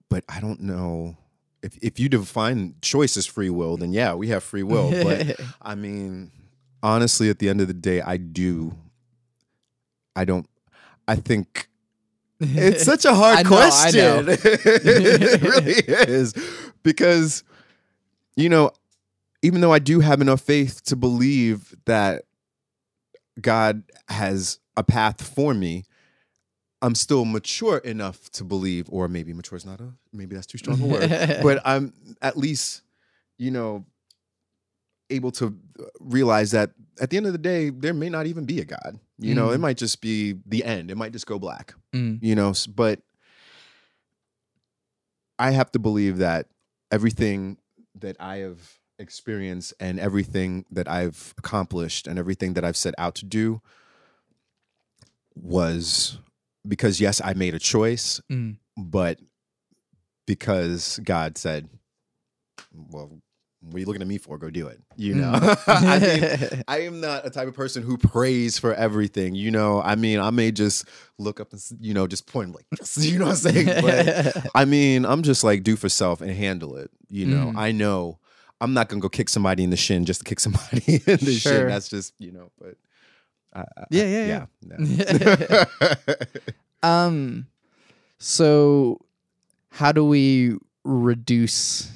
but 0.09 0.23
I 0.29 0.39
don't 0.39 0.61
know. 0.61 1.17
If, 1.63 1.75
if 1.81 1.99
you 1.99 2.07
define 2.07 2.75
choice 2.81 3.17
as 3.17 3.25
free 3.25 3.49
will, 3.49 3.77
then 3.77 3.91
yeah, 3.91 4.13
we 4.13 4.27
have 4.27 4.43
free 4.43 4.63
will. 4.63 4.91
But 4.91 5.39
I 5.61 5.73
mean, 5.75 6.31
honestly, 6.83 7.29
at 7.29 7.39
the 7.39 7.49
end 7.49 7.61
of 7.61 7.67
the 7.67 7.73
day, 7.73 7.99
I 8.01 8.17
do. 8.17 8.75
I 10.15 10.23
don't. 10.23 10.47
I 11.07 11.15
think 11.15 11.66
it's 12.39 12.83
such 12.83 13.05
a 13.05 13.13
hard 13.15 13.39
I 13.39 13.43
know, 13.43 13.57
I 13.57 13.69
question. 13.69 14.25
know. 14.25 14.31
it 14.43 15.41
really 15.41 15.73
is 16.11 16.33
because 16.83 17.43
you 18.35 18.49
know, 18.49 18.71
even 19.41 19.61
though 19.61 19.73
I 19.73 19.79
do 19.79 19.99
have 19.99 20.21
enough 20.21 20.41
faith 20.41 20.83
to 20.85 20.95
believe 20.95 21.75
that 21.85 22.23
God 23.41 23.83
has 24.09 24.59
a 24.77 24.83
path 24.83 25.21
for 25.21 25.53
me, 25.53 25.85
I'm 26.81 26.95
still 26.95 27.25
mature 27.25 27.79
enough 27.79 28.29
to 28.31 28.43
believe, 28.43 28.87
or 28.89 29.07
maybe 29.07 29.33
mature 29.33 29.57
is 29.57 29.65
not 29.65 29.81
a 29.81 29.93
maybe 30.13 30.35
that's 30.35 30.47
too 30.47 30.59
strong 30.59 30.81
a 30.81 30.85
word, 30.85 31.09
but 31.43 31.61
I'm 31.65 31.93
at 32.21 32.37
least, 32.37 32.83
you 33.37 33.49
know, 33.51 33.85
able 35.09 35.31
to 35.31 35.57
realize 35.99 36.51
that 36.51 36.71
at 36.99 37.09
the 37.09 37.17
end 37.17 37.25
of 37.25 37.31
the 37.31 37.37
day, 37.37 37.69
there 37.69 37.93
may 37.93 38.09
not 38.09 38.25
even 38.27 38.45
be 38.45 38.59
a 38.59 38.65
God. 38.65 38.99
You 39.19 39.33
know, 39.35 39.51
it 39.51 39.57
Mm. 39.57 39.61
might 39.61 39.77
just 39.77 40.01
be 40.01 40.35
the 40.45 40.63
end. 40.63 40.91
It 40.91 40.95
might 40.95 41.11
just 41.11 41.25
go 41.25 41.39
black. 41.39 41.73
Mm. 41.93 42.19
You 42.21 42.35
know, 42.35 42.53
but 42.75 43.01
I 45.39 45.51
have 45.51 45.71
to 45.73 45.79
believe 45.79 46.17
that 46.17 46.47
everything 46.91 47.57
that 47.95 48.15
I 48.19 48.37
have 48.37 48.79
experienced 48.99 49.73
and 49.79 49.99
everything 49.99 50.65
that 50.71 50.87
I've 50.87 51.33
accomplished 51.37 52.07
and 52.07 52.17
everything 52.17 52.53
that 52.53 52.65
I've 52.65 52.77
set 52.77 52.95
out 52.97 53.15
to 53.15 53.25
do 53.25 53.61
was 55.35 56.17
because 56.67 56.99
yes, 56.99 57.21
I 57.23 57.33
made 57.33 57.53
a 57.53 57.59
choice, 57.59 58.19
Mm. 58.29 58.57
but 58.75 59.19
because 60.25 60.99
God 61.03 61.37
said, 61.37 61.69
"Well, 62.73 63.21
what 63.61 63.75
are 63.75 63.79
you 63.79 63.85
looking 63.85 64.01
at 64.01 64.07
me 64.07 64.17
for? 64.17 64.37
Go 64.37 64.49
do 64.49 64.67
it." 64.67 64.79
You 64.95 65.15
know, 65.15 65.33
I, 65.67 65.99
mean, 65.99 66.63
I 66.67 66.81
am 66.81 67.01
not 67.01 67.25
a 67.25 67.29
type 67.29 67.47
of 67.47 67.53
person 67.55 67.83
who 67.83 67.97
prays 67.97 68.57
for 68.59 68.73
everything. 68.73 69.35
You 69.35 69.51
know, 69.51 69.81
I 69.81 69.95
mean, 69.95 70.19
I 70.19 70.29
may 70.29 70.51
just 70.51 70.85
look 71.17 71.39
up 71.39 71.51
and 71.53 71.61
you 71.79 71.93
know 71.93 72.07
just 72.07 72.27
point 72.27 72.53
like 72.55 72.65
this. 72.71 72.97
You 73.05 73.19
know 73.19 73.25
what 73.25 73.31
I'm 73.45 73.53
saying? 73.53 73.65
But 73.81 74.47
I 74.55 74.65
mean, 74.65 75.05
I'm 75.05 75.23
just 75.23 75.43
like 75.43 75.63
do 75.63 75.75
for 75.75 75.89
self 75.89 76.21
and 76.21 76.31
handle 76.31 76.75
it. 76.77 76.91
You 77.09 77.25
know, 77.25 77.47
Mhm. 77.51 77.57
I 77.57 77.71
know 77.71 78.19
I'm 78.61 78.73
not 78.73 78.89
gonna 78.89 79.01
go 79.01 79.09
kick 79.09 79.29
somebody 79.29 79.63
in 79.63 79.69
the 79.69 79.77
shin 79.77 80.05
just 80.05 80.21
to 80.21 80.23
kick 80.25 80.39
somebody 80.39 81.01
in 81.07 81.17
the 81.17 81.37
Sure. 81.39 81.51
shin. 81.53 81.67
That's 81.67 81.89
just 81.89 82.13
you 82.19 82.31
know, 82.31 82.51
but. 82.59 82.75
I, 83.53 83.61
I- 83.61 83.85
Yeah, 83.89 84.03
yeah, 84.03 84.45
yeah. 84.61 85.25
yeah. 85.39 85.65
Um, 86.83 87.47
so 88.19 88.99
how 89.71 89.91
do 89.91 90.03
we 90.05 90.55
reduce 90.83 91.89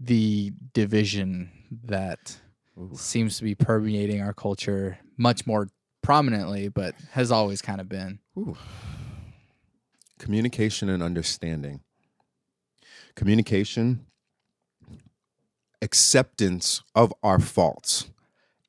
the 0.00 0.52
division 0.72 1.50
that 1.84 2.38
Ooh. 2.78 2.90
seems 2.94 3.38
to 3.38 3.44
be 3.44 3.54
permeating 3.54 4.20
our 4.22 4.32
culture 4.32 4.98
much 5.16 5.46
more 5.46 5.68
prominently, 6.02 6.68
but 6.68 6.94
has 7.12 7.30
always 7.32 7.60
kind 7.60 7.80
of 7.80 7.88
been? 7.88 8.20
Ooh. 8.36 8.56
Communication 10.18 10.88
and 10.88 11.02
understanding. 11.02 11.80
Communication, 13.14 14.06
acceptance 15.82 16.82
of 16.94 17.12
our 17.22 17.38
faults 17.38 18.10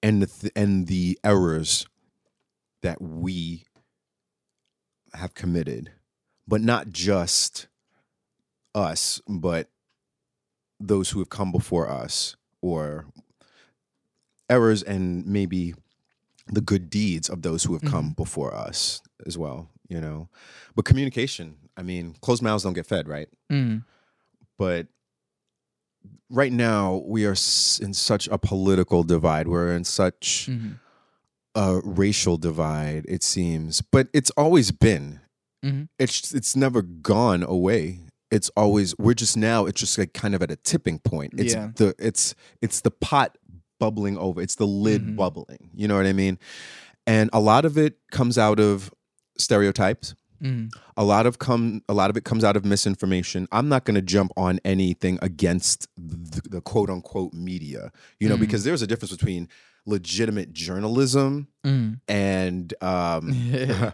and 0.01 0.21
the 0.21 0.27
th- 0.27 0.53
and 0.55 0.87
the 0.87 1.19
errors 1.23 1.85
that 2.81 3.01
we 3.01 3.65
have 5.13 5.33
committed, 5.33 5.91
but 6.47 6.61
not 6.61 6.89
just 6.89 7.67
us, 8.73 9.21
but 9.27 9.69
those 10.79 11.09
who 11.11 11.19
have 11.19 11.29
come 11.29 11.51
before 11.51 11.89
us 11.89 12.35
or 12.61 13.05
errors 14.49 14.81
and 14.83 15.25
maybe 15.25 15.73
the 16.47 16.61
good 16.61 16.89
deeds 16.89 17.29
of 17.29 17.41
those 17.43 17.63
who 17.63 17.73
have 17.73 17.83
come 17.83 18.11
before 18.11 18.53
us 18.55 19.01
as 19.25 19.37
well, 19.37 19.69
you 19.87 20.01
know. 20.01 20.29
But 20.75 20.85
communication, 20.85 21.55
I 21.77 21.83
mean, 21.83 22.15
closed 22.21 22.41
mouths 22.41 22.63
don't 22.63 22.73
get 22.73 22.87
fed, 22.87 23.07
right? 23.07 23.29
Mm. 23.51 23.83
But 24.57 24.87
right 26.29 26.51
now 26.51 27.03
we 27.05 27.25
are 27.25 27.31
in 27.81 27.93
such 27.93 28.27
a 28.29 28.37
political 28.37 29.03
divide. 29.03 29.47
We're 29.47 29.73
in 29.75 29.83
such 29.83 30.47
Mhm. 30.49 30.79
a 31.55 31.81
racial 31.83 32.37
divide, 32.37 33.05
it 33.07 33.23
seems. 33.23 33.81
But 33.81 34.07
it's 34.13 34.31
always 34.31 34.71
been. 34.71 35.19
Mhm. 35.63 35.89
It's 35.99 36.33
it's 36.33 36.55
never 36.55 36.81
gone 36.81 37.43
away. 37.43 37.99
It's 38.31 38.49
always 38.55 38.97
we're 38.97 39.13
just 39.15 39.37
now. 39.37 39.65
It's 39.65 39.79
just 39.79 39.97
like 39.97 40.13
kind 40.13 40.35
of 40.35 40.41
at 40.43 40.51
a 40.51 40.55
tipping 40.55 40.99
point. 40.99 41.33
It's 41.37 41.53
Yeah. 41.53 41.71
the 41.75 41.95
it's 41.99 42.35
it's 42.61 42.81
the 42.81 42.91
pot 42.91 43.37
bubbling 43.79 44.17
over. 44.17 44.41
It's 44.41 44.55
the 44.55 44.67
lid 44.67 45.01
Mhm. 45.03 45.15
bubbling. 45.15 45.69
You 45.73 45.87
know 45.87 45.95
what 45.95 46.05
I 46.05 46.13
mean? 46.13 46.37
And 47.07 47.29
a 47.33 47.39
lot 47.39 47.65
of 47.65 47.77
it 47.77 47.97
comes 48.11 48.37
out 48.37 48.59
of 48.59 48.93
stereotypes. 49.37 50.15
Mm. 50.43 50.69
A 50.95 51.03
lot 51.03 51.25
of 51.25 51.39
come 51.39 51.81
a 51.89 51.93
lot 51.93 52.09
of 52.09 52.15
it 52.17 52.23
comes 52.23 52.43
out 52.43 52.55
of 52.55 52.63
misinformation. 52.63 53.47
I'm 53.51 53.67
not 53.67 53.83
going 53.85 53.95
to 53.95 54.01
jump 54.01 54.31
on 54.37 54.59
anything 54.63 55.17
against 55.21 55.87
the, 55.97 56.41
the 56.49 56.61
quote 56.61 56.89
unquote 56.89 57.33
media, 57.33 57.91
you 58.19 58.29
know, 58.29 58.37
Mhm. 58.37 58.41
because 58.41 58.63
there's 58.63 58.81
a 58.81 58.87
difference 58.87 59.11
between 59.11 59.49
legitimate 59.85 60.53
journalism 60.53 61.47
Mm. 61.65 61.99
and 62.07 62.73
um, 62.81 63.31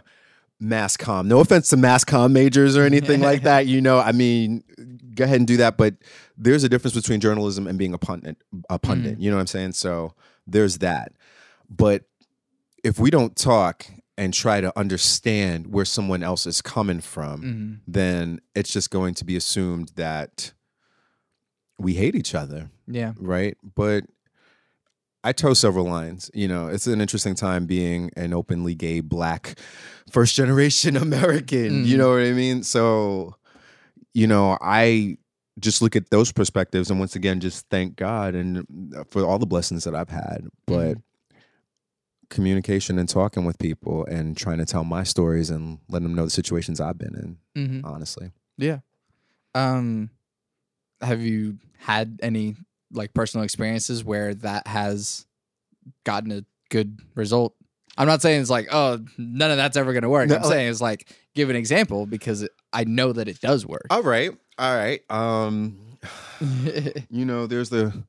mass 0.60 0.96
comm. 0.96 1.26
No 1.26 1.40
offense 1.40 1.68
to 1.70 1.76
mass 1.76 2.04
comm 2.04 2.32
majors 2.32 2.76
or 2.76 2.82
anything 2.84 3.20
like 3.20 3.42
that. 3.44 3.66
You 3.66 3.80
know, 3.80 3.98
I 3.98 4.12
mean, 4.12 4.62
go 5.14 5.24
ahead 5.24 5.38
and 5.38 5.46
do 5.46 5.58
that. 5.58 5.76
But 5.76 5.94
there's 6.36 6.64
a 6.64 6.68
difference 6.68 6.94
between 6.94 7.20
journalism 7.20 7.66
and 7.66 7.78
being 7.78 7.92
a 7.94 7.98
pundit. 7.98 8.36
A 8.70 8.78
pundit. 8.78 9.18
You 9.18 9.30
know 9.30 9.36
what 9.36 9.40
I'm 9.42 9.46
saying? 9.46 9.72
So 9.72 10.14
there's 10.46 10.78
that. 10.78 11.12
But 11.68 12.04
if 12.84 12.98
we 12.98 13.10
don't 13.10 13.36
talk 13.36 13.86
and 14.18 14.32
try 14.32 14.60
to 14.62 14.72
understand 14.78 15.66
where 15.66 15.84
someone 15.84 16.22
else 16.22 16.46
is 16.46 16.62
coming 16.62 17.00
from, 17.00 17.42
Mm. 17.42 17.80
then 17.86 18.40
it's 18.54 18.72
just 18.72 18.90
going 18.90 19.12
to 19.14 19.24
be 19.26 19.36
assumed 19.36 19.92
that 19.96 20.52
we 21.78 21.94
hate 21.94 22.14
each 22.14 22.34
other 22.34 22.70
Yeah. 22.86 23.12
right? 23.18 23.56
But 23.62 24.04
I 25.26 25.32
toe 25.32 25.54
several 25.54 25.86
lines. 25.86 26.30
You 26.34 26.46
know, 26.46 26.68
it's 26.68 26.86
an 26.86 27.00
interesting 27.00 27.34
time 27.34 27.66
being 27.66 28.10
an 28.16 28.32
openly 28.32 28.74
gay 28.76 29.00
black 29.00 29.58
first 30.10 30.36
generation 30.36 30.96
American. 31.08 31.84
You 31.84 31.96
Mm. 31.96 31.98
know 31.98 32.10
what 32.10 32.22
I 32.22 32.32
mean? 32.32 32.62
So, 32.62 33.34
you 34.14 34.26
know, 34.28 34.56
I 34.60 35.18
just 35.58 35.82
look 35.82 35.96
at 35.96 36.10
those 36.10 36.30
perspectives 36.32 36.90
and 36.90 37.00
once 37.00 37.16
again 37.16 37.40
just 37.40 37.66
thank 37.70 37.96
God 37.96 38.34
and 38.34 38.58
uh, 38.96 39.04
for 39.10 39.24
all 39.24 39.38
the 39.38 39.46
blessings 39.46 39.82
that 39.84 39.94
I've 39.94 40.10
had. 40.10 40.46
But 40.66 40.98
communication 42.28 42.98
and 42.98 43.08
talking 43.08 43.44
with 43.44 43.58
people 43.58 44.04
and 44.06 44.36
trying 44.36 44.58
to 44.58 44.64
tell 44.64 44.84
my 44.84 45.02
stories 45.02 45.50
and 45.50 45.78
letting 45.88 46.08
them 46.08 46.14
know 46.16 46.24
the 46.24 46.30
situations 46.30 46.80
I've 46.80 46.98
been 46.98 47.38
in, 47.54 47.70
hmm 47.80 47.80
honestly. 47.86 48.30
Yeah. 48.58 48.78
Um, 49.54 50.10
have 51.00 51.20
you 51.20 51.58
had 51.78 52.18
any 52.22 52.56
like 52.92 53.14
personal 53.14 53.44
experiences 53.44 54.04
where 54.04 54.34
that 54.34 54.66
has 54.66 55.26
gotten 56.04 56.32
a 56.32 56.44
good 56.70 57.00
result? 57.14 57.54
I'm 57.98 58.06
not 58.06 58.20
saying 58.22 58.40
it's 58.42 58.50
like, 58.50 58.68
oh, 58.72 58.98
none 59.16 59.50
of 59.50 59.56
that's 59.56 59.76
ever 59.76 59.92
going 59.92 60.02
to 60.02 60.08
work. 60.10 60.28
No, 60.28 60.36
I'm 60.36 60.42
like- 60.42 60.50
saying 60.52 60.68
it's 60.70 60.80
like, 60.80 61.08
give 61.34 61.48
an 61.50 61.56
example 61.56 62.04
because 62.06 62.46
I 62.72 62.84
know 62.84 63.12
that 63.12 63.26
it 63.28 63.40
does 63.40 63.64
work. 63.66 63.86
All 63.90 64.02
right. 64.02 64.30
All 64.58 64.74
right. 64.76 65.00
Um 65.10 65.78
you 67.10 67.24
know 67.24 67.46
there's 67.46 67.70
the 67.70 68.04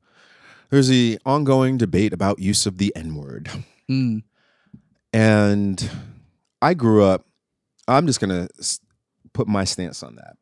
there's 0.70 0.88
the 0.88 1.18
ongoing 1.26 1.78
debate 1.78 2.12
about 2.12 2.38
use 2.38 2.64
of 2.66 2.78
the 2.78 2.92
n-word 2.94 3.50
Mm, 3.90 4.22
and 5.12 5.90
i 6.62 6.74
grew 6.74 7.02
up 7.02 7.24
i'm 7.88 8.06
just 8.06 8.20
gonna 8.20 8.48
put 9.32 9.48
my 9.48 9.64
stance 9.64 10.02
on 10.02 10.14
that 10.16 10.36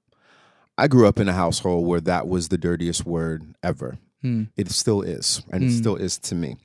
i 0.77 0.87
grew 0.89 1.07
up 1.07 1.19
in 1.19 1.29
a 1.29 1.33
household 1.33 1.87
where 1.87 2.01
that 2.01 2.27
was 2.29 2.49
the 2.49 2.59
dirtiest 2.59 3.07
word 3.07 3.55
ever 3.63 3.97
mm, 4.27 4.49
it 4.57 4.71
still 4.71 5.03
is 5.03 5.43
and 5.53 5.63
it 5.65 5.67
Mm. 5.69 5.79
still 5.79 5.97
is 5.97 6.19
to 6.19 6.35
me 6.35 6.57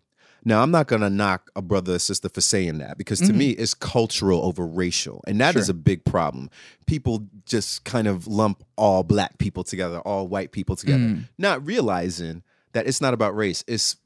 now 0.43 0.61
i'm 0.63 0.71
not 0.71 0.87
gonna 0.87 1.09
knock 1.09 1.51
a 1.55 1.61
brother 1.61 1.93
or 1.95 1.99
sister 1.99 2.29
for 2.29 2.41
saying 2.41 2.77
that 2.79 2.97
because 2.97 3.19
to 3.19 3.31
Mhm. 3.33 3.37
me 3.37 3.49
it's 3.51 3.73
cultural 3.75 4.39
over 4.43 4.65
racial 4.65 5.21
and 5.27 5.39
that 5.41 5.55
is 5.55 5.65
Sure. 5.67 5.71
a 5.71 5.73
big 5.91 6.03
problem 6.05 6.49
people 6.87 7.27
just 7.45 7.83
kind 7.83 8.07
of 8.07 8.25
lump 8.27 8.63
all 8.75 9.03
black 9.03 9.37
people 9.37 9.63
together 9.63 9.99
all 9.99 10.27
white 10.27 10.51
people 10.51 10.75
together 10.75 11.05
mm, 11.05 11.23
not 11.37 11.63
realizing 11.65 12.41
that 12.73 12.87
it's 12.87 13.01
not 13.01 13.13
about 13.13 13.35
race 13.35 13.63
it's 13.67 13.97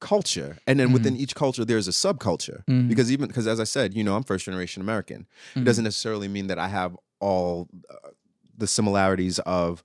culture 0.00 0.56
and 0.66 0.80
then 0.80 0.92
within 0.92 1.14
each 1.14 1.34
culture 1.34 1.62
there's 1.64 1.86
a 1.86 1.90
subculture 1.90 2.64
Mhm. 2.66 2.88
because 2.88 3.12
even 3.12 3.26
because 3.28 3.46
as 3.46 3.60
i 3.60 3.64
said 3.64 3.92
you 3.92 4.02
know 4.02 4.16
i'm 4.16 4.22
first 4.22 4.46
generation 4.46 4.80
american 4.80 5.26
it 5.54 5.64
doesn't 5.64 5.84
necessarily 5.84 6.26
mean 6.26 6.46
that 6.46 6.58
i 6.58 6.68
have 6.68 6.96
all 7.20 7.68
uh, 7.90 8.08
the 8.56 8.66
similarities 8.66 9.38
of 9.40 9.82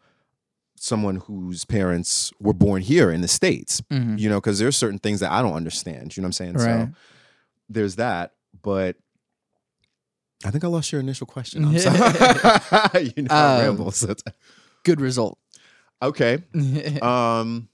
someone 0.85 1.15
whose 1.15 1.65
parents 1.65 2.31
were 2.39 2.53
born 2.53 2.79
here 2.81 3.09
in 3.09 3.21
the 3.21 3.27
states 3.27 3.81
mhm. 3.91 4.19
you 4.19 4.29
know 4.29 4.39
because 4.39 4.59
there's 4.59 4.77
certain 4.77 4.99
things 4.99 5.19
that 5.19 5.31
i 5.31 5.41
don't 5.41 5.53
understand 5.55 6.15
you 6.15 6.21
know 6.21 6.25
what 6.25 6.29
i'm 6.29 6.33
saying 6.33 6.53
Right. 6.53 6.87
so 6.87 6.89
there's 7.69 7.95
that 7.95 8.33
but 8.61 8.95
i 10.45 10.51
think 10.51 10.63
i 10.63 10.67
lost 10.67 10.91
your 10.91 11.01
initial 11.01 11.25
question 11.25 11.65
i'm 11.65 11.79
sorry 11.79 11.97
you 13.15 13.23
know 13.23 13.33
I 13.33 13.55
Um, 13.57 13.61
ramble 13.61 13.91
sometimes. 13.91 14.23
Good 14.83 15.01
result. 15.01 15.39
okay 16.01 16.43
um, 17.01 17.67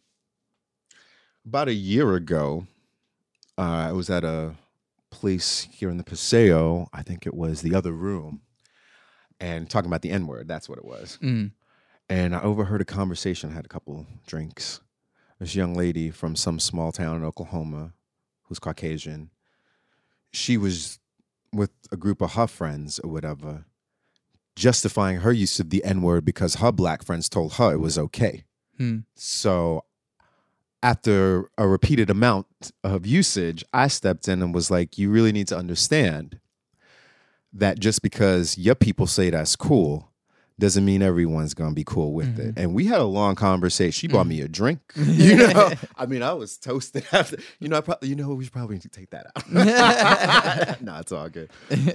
about 1.46 1.68
a 1.68 1.74
year 1.74 2.14
ago, 2.16 2.66
uh, 3.58 3.88
I 3.90 3.92
was 3.92 4.10
at 4.10 4.24
a 4.24 4.56
place 5.10 5.68
here 5.72 5.90
in 5.90 5.98
the 5.98 6.04
Paseo. 6.04 6.88
I 6.94 7.02
think 7.02 7.26
it 7.26 7.34
was 7.34 7.62
the 7.62 7.74
other 7.76 7.92
room, 7.92 8.42
and 9.40 9.70
talking 9.70 9.90
about 9.90 10.04
the 10.04 10.12
N 10.12 10.28
word. 10.28 10.48
That's 10.48 10.70
what 10.70 10.78
it 10.78 10.86
was. 10.86 11.18
Mm, 11.22 11.52
And 12.12 12.36
I 12.36 12.42
overheard 12.42 12.82
a 12.82 12.86
conversation. 12.86 13.52
I 13.52 13.54
had 13.54 13.64
a 13.64 13.70
couple 13.70 14.06
drinks. 14.28 14.82
This 15.40 15.56
young 15.56 15.76
lady 15.76 16.12
from 16.12 16.36
some 16.36 16.60
small 16.60 16.92
town 16.92 17.16
in 17.16 17.24
Oklahoma, 17.24 17.94
who's 18.44 18.60
Caucasian. 18.60 19.30
She 20.34 20.58
was 20.58 21.00
with 21.54 21.72
a 21.90 21.96
group 21.96 22.20
of 22.20 22.34
her 22.34 22.48
friends 22.48 23.00
or 23.00 23.10
whatever, 23.10 23.64
justifying 24.58 25.20
her 25.20 25.32
use 25.32 25.62
of 25.62 25.70
the 25.70 25.82
N 25.86 26.02
word 26.02 26.26
because 26.26 26.56
her 26.56 26.74
black 26.74 27.02
friends 27.02 27.30
told 27.30 27.54
her 27.54 27.72
it 27.72 27.80
was 27.80 27.98
okay. 27.98 28.44
Hmm. 28.78 29.00
So 29.16 29.86
after 30.84 31.50
a 31.58 31.66
repeated 31.66 32.10
amount 32.10 32.74
of 32.84 33.06
usage, 33.06 33.64
I 33.72 33.88
stepped 33.88 34.28
in 34.28 34.42
and 34.42 34.54
was 34.54 34.70
like, 34.70 34.98
you 34.98 35.10
really 35.10 35.32
need 35.32 35.48
to 35.48 35.58
understand 35.58 36.42
that 37.54 37.80
just 37.80 38.02
because 38.02 38.58
your 38.58 38.76
people 38.76 39.08
say 39.08 39.30
that's 39.30 39.56
cool 39.56 40.11
doesn't 40.62 40.86
mean 40.86 41.02
everyone's 41.02 41.54
gonna 41.54 41.74
be 41.74 41.84
cool 41.84 42.14
with 42.14 42.40
it. 42.40 42.52
Mm-hmm. 42.52 42.60
And 42.60 42.74
we 42.74 42.86
had 42.86 43.02
a 43.02 43.06
long 43.06 43.36
conversation. 43.36 43.92
She 43.92 44.08
bought 44.08 44.28
mm. 44.28 44.30
me 44.30 44.42
a 44.42 44.48
drink. 44.48 44.80
You 45.22 45.36
know, 45.36 45.72
I 45.98 46.06
mean, 46.06 46.24
I 46.24 46.34
was 46.34 46.58
toasted 46.58 47.06
after. 47.12 47.38
You 47.60 47.68
know, 47.68 47.78
I 47.78 47.82
probably, 47.82 48.10
you 48.10 48.16
know, 48.16 48.30
we 48.30 48.44
should 48.44 48.54
probably 48.54 48.76
need 48.76 48.84
to 48.84 48.90
take 48.90 49.10
that 49.10 49.28
out. 49.36 50.82
no, 50.82 50.98
it's 51.00 51.12
all 51.12 51.30
good. 51.30 51.50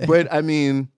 But 0.07 0.33
I 0.33 0.43
mean, 0.43 0.89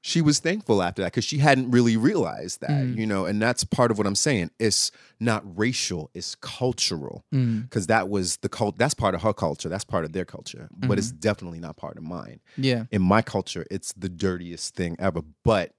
she 0.00 0.20
was 0.20 0.38
thankful 0.38 0.82
after 0.82 1.02
that 1.02 1.12
because 1.12 1.24
she 1.24 1.38
hadn't 1.38 1.70
really 1.70 1.96
realized 1.96 2.60
that. 2.60 2.70
Mm. 2.70 2.96
You 2.96 3.06
know, 3.06 3.26
and 3.26 3.42
that's 3.42 3.64
part 3.64 3.90
of 3.90 3.98
what 3.98 4.06
I'm 4.06 4.14
saying. 4.14 4.50
It's 4.58 4.90
not 5.20 5.42
racial. 5.58 6.10
It's 6.14 6.34
cultural 6.36 7.24
mm. 7.34 7.62
because 7.62 7.88
that 7.88 8.08
was 8.08 8.36
the 8.38 8.48
cult. 8.48 8.78
That's 8.78 8.94
part 8.94 9.14
of 9.14 9.22
her 9.22 9.32
culture. 9.32 9.68
That's 9.68 9.84
part 9.84 10.04
of 10.04 10.12
their 10.12 10.24
culture. 10.24 10.68
But 10.72 10.98
it's 10.98 11.08
mm-hmm. 11.08 11.18
definitely 11.18 11.60
not 11.60 11.76
part 11.76 11.96
of 11.96 12.04
mine 12.04 12.40
Yeah. 12.56 12.84
in 12.90 13.02
my 13.02 13.22
culture, 13.22 13.66
it's 13.70 13.92
the 13.94 14.08
dirtiest 14.08 14.74
thing 14.74 14.96
ever. 14.98 15.22
But 15.44 15.72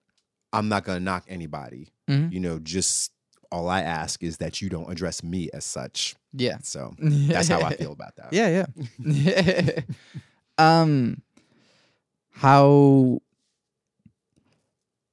I'm 0.54 0.70
not 0.70 0.84
gonna 0.84 1.00
knock 1.00 1.26
anybody. 1.28 1.94
Mhm. 2.10 2.32
You 2.32 2.40
know, 2.40 2.60
just 2.60 3.12
all 3.52 3.68
I 3.70 3.82
ask 3.82 4.24
is 4.24 4.38
that 4.38 4.62
you 4.62 4.70
don't 4.70 4.92
address 4.92 5.24
me 5.24 5.50
as 5.54 5.66
such. 5.66 6.16
Yeah. 6.34 6.58
So 6.62 6.94
that's 7.00 7.48
how 7.48 7.62
I 7.62 7.76
feel 7.76 7.92
about 7.92 8.16
that. 8.18 8.34
Yeah, 8.34 8.66
yeah. 9.00 9.82
um 10.58 11.22
how 12.32 13.20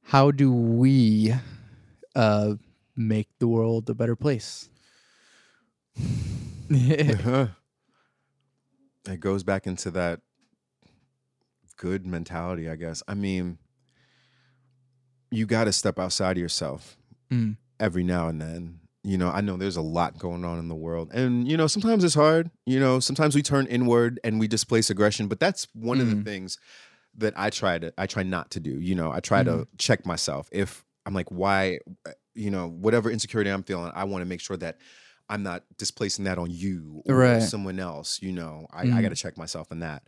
how 0.03 0.31
do 0.31 0.53
we 0.53 1.35
uh 2.15 2.55
make 2.97 3.29
the 3.39 3.49
world 3.49 3.91
a 3.91 3.95
better 3.95 4.17
place? 4.17 4.69
Uh-huh. 6.71 7.49
it 9.09 9.21
goes 9.21 9.43
back 9.43 9.67
into 9.67 9.91
that 9.93 10.21
good 11.77 12.07
mentality, 12.07 12.69
I 12.69 12.77
guess. 12.77 13.03
I 13.07 13.15
mean, 13.15 13.59
you 15.31 15.47
got 15.47 15.65
to 15.65 15.73
step 15.73 15.99
outside 15.99 16.37
of 16.37 16.41
yourself 16.41 16.97
Mm. 17.33 17.57
every 17.81 18.05
now 18.05 18.29
and 18.29 18.41
then. 18.41 18.81
You 19.03 19.19
know, 19.19 19.29
I 19.31 19.41
know 19.41 19.57
there's 19.57 19.77
a 19.77 19.83
lot 19.83 20.19
going 20.19 20.45
on 20.45 20.59
in 20.59 20.69
the 20.69 20.75
world. 20.75 21.13
And, 21.13 21.47
you 21.47 21.57
know, 21.57 21.67
sometimes 21.69 22.03
it's 22.03 22.15
hard. 22.15 22.51
You 22.67 22.81
know, 22.81 22.99
sometimes 23.01 23.35
we 23.37 23.43
turn 23.43 23.67
inward 23.67 24.19
and 24.25 24.41
we 24.41 24.49
displace 24.49 24.91
aggression. 24.91 25.29
But 25.29 25.39
that's 25.39 25.69
one 25.75 26.01
of 26.01 26.09
the 26.11 26.17
Mm. 26.17 26.25
things 26.25 26.59
that 27.19 27.33
I 27.37 27.51
try 27.51 27.79
to, 27.79 27.93
I 27.97 28.07
try 28.07 28.25
not 28.25 28.51
to 28.53 28.61
do. 28.61 28.81
You 28.81 28.95
know, 28.97 29.13
I 29.13 29.21
try 29.21 29.43
to 29.45 29.67
check 29.79 30.05
myself. 30.07 30.49
If 30.53 30.85
I'm 31.07 31.15
like, 31.15 31.31
why, 31.31 31.79
uh, 32.05 32.13
you 32.35 32.51
know, 32.51 32.69
whatever 32.69 33.11
insecurity 33.11 33.49
I'm 33.51 33.63
feeling, 33.63 33.93
I 33.95 34.05
want 34.05 34.23
to 34.23 34.27
make 34.27 34.41
sure 34.41 34.57
that 34.57 34.79
I'm 35.29 35.43
not 35.45 35.63
displacing 35.79 36.25
that 36.25 36.39
on 36.39 36.51
you 36.51 37.03
or 37.07 37.15
Right. 37.15 37.43
someone 37.43 37.79
else. 37.79 38.21
You 38.23 38.33
know, 38.33 38.67
I, 38.73 38.83
I 38.83 38.87
Mm. 38.87 39.03
got 39.03 39.09
to 39.11 39.15
check 39.17 39.39
myself 39.39 39.71
in 39.71 39.81
that. 39.81 40.03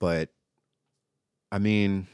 But 0.00 0.30
I 1.52 1.58
mean, 1.58 2.08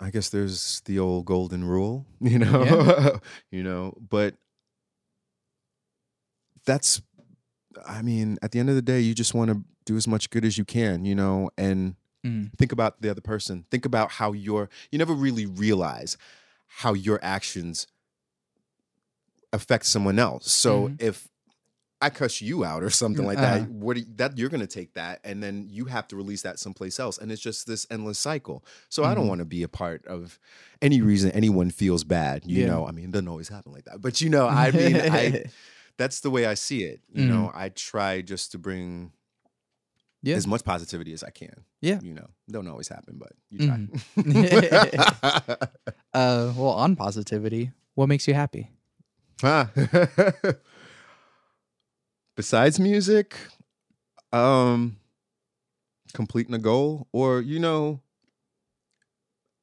I 0.00 0.10
guess 0.10 0.30
there's 0.30 0.80
the 0.86 0.98
old 0.98 1.26
golden 1.26 1.62
rule, 1.64 2.06
you 2.20 2.38
know, 2.38 3.20
you 3.50 3.62
know, 3.62 3.94
but 4.08 4.34
that's, 6.64 7.02
I 7.86 8.02
mean, 8.02 8.38
at 8.42 8.52
the 8.52 8.58
end 8.60 8.68
of 8.68 8.74
the 8.76 8.82
day, 8.82 9.00
you 9.00 9.14
just 9.14 9.34
want 9.34 9.50
to 9.50 9.62
do 9.84 9.96
as 9.96 10.06
much 10.08 10.30
good 10.30 10.44
as 10.44 10.58
you 10.58 10.64
can, 10.64 11.04
you 11.04 11.14
know, 11.14 11.50
and 11.56 11.96
Mm. 12.22 12.50
think 12.58 12.70
about 12.70 13.00
the 13.00 13.08
other 13.10 13.22
person. 13.22 13.64
Think 13.70 13.86
about 13.86 14.10
how 14.10 14.32
your, 14.32 14.68
you 14.92 14.98
never 14.98 15.14
really 15.14 15.46
realize 15.46 16.18
how 16.66 16.92
your 16.92 17.18
actions 17.22 17.86
affect 19.54 19.86
someone 19.86 20.18
else. 20.18 20.52
So 20.52 20.88
Mhm. 20.88 21.00
if 21.00 21.28
I 22.02 22.08
cuss 22.10 22.40
you 22.40 22.64
out 22.64 22.82
or 22.82 22.88
something 22.90 23.26
like 23.26 23.36
that, 23.38 23.68
what 23.70 23.94
do 23.94 24.00
you- 24.00 24.06
that 24.16 24.38
you're 24.38 24.48
going 24.48 24.62
to 24.62 24.66
take 24.66 24.94
that 24.94 25.20
and 25.22 25.42
then 25.42 25.66
you 25.68 25.84
have 25.84 26.08
to 26.08 26.16
release 26.16 26.42
that 26.42 26.58
someplace 26.58 26.98
else 26.98 27.18
and 27.18 27.30
it's 27.30 27.42
just 27.42 27.66
this 27.66 27.86
endless 27.90 28.18
cycle. 28.18 28.64
So 28.88 29.04
I 29.04 29.14
don't 29.14 29.26
Mhm. 29.26 29.28
want 29.28 29.38
to 29.40 29.44
be 29.44 29.62
a 29.62 29.68
part 29.68 30.06
of 30.06 30.38
any 30.80 31.02
reason 31.02 31.30
anyone 31.32 31.70
feels 31.70 32.02
bad, 32.04 32.44
you 32.46 32.62
Yeah. 32.62 32.68
know. 32.68 32.86
I 32.86 32.92
mean, 32.92 33.06
it 33.06 33.10
doesn't 33.10 33.28
always 33.28 33.48
happen 33.48 33.72
like 33.72 33.84
that. 33.84 34.00
But 34.00 34.20
you 34.22 34.30
know, 34.30 34.46
I 34.48 34.70
mean, 34.70 34.96
I 34.96 35.44
that's 35.98 36.20
the 36.20 36.30
way 36.30 36.46
I 36.46 36.54
see 36.54 36.84
it. 36.84 37.00
You 37.12 37.24
Mm-hmm. 37.24 37.32
know, 37.32 37.50
I 37.54 37.68
try 37.68 38.22
just 38.22 38.52
to 38.52 38.58
bring 38.58 39.12
Yeah. 40.22 40.36
as 40.36 40.46
much 40.46 40.64
positivity 40.64 41.12
as 41.12 41.22
I 41.22 41.30
can. 41.30 41.64
Yeah. 41.82 41.96
Mm-hmm. 41.96 42.06
You 42.06 42.14
know, 42.14 42.28
don't 42.50 42.66
always 42.68 42.88
happen, 42.88 43.18
but 43.18 43.32
you 43.50 43.66
try. 43.66 43.88
uh 46.14 46.52
well 46.56 46.70
on 46.84 46.96
positivity, 46.96 47.72
what 47.94 48.06
makes 48.08 48.26
you 48.26 48.32
happy? 48.34 48.70
Huh. 49.42 49.66
Besides 52.36 52.78
music, 52.80 53.36
um, 54.32 54.96
completing 56.14 56.54
a 56.54 56.58
goal 56.58 57.06
or, 57.12 57.40
you 57.40 57.58
know, 57.58 58.00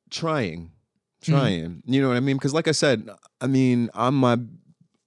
trying, 0.09 0.71
trying, 1.21 1.81
you 1.85 2.01
know 2.01 2.09
what 2.09 2.17
I 2.17 2.21
mean? 2.21 2.37
Because 2.37 2.53
like 2.53 2.67
I 2.67 2.71
said, 2.71 3.09
I 3.41 3.47
mean, 3.47 3.89
I'm 3.93 4.15
my, 4.15 4.37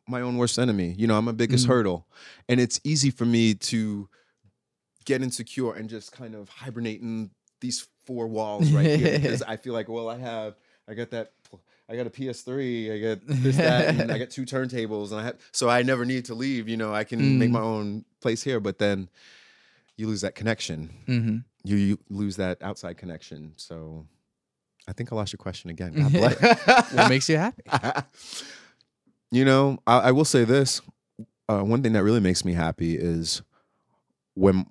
my 0.08 0.20
own 0.20 0.36
worst 0.36 0.58
enemy, 0.58 0.94
you 0.98 1.06
know, 1.06 1.16
I'm 1.16 1.24
my 1.24 1.32
biggest 1.32 1.66
Mhm. 1.66 1.68
hurdle 1.68 2.06
and 2.48 2.60
it's 2.60 2.80
easy 2.84 3.10
for 3.10 3.24
me 3.24 3.54
to 3.54 4.08
get 5.04 5.22
insecure 5.22 5.72
and 5.74 5.88
just 5.88 6.12
kind 6.12 6.34
of 6.34 6.48
hibernate 6.48 7.00
in 7.00 7.30
these 7.60 7.86
four 8.04 8.26
walls 8.26 8.72
right 8.72 8.86
here 8.98 9.12
because 9.12 9.42
I 9.46 9.56
feel 9.56 9.72
like, 9.72 9.88
well, 9.88 10.08
I 10.08 10.18
have, 10.18 10.56
I 10.88 10.94
got 10.94 11.10
that, 11.10 11.32
I 11.90 11.96
got 11.96 12.06
a 12.06 12.10
PS3, 12.10 12.94
I 12.94 12.98
got 13.00 13.26
this, 13.42 13.56
that, 13.56 13.88
and 13.88 14.12
I 14.12 14.18
got 14.22 14.30
two 14.30 14.42
turntables, 14.44 15.10
and 15.10 15.20
I 15.20 15.24
have, 15.24 15.40
so 15.52 15.68
I 15.68 15.82
never 15.82 16.04
need 16.04 16.26
to 16.26 16.34
leave. 16.34 16.68
You 16.68 16.76
know, 16.76 16.94
I 16.94 17.02
can 17.04 17.38
make 17.38 17.50
Mm. 17.50 17.52
my 17.54 17.60
own 17.60 18.04
place 18.20 18.42
here, 18.42 18.60
but 18.60 18.78
then 18.78 19.08
you 19.96 20.06
lose 20.06 20.20
that 20.20 20.34
connection. 20.34 20.90
Mm-hmm. 21.08 21.36
You, 21.64 21.76
you 21.76 21.98
lose 22.08 22.36
that 22.36 22.62
outside 22.62 22.96
connection. 22.96 23.52
So 23.56 24.06
I 24.88 24.92
think 24.92 25.12
I 25.12 25.16
lost 25.16 25.32
your 25.32 25.38
question 25.38 25.68
again. 25.70 25.92
God 25.96 26.12
bless. 26.12 26.92
What 26.94 27.08
makes 27.08 27.28
you 27.28 27.36
happy? 27.38 27.62
you 29.30 29.44
know, 29.44 29.78
I, 29.86 29.98
I 29.98 30.12
will 30.12 30.24
say 30.24 30.44
this. 30.44 30.80
Uh, 31.48 31.62
one 31.62 31.82
thing 31.82 31.92
that 31.94 32.04
really 32.04 32.20
makes 32.20 32.44
me 32.44 32.52
happy 32.52 32.96
is 32.96 33.42
when 34.34 34.66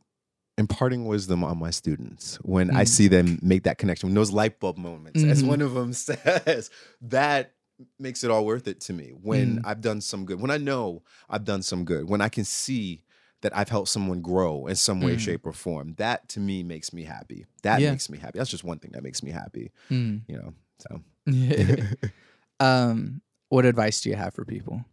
imparting 0.60 1.06
wisdom 1.06 1.44
on 1.44 1.58
my 1.58 1.72
students, 1.72 2.36
when 2.44 2.70
I 2.70 2.84
Mhm. 2.84 2.88
see 2.88 3.08
them 3.08 3.40
make 3.42 3.64
that 3.64 3.78
connection, 3.80 4.10
when 4.10 4.16
those 4.16 4.32
light 4.32 4.60
bulb 4.60 4.78
moments, 4.78 5.24
as 5.24 5.42
Mhm. 5.42 5.48
one 5.48 5.62
of 5.62 5.74
them 5.74 5.94
says, 6.06 6.70
that 7.02 7.54
makes 7.98 8.24
it 8.24 8.30
all 8.30 8.46
worth 8.46 8.68
it 8.68 8.82
to 8.82 8.94
me. 8.94 9.12
When 9.12 9.58
Mm. 9.58 9.62
I've 9.64 9.82
done 9.82 10.02
some 10.02 10.26
good, 10.26 10.40
when 10.42 10.52
I 10.52 10.58
know 10.58 11.02
I've 11.30 11.46
done 11.46 11.64
some 11.64 11.86
good, 11.86 12.10
when 12.10 12.22
I 12.22 12.28
can 12.30 12.44
see 12.44 13.04
that 13.42 13.56
I've 13.58 13.70
helped 13.70 13.88
someone 13.88 14.22
grow 14.22 14.68
in 14.68 14.76
some 14.76 15.00
way, 15.02 15.16
Mm. 15.16 15.20
shape, 15.20 15.46
or 15.46 15.54
form, 15.54 15.94
that 15.94 16.28
to 16.30 16.42
me 16.42 16.62
makes 16.62 16.92
me 16.92 17.06
happy. 17.06 17.46
That 17.64 17.82
Yeah. 17.82 17.92
makes 17.92 18.10
me 18.10 18.18
happy. 18.18 18.38
That's 18.38 18.50
just 18.52 18.66
one 18.66 18.80
thing 18.80 18.92
that 18.92 19.02
makes 19.02 19.24
me 19.24 19.32
happy, 19.32 19.72
Mm. 19.90 20.24
you 20.28 20.36
know. 20.36 20.54
So 20.80 21.02
um, 22.60 23.22
what 23.48 23.66
advice 23.66 24.02
do 24.02 24.10
you 24.10 24.16
have 24.18 24.34
for 24.34 24.44
people? 24.44 24.84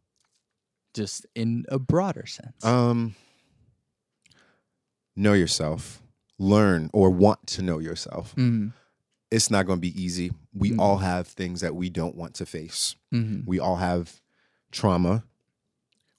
Just 0.94 1.26
in 1.34 1.64
a 1.68 1.78
broader 1.80 2.24
sense. 2.26 2.64
Um, 2.64 3.16
know 5.16 5.32
yourself, 5.32 6.02
learn 6.38 6.90
or 6.92 7.10
want 7.10 7.46
to 7.48 7.62
know 7.62 7.78
yourself. 7.78 8.34
mm 8.36 8.72
It's 9.30 9.50
not 9.50 9.66
going 9.66 9.78
to 9.78 9.88
be 9.92 10.00
easy. 10.00 10.30
We 10.54 10.70
Mhm. 10.70 10.78
all 10.78 10.98
have 10.98 11.26
things 11.26 11.60
that 11.60 11.74
we 11.74 11.90
don't 11.90 12.14
want 12.14 12.34
to 12.34 12.46
face. 12.46 12.94
hmm 13.10 13.40
We 13.44 13.58
all 13.58 13.76
have 13.76 14.20
trauma. 14.70 15.24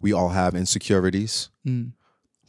We 0.02 0.12
all 0.14 0.30
have 0.30 0.56
insecurities. 0.56 1.50
mm 1.66 1.94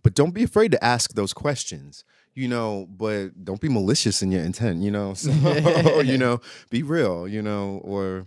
But 0.03 0.15
don't 0.15 0.33
be 0.35 0.43
afraid 0.43 0.73
to 0.73 0.83
ask 0.85 1.13
those 1.15 1.33
questions. 1.33 2.05
You 2.35 2.49
know, 2.49 2.87
but 2.87 3.45
don't 3.45 3.61
be 3.61 3.69
malicious 3.69 4.23
in 4.23 4.31
your 4.33 4.43
intent, 4.45 4.83
you 4.83 4.91
know. 4.91 5.15
So, 5.23 6.01
you 6.03 6.17
know, 6.19 6.41
be 6.71 6.83
real, 6.83 7.27
you 7.29 7.43
know, 7.43 7.81
or 7.85 8.27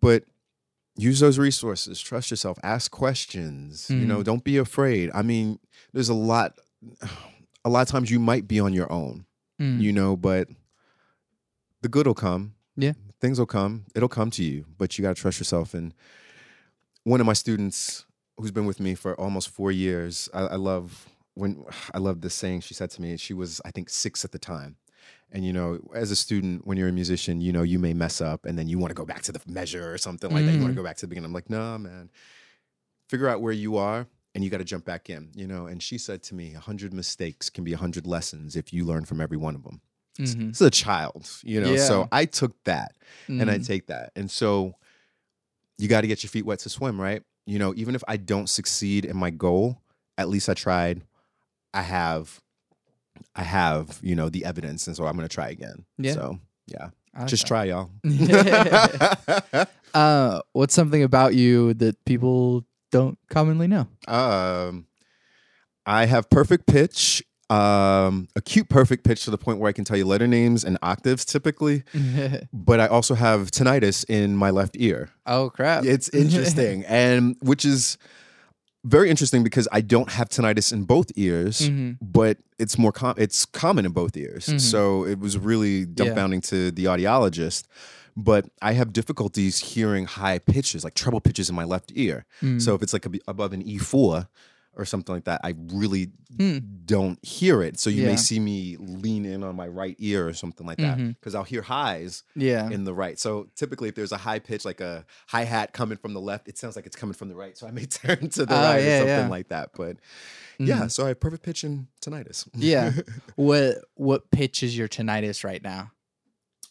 but 0.00 0.24
use 0.96 1.20
those 1.20 1.38
resources, 1.38 2.00
trust 2.00 2.30
yourself, 2.30 2.58
ask 2.62 2.90
questions, 2.90 3.86
you 3.90 4.06
know, 4.06 4.20
Mhm. 4.20 4.24
don't 4.24 4.44
be 4.44 4.56
afraid. 4.56 5.10
I 5.14 5.22
mean, 5.22 5.58
there's 5.92 6.08
a 6.08 6.14
lot 6.14 6.58
a 7.64 7.68
lot 7.68 7.82
of 7.82 7.88
times 7.88 8.10
you 8.10 8.18
might 8.20 8.46
be 8.48 8.60
on 8.60 8.72
your 8.72 8.90
own, 8.92 9.24
Mm. 9.60 9.80
you 9.80 9.92
know, 9.92 10.16
but 10.16 10.48
the 11.82 11.88
good 11.88 12.06
will 12.06 12.14
come. 12.14 12.54
Yeah. 12.76 12.92
Things 13.20 13.38
will 13.40 13.46
come. 13.46 13.86
It'll 13.94 14.08
come 14.08 14.30
to 14.32 14.44
you, 14.44 14.64
but 14.78 14.96
you 14.96 15.02
got 15.02 15.16
to 15.16 15.20
trust 15.20 15.38
yourself. 15.40 15.74
And 15.74 15.92
one 17.04 17.20
of 17.20 17.26
my 17.26 17.32
students 17.32 18.04
who's 18.36 18.52
been 18.52 18.66
with 18.66 18.78
me 18.78 18.94
for 18.94 19.18
almost 19.20 19.48
four 19.48 19.72
years, 19.72 20.28
I, 20.32 20.40
I 20.42 20.54
love 20.56 21.08
when 21.34 21.64
I 21.94 21.98
love 21.98 22.20
this 22.20 22.34
saying 22.34 22.60
she 22.60 22.74
said 22.74 22.90
to 22.90 23.02
me. 23.02 23.16
She 23.16 23.34
was, 23.34 23.60
I 23.64 23.70
think, 23.72 23.90
six 23.90 24.24
at 24.24 24.30
the 24.32 24.38
time. 24.38 24.76
And 25.32 25.44
you 25.44 25.52
know, 25.52 25.78
as 25.94 26.10
a 26.10 26.16
student, 26.16 26.66
when 26.66 26.78
you're 26.78 26.88
a 26.88 26.92
musician, 26.92 27.40
you 27.40 27.52
know, 27.52 27.62
you 27.62 27.78
may 27.78 27.92
mess 27.94 28.20
up 28.20 28.44
and 28.46 28.56
then 28.58 28.68
you 28.68 28.78
want 28.78 28.90
to 28.90 28.94
go 28.94 29.04
back 29.04 29.22
to 29.22 29.32
the 29.32 29.40
measure 29.46 29.92
or 29.92 29.98
something 29.98 30.30
like 30.30 30.46
that. 30.46 30.52
You 30.54 30.60
want 30.60 30.72
Mm. 30.72 30.76
to 30.76 30.80
go 30.82 30.84
back 30.84 30.96
to 30.98 31.02
the 31.02 31.08
beginning. 31.08 31.26
I'm 31.26 31.32
like, 31.34 31.50
nah, 31.50 31.76
man. 31.78 32.10
Figure 33.08 33.28
out 33.28 33.40
where 33.42 33.52
you 33.52 33.76
are 33.76 34.06
and 34.34 34.44
you 34.44 34.50
got 34.50 34.58
to 34.58 34.64
jump 34.64 34.84
back 34.84 35.10
in, 35.10 35.30
you 35.34 35.46
know. 35.46 35.66
And 35.66 35.82
she 35.82 35.98
said 35.98 36.22
to 36.24 36.34
me, 36.34 36.52
100 36.52 36.92
mistakes 36.92 37.50
can 37.50 37.64
be 37.64 37.72
100 37.72 38.06
lessons 38.06 38.56
if 38.56 38.72
you 38.72 38.84
learn 38.84 39.04
from 39.04 39.20
every 39.20 39.36
one 39.36 39.54
of 39.54 39.62
them. 39.64 39.80
Mhm. 40.18 40.48
This 40.48 40.60
is 40.60 40.66
a 40.66 40.70
child, 40.70 41.28
you 41.42 41.60
know. 41.60 41.72
Yeah. 41.74 41.86
So 41.86 42.08
I 42.12 42.24
took 42.24 42.62
that 42.64 42.96
and 43.28 43.50
I 43.50 43.58
Mm. 43.58 43.66
take 43.66 43.86
that. 43.86 44.12
And 44.16 44.30
so 44.30 44.74
you 45.78 45.86
got 45.88 46.00
to 46.02 46.06
get 46.08 46.22
your 46.22 46.30
feet 46.30 46.44
wet 46.46 46.58
to 46.60 46.68
swim, 46.68 47.00
right? 47.00 47.22
you 47.46 47.58
know, 47.58 47.72
even 47.76 47.94
if 47.94 48.04
I 48.06 48.18
don't 48.18 48.46
succeed 48.46 49.06
in 49.06 49.16
my 49.16 49.30
goal, 49.30 49.80
at 50.18 50.28
least 50.28 50.50
I 50.50 50.54
tried. 50.54 51.00
I 51.72 51.80
have, 51.80 52.42
I 53.34 53.42
have, 53.42 53.98
you 54.02 54.14
know, 54.14 54.28
the 54.28 54.44
evidence, 54.44 54.86
and 54.86 54.94
so 54.94 55.06
I'm 55.06 55.16
gonna 55.16 55.28
try 55.28 55.48
again. 55.48 55.86
Yeah. 55.96 56.12
So 56.12 56.38
yeah, 56.66 56.90
I 57.14 57.24
just 57.24 57.46
try, 57.46 57.64
y'all. 57.64 57.88
Uh, 59.94 60.42
what's 60.52 60.74
something 60.74 61.02
about 61.02 61.34
you 61.34 61.72
that 61.74 62.04
people 62.04 62.66
don't 62.90 63.18
commonly 63.30 63.66
know? 63.66 63.86
um, 64.06 64.86
I 65.86 66.04
have 66.06 66.28
perfect 66.30 66.66
pitch. 66.66 67.22
Um, 67.50 68.28
acute 68.36 68.68
perfect 68.68 69.04
pitch 69.04 69.24
to 69.24 69.30
the 69.30 69.38
point 69.38 69.58
where 69.58 69.70
I 69.70 69.72
can 69.72 69.82
tell 69.82 69.96
you 69.96 70.04
letter 70.04 70.26
names 70.26 70.64
and 70.64 70.76
octaves 70.82 71.24
typically, 71.24 71.82
but 72.52 72.78
I 72.78 72.86
also 72.88 73.14
have 73.14 73.50
tinnitus 73.50 74.04
in 74.06 74.36
my 74.36 74.50
left 74.50 74.76
ear. 74.78 75.08
oh 75.24 75.48
crap! 75.48 75.84
It's 75.86 76.08
interesting, 76.12 76.84
and 76.84 77.36
which 77.40 77.64
is 77.64 77.96
very 78.84 79.08
interesting 79.08 79.42
because 79.42 79.66
I 79.72 79.80
don't 79.80 80.10
have 80.10 80.28
tinnitus 80.28 80.74
in 80.74 80.84
both 80.84 81.10
ears, 81.16 81.70
Mhm. 81.70 81.96
but 82.02 82.36
it's 82.58 82.76
more 82.76 82.92
com- 82.92 83.14
it's 83.16 83.46
common 83.46 83.86
in 83.86 83.92
both 83.92 84.14
ears. 84.14 84.48
Mhm. 84.48 84.60
So 84.60 85.06
it 85.06 85.18
was 85.18 85.38
really 85.38 85.86
dumbfounding 85.86 86.46
to 86.50 86.70
the 86.70 86.84
audiologist. 86.84 87.64
But 88.20 88.50
I 88.60 88.72
have 88.72 88.92
difficulties 88.92 89.58
hearing 89.58 90.06
high 90.06 90.40
pitches, 90.40 90.82
like 90.82 90.94
treble 90.94 91.20
pitches 91.20 91.48
in 91.48 91.54
my 91.54 91.62
left 91.64 91.92
ear. 91.94 92.26
Mm. 92.42 92.60
So 92.60 92.74
if 92.74 92.82
it's 92.82 92.92
like 92.92 93.06
a, 93.06 93.10
above 93.28 93.52
an 93.52 93.62
E 93.62 93.78
four 93.78 94.28
or 94.74 94.84
something 94.84 95.14
like 95.14 95.24
that, 95.24 95.40
I 95.44 95.54
really 95.72 96.10
Hmm. 96.36 96.58
don't 96.84 97.24
hear 97.24 97.62
it. 97.62 97.78
So 97.78 97.90
you 97.90 98.02
Yeah. 98.02 98.08
may 98.10 98.16
see 98.16 98.40
me 98.40 98.76
lean 98.78 99.24
in 99.24 99.42
on 99.44 99.54
my 99.56 99.68
right 99.68 99.94
ear 100.00 100.26
or 100.26 100.32
something 100.34 100.66
like 100.66 100.78
that 100.78 100.98
because 100.98 101.34
I'll 101.36 101.44
hear 101.44 101.62
highs 101.62 102.22
yeah, 102.34 102.68
in 102.70 102.82
the 102.84 102.92
right. 102.94 103.18
So 103.18 103.48
typically, 103.54 103.88
if 103.88 103.94
there's 103.94 104.12
a 104.12 104.16
high 104.18 104.38
pitch, 104.40 104.64
like 104.64 104.80
a 104.80 105.04
hi 105.28 105.44
hat 105.44 105.72
coming 105.72 105.96
from 105.98 106.12
the 106.12 106.20
left, 106.20 106.48
it 106.48 106.58
sounds 106.58 106.74
like 106.76 106.86
it's 106.86 106.96
coming 106.96 107.14
from 107.14 107.28
the 107.28 107.34
right. 107.36 107.56
So 107.56 107.66
I 107.68 107.70
may 107.70 107.86
turn 107.86 108.28
to 108.30 108.46
the 108.46 108.54
Oh, 108.56 108.62
right 108.62 108.82
yeah, 108.84 108.96
or 108.96 108.98
something 109.00 109.16
yeah. 109.16 109.28
like 109.28 109.48
that. 109.48 109.70
But 109.76 109.96
yeah, 110.58 110.82
Mhm. 110.82 110.90
so 110.90 111.04
I 111.04 111.08
have 111.08 111.20
perfect 111.20 111.44
pitch 111.44 111.62
and 111.64 111.86
tinnitus. 112.04 112.48
yeah. 112.54 112.92
what 113.36 113.76
what 113.94 114.30
pitch 114.32 114.62
is 114.64 114.76
your 114.76 114.88
tinnitus 114.88 115.44
right 115.44 115.62
now? 115.62 115.92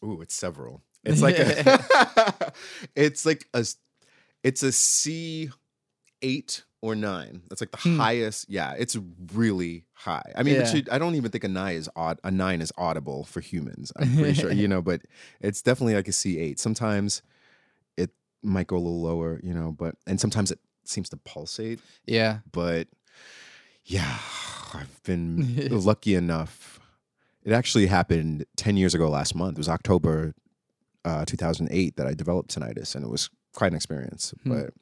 Ooh, 0.04 0.22
it's 0.22 0.36
several. 0.36 0.84
It's 1.08 1.22
like 1.22 1.38
a, 1.40 2.54
it's 2.96 3.26
like 3.26 3.48
a 3.54 3.66
it's 4.44 4.64
a 4.64 4.72
C 4.72 5.50
eight 6.22 6.64
or 6.82 6.96
nine. 6.96 7.42
That's 7.50 7.62
like 7.62 7.72
the 7.72 7.78
Hmm. 7.78 7.98
highest. 7.98 8.50
Yeah, 8.50 8.74
it's 8.78 8.96
really 9.34 9.86
high. 9.94 10.32
I 10.36 10.44
mean, 10.44 10.56
Yeah. 10.56 10.66
should, 10.66 10.90
I 10.90 11.00
don't 11.00 11.16
even 11.16 11.32
think 11.32 11.44
a 11.44 11.48
nine 11.48 11.76
is 11.76 11.90
odd. 11.96 12.20
A 12.24 12.30
nine 12.32 12.62
is 12.62 12.72
audible 12.78 13.24
for 13.24 13.40
humans. 13.42 13.92
I'm 13.98 14.14
pretty 14.18 14.34
sure, 14.36 14.52
you 14.52 14.68
know, 14.68 14.82
but 14.82 15.02
it's 15.42 15.62
definitely 15.62 15.96
like 15.96 16.08
a 16.08 16.12
C 16.12 16.40
eight. 16.40 16.60
Sometimes 16.60 17.22
it 17.98 18.12
might 18.44 18.68
go 18.68 18.76
a 18.76 18.80
little 18.80 19.02
lower, 19.02 19.40
you 19.44 19.54
know, 19.54 19.72
but 19.72 19.96
and 20.06 20.20
sometimes 20.22 20.52
it 20.52 20.60
seems 20.86 21.10
to 21.10 21.18
pulsate. 21.18 21.80
Yeah. 22.06 22.40
But 22.52 22.88
yeah, 23.86 24.18
I've 24.74 25.02
been 25.04 25.68
lucky 25.72 26.14
enough. 26.16 26.80
It 27.44 27.54
actually 27.54 27.88
happened 27.88 28.46
10 28.58 28.76
years 28.78 28.94
ago 28.94 29.10
last 29.10 29.34
month. 29.34 29.54
It 29.54 29.60
was 29.60 29.70
October 29.70 30.34
uh, 31.08 31.26
2008 31.26 31.96
that 31.98 32.06
I 32.08 32.14
developed 32.14 32.54
tinnitus, 32.54 32.96
and 32.96 33.04
it 33.06 33.10
was 33.10 33.30
quite 33.54 33.72
an 33.72 33.76
experience. 33.76 34.34
Hmm. 34.44 34.50
But 34.54 34.74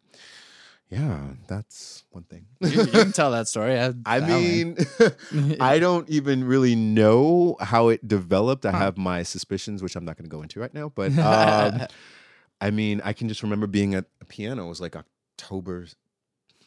yeah, 0.90 1.20
that's 1.48 2.04
one 2.12 2.24
thing. 2.24 2.46
you, 2.62 2.70
you 2.70 2.86
can 2.88 3.12
tell 3.12 3.32
that 3.32 3.48
story. 3.48 3.80
I, 3.80 3.94
I 4.06 4.20
mean. 4.20 4.78
I 5.60 5.80
don't 5.80 6.08
even 6.10 6.44
really 6.44 6.76
know 6.76 7.58
how 7.60 7.90
it 7.90 8.08
developed. 8.08 8.66
I 8.66 8.72
Huh. 8.72 8.78
have 8.80 8.98
my 8.98 9.24
suspicions, 9.24 9.82
which 9.82 9.96
I'm 9.96 10.06
not 10.06 10.16
going 10.18 10.30
to 10.30 10.36
go 10.36 10.42
into 10.44 10.60
right 10.60 10.74
now. 10.74 10.90
But 10.94 11.18
um, 11.18 11.88
I 12.62 12.70
mean, 12.72 13.02
I 13.04 13.14
can 13.14 13.28
just 13.28 13.42
remember 13.44 13.68
being 13.68 13.96
at 13.96 14.06
a 14.22 14.26
piano. 14.26 14.66
It 14.66 14.70
was 14.70 14.80
like 14.82 14.96
October 14.96 15.88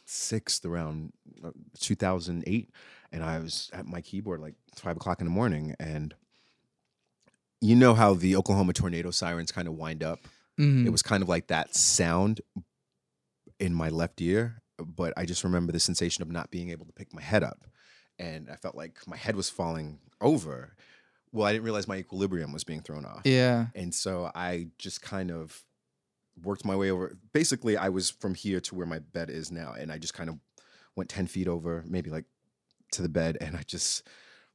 6th 0.07 0.65
around 0.67 1.13
uh, 1.45 1.51
2008. 1.81 2.71
And 3.13 3.23
I 3.25 3.39
was 3.39 3.71
at 3.73 3.87
my 3.87 4.01
keyboard 4.01 4.41
like 4.41 4.55
five 4.75 4.97
o'clock 4.97 5.21
in 5.21 5.27
the 5.27 5.33
morning. 5.33 5.75
And 5.81 6.15
you 7.61 7.75
know 7.77 7.95
how 7.95 8.15
the 8.15 8.37
Oklahoma 8.37 8.73
tornado 8.73 9.11
sirens 9.11 9.53
kind 9.53 9.69
of 9.69 9.75
wind 9.75 10.03
up? 10.03 10.21
Mhm. 10.59 10.87
It 10.87 10.91
was 10.91 11.03
kind 11.03 11.23
of 11.23 11.29
like 11.29 11.49
that 11.49 11.75
sound 11.75 12.41
in 13.59 13.75
my 13.75 13.89
left 13.89 14.21
ear. 14.21 14.63
But 14.79 15.13
I 15.17 15.25
just 15.25 15.43
remember 15.43 15.73
the 15.73 15.81
sensation 15.81 16.23
of 16.23 16.31
not 16.31 16.51
being 16.53 16.71
able 16.71 16.87
to 16.87 16.93
pick 16.93 17.13
my 17.13 17.23
head 17.23 17.43
up. 17.43 17.67
And 18.19 18.49
I 18.51 18.57
felt 18.57 18.77
like 18.77 18.99
my 19.09 19.17
head 19.17 19.35
was 19.35 19.51
falling 19.51 19.99
over. 20.21 20.77
Well, 21.33 21.47
I 21.47 21.53
didn't 21.53 21.65
realize 21.65 21.89
my 21.89 21.97
equilibrium 21.97 22.53
was 22.53 22.65
being 22.65 22.81
thrown 22.83 23.05
off. 23.05 23.23
yeah. 23.25 23.67
And 23.75 23.93
so 23.95 24.31
I 24.35 24.69
just 24.79 25.03
kind 25.03 25.31
of 25.33 25.65
worked 26.43 26.65
my 26.65 26.77
way 26.77 26.91
over. 26.91 27.19
Basically, 27.33 27.77
I 27.77 27.89
was 27.89 28.11
from 28.11 28.35
here 28.35 28.61
to 28.61 28.75
where 28.77 28.87
my 28.87 29.01
bed 29.01 29.31
is 29.31 29.51
now. 29.51 29.73
And 29.73 29.91
I 29.91 29.99
just 29.99 30.15
kind 30.15 30.31
of 30.31 30.39
went 30.95 31.11
10 31.11 31.27
feet 31.27 31.49
over, 31.49 31.85
maybe 31.87 32.11
like 32.11 32.25
to 32.93 33.03
the 33.03 33.09
bed. 33.09 33.37
And 33.41 33.57
I 33.57 33.63
just 33.67 34.07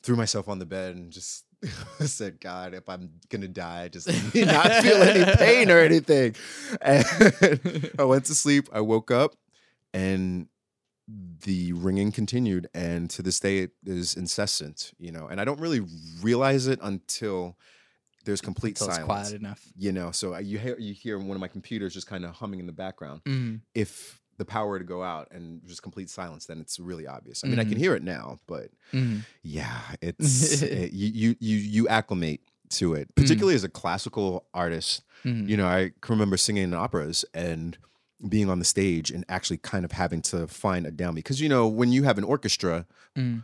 threw 0.03 0.15
myself 0.15 0.47
on 0.47 0.59
the 0.59 0.65
bed 0.65 0.95
and 0.95 1.11
just 1.11 1.43
said, 2.05 2.39
God, 2.39 2.73
if 2.73 2.87
I'm 2.89 3.09
going 3.29 3.41
to 3.41 3.47
die, 3.47 3.87
just 3.89 4.07
let 4.35 4.47
not 4.47 4.71
feel 4.83 5.01
any 5.01 5.25
pain 5.37 5.71
or 5.71 5.79
anything. 5.79 6.35
And 6.81 7.91
I 7.99 8.03
went 8.03 8.25
to 8.25 8.35
sleep. 8.35 8.67
I 8.73 8.81
woke 8.81 9.11
up 9.11 9.35
and 9.93 10.47
the 11.45 11.73
ringing 11.73 12.11
continued 12.13 12.67
and 12.73 13.09
to 13.09 13.21
this 13.21 13.37
day 13.39 13.59
it 13.59 13.71
is 13.85 14.15
incessant 14.15 14.93
you 14.97 15.11
know 15.11 15.27
and 15.27 15.41
i 15.41 15.43
don't 15.43 15.59
really 15.59 15.81
realize 16.21 16.65
it 16.67 16.79
until 16.81 17.57
there's 18.23 18.39
complete 18.39 18.79
Until 18.79 18.87
it's 18.87 18.95
silence 18.95 19.27
quiet 19.29 19.41
enough. 19.41 19.61
you 19.77 19.91
know 19.91 20.11
so 20.11 20.37
you 20.37 20.57
hear 20.57 20.77
you 20.79 20.93
hear 20.93 21.19
one 21.19 21.35
of 21.35 21.41
my 21.41 21.49
computers 21.49 21.93
just 21.93 22.07
kind 22.07 22.23
of 22.23 22.31
humming 22.31 22.61
in 22.61 22.67
the 22.67 22.71
background 22.71 23.21
Mhm. 23.25 23.59
if 23.75 24.21
the 24.37 24.45
power 24.45 24.79
to 24.79 24.85
go 24.85 25.03
out 25.03 25.27
and 25.31 25.61
just 25.67 25.81
complete 25.83 26.09
silence 26.09 26.45
then 26.45 26.59
it's 26.59 26.79
really 26.79 27.05
obvious 27.07 27.43
i 27.43 27.47
mean 27.47 27.59
i 27.59 27.63
Mhm. 27.63 27.69
can 27.69 27.77
hear 27.77 27.95
it 27.95 28.03
now 28.03 28.39
but 28.47 28.69
Mhm. 28.93 29.23
yeah 29.41 29.81
it's 30.01 30.61
it, 30.61 30.91
you, 30.93 31.09
you 31.13 31.35
you 31.39 31.57
you 31.57 31.87
acclimate 31.87 32.41
to 32.69 32.93
it 32.95 33.13
particularly 33.15 33.55
as 33.55 33.63
a 33.63 33.69
classical 33.69 34.45
artist 34.53 35.03
Mhm. 35.23 35.47
you 35.47 35.55
know 35.57 35.67
i 35.67 35.91
can 36.01 36.13
remember 36.15 36.37
singing 36.37 36.63
in 36.63 36.73
operas 36.73 37.23
and 37.33 37.77
being 38.29 38.49
on 38.49 38.57
the 38.59 38.65
stage 38.65 39.11
and 39.11 39.25
actually 39.29 39.57
kind 39.57 39.83
of 39.85 39.91
having 39.91 40.21
to 40.21 40.47
find 40.47 40.85
a 40.87 40.91
downbeat 40.91 41.15
because 41.15 41.41
you 41.41 41.49
know 41.49 41.67
when 41.67 41.91
you 41.91 42.03
have 42.03 42.17
an 42.17 42.23
orchestra 42.23 42.85
Mhm. 43.17 43.43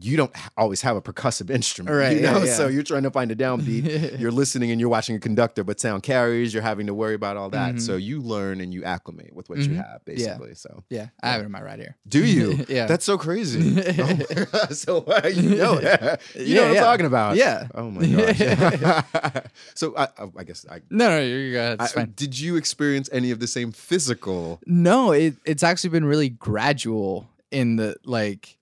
You 0.00 0.16
don't 0.16 0.30
always 0.56 0.80
have 0.82 0.96
a 0.96 1.02
percussive 1.02 1.50
instrument 1.58 1.94
Right, 1.96 2.16
you 2.16 2.22
know 2.22 2.42
yeah. 2.44 2.52
so 2.54 2.68
you're 2.68 2.82
trying 2.82 3.02
to 3.04 3.10
find 3.10 3.30
a 3.30 3.36
downbeat 3.36 4.18
you're 4.20 4.30
listening 4.30 4.70
and 4.70 4.80
you're 4.80 4.88
watching 4.88 5.16
a 5.16 5.18
conductor 5.20 5.64
but 5.64 5.80
sound 5.80 6.02
carries 6.02 6.52
you're 6.54 6.62
having 6.62 6.86
to 6.86 6.94
worry 6.94 7.14
about 7.14 7.36
all 7.36 7.50
that 7.50 7.74
Mhm. 7.76 7.80
so 7.80 7.96
you 7.96 8.20
learn 8.20 8.60
and 8.60 8.72
you 8.74 8.84
acclimate 8.84 9.34
with 9.34 9.48
what 9.48 9.58
you 9.58 9.70
Mhm. 9.70 9.76
have 9.76 10.04
basically 10.04 10.54
so 10.54 10.84
Yeah, 10.90 11.08
I 11.22 11.30
have 11.32 11.42
it 11.42 11.44
in 11.46 11.52
my 11.52 11.62
right 11.62 11.78
ear. 11.80 11.96
do 12.08 12.24
you 12.24 12.64
Yeah. 12.68 12.86
that's 12.86 13.04
so 13.04 13.18
crazy 13.18 13.82
Oh 13.98 14.66
so 14.72 14.98
uh, 15.06 15.26
you 15.28 15.56
know 15.56 15.74
you 15.80 15.80
Yeah, 15.80 16.54
know 16.54 16.62
what 16.68 16.76
i'm 16.78 16.84
talking 16.84 17.06
about 17.06 17.36
Yeah. 17.36 17.68
oh 17.74 17.90
my 17.90 18.06
gosh 18.06 19.44
so 19.74 19.96
I, 19.96 20.04
I- 20.18 20.28
I 20.38 20.44
guess 20.44 20.64
i 20.70 20.80
No, 20.90 21.08
no, 21.08 21.20
you 21.20 21.52
go 21.52 21.70
good. 21.76 21.82
It's 21.82 21.92
I- 21.92 21.94
fine. 22.00 22.12
did 22.16 22.38
you 22.38 22.56
experience 22.56 23.08
any 23.12 23.30
of 23.30 23.40
the 23.40 23.46
same 23.46 23.72
physical? 23.72 24.60
No, 24.66 25.12
it 25.12 25.36
it's 25.44 25.62
actually 25.62 25.90
been 25.90 26.04
really 26.04 26.28
gradual 26.28 27.28
in 27.50 27.76
the 27.76 27.96
like 28.04 28.57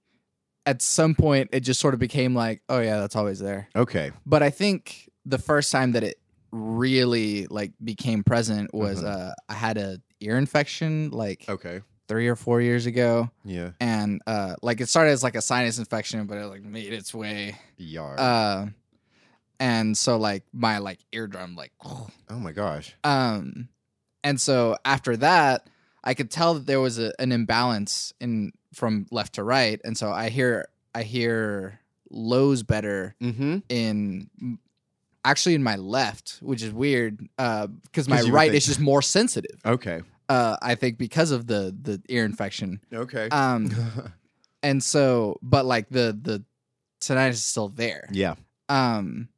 at 0.67 0.83
some 0.83 1.15
point 1.15 1.49
it 1.53 1.61
just 1.61 1.81
sort 1.81 1.95
of 1.95 2.01
became 2.01 2.35
like, 2.35 2.61
oh 2.69 2.81
yeah, 2.81 2.99
that's 3.01 3.17
always 3.17 3.39
there. 3.39 3.69
Okay. 3.77 4.11
But 4.27 4.43
I 4.43 4.51
think 4.51 5.09
the 5.25 5.39
first 5.39 5.73
time 5.73 5.93
that 5.93 6.03
it 6.03 6.19
really 6.53 7.47
like 7.49 7.73
became 7.83 8.23
present 8.25 8.73
was 8.75 9.03
Mhm. 9.03 9.07
uh 9.07 9.35
I 9.49 9.55
had 9.55 9.79
a 9.79 10.01
ear 10.21 10.37
infection 10.39 11.11
like 11.11 11.45
Okay. 11.49 11.81
3 12.09 12.29
or 12.29 12.37
4 12.37 12.61
years 12.61 12.87
ago 12.87 13.31
Yeah. 13.45 13.73
and 13.81 14.23
uh 14.27 14.55
like 14.63 14.81
it 14.81 14.89
started 14.89 15.11
as 15.11 15.23
like 15.23 15.35
a 15.35 15.43
sinus 15.43 15.79
infection 15.79 16.27
but 16.27 16.39
it 16.39 16.47
like 16.47 16.63
made 16.63 16.93
its 16.93 17.13
way 17.13 17.57
Yar. 17.77 18.15
uh 18.19 18.67
and 19.59 19.97
so 19.99 20.17
like 20.17 20.45
my 20.53 20.79
like 20.79 21.01
eardrum 21.13 21.57
like 21.57 21.73
oh 21.85 22.09
my 22.31 22.53
gosh. 22.53 22.95
Um, 23.05 23.69
and 24.23 24.41
so 24.41 24.77
after 24.85 25.17
that, 25.19 25.69
I 26.07 26.15
could 26.15 26.31
tell 26.31 26.55
that 26.55 26.67
there 26.67 26.81
was 26.81 26.99
a, 26.99 27.13
an 27.19 27.33
imbalance 27.33 28.13
in 28.21 28.53
from 28.73 29.07
left 29.11 29.35
to 29.35 29.43
right, 29.43 29.81
and 29.85 29.97
so 29.99 30.11
I 30.11 30.29
hear 30.31 30.69
I 30.95 31.03
hear 31.03 31.81
lows 32.11 32.63
better 32.63 33.15
Mm-hmm. 33.21 33.59
in 33.69 34.31
actually 35.25 35.55
in 35.57 35.63
my 35.63 35.75
left, 35.77 36.39
which 36.41 36.63
is 36.63 36.73
weird 36.73 37.19
because 37.37 38.09
my 38.09 38.17
'Cause 38.17 38.27
you 38.27 38.33
would 38.33 38.37
right 38.37 38.51
think- 38.53 38.59
is 38.59 38.67
just 38.67 38.81
more 38.81 39.03
sensitive. 39.03 39.59
Okay. 39.67 40.03
Uh, 40.29 40.57
I 40.63 40.75
think 40.77 40.99
because 40.99 41.31
of 41.33 41.47
the 41.49 41.77
the 41.83 42.01
ear 42.09 42.25
infection. 42.25 42.81
Okay. 42.93 43.29
Um, 43.31 43.71
and 44.63 44.83
so 44.83 45.39
but 45.43 45.67
like 45.67 45.89
the 45.89 46.17
the 46.21 46.45
tinnitus 47.01 47.31
is 47.33 47.45
still 47.45 47.69
there. 47.69 48.09
yeah. 48.13 48.35
Um, 48.69 49.29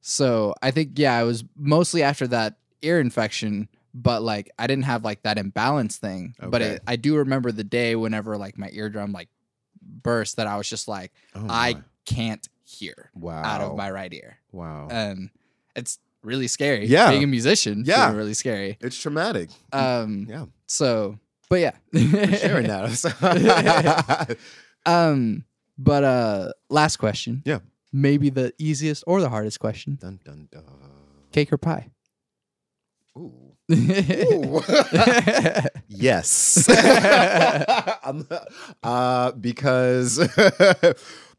so 0.00 0.54
I 0.62 0.70
think 0.70 0.98
yeah, 0.98 1.20
it 1.20 1.24
was 1.24 1.44
mostly 1.56 2.02
after 2.02 2.26
that 2.28 2.56
ear 2.82 2.98
infection, 3.00 3.68
but 3.94 4.22
like 4.22 4.50
I 4.58 4.66
didn't 4.66 4.84
have 4.84 5.04
like 5.04 5.22
that 5.22 5.38
imbalance 5.38 5.96
thing. 5.96 6.34
But 6.40 6.62
it, 6.62 6.82
I 6.86 6.96
do 6.96 7.16
remember 7.16 7.52
the 7.52 7.64
day 7.64 7.96
whenever 7.96 8.36
like 8.36 8.58
my 8.58 8.70
eardrum 8.72 9.12
like 9.12 9.28
burst 9.82 10.36
that 10.36 10.46
I 10.46 10.56
was 10.56 10.68
just 10.68 10.88
like 10.88 11.12
Oh 11.34 11.46
I 11.48 11.76
can't 12.06 12.46
hear 12.64 13.10
wow. 13.14 13.42
out 13.42 13.60
of 13.60 13.76
my 13.76 13.90
right 13.90 14.12
ear, 14.12 14.38
wow. 14.52 14.88
and 14.90 15.30
it's 15.74 15.98
really 16.22 16.46
scary. 16.48 16.86
Yeah. 16.86 17.10
being 17.10 17.24
a 17.24 17.26
musician, 17.26 17.84
Yeah. 17.86 18.10
yeah, 18.10 18.16
really 18.16 18.34
scary. 18.34 18.76
it's 18.80 19.00
traumatic. 19.00 19.50
Um, 19.72 20.26
yeah. 20.28 20.46
so 20.66 21.18
But 21.48 21.60
yeah. 21.60 21.72
Sharing 21.92 22.68
that. 22.68 24.36
Um, 24.86 25.44
but 25.76 26.04
uh, 26.04 26.52
last 26.70 26.96
question. 26.96 27.42
Yeah. 27.44 27.58
Maybe 27.92 28.30
the 28.30 28.54
easiest 28.58 29.04
or 29.06 29.20
the 29.20 29.28
hardest 29.28 29.60
question: 29.60 29.98
dun, 30.00 30.20
dun, 30.24 30.48
dun. 30.50 30.64
cake 31.32 31.52
or 31.52 31.58
pie? 31.58 31.90
Ooh. 33.16 33.49
Yes. 35.88 36.68
Uh, 38.82 39.32
because 39.32 40.18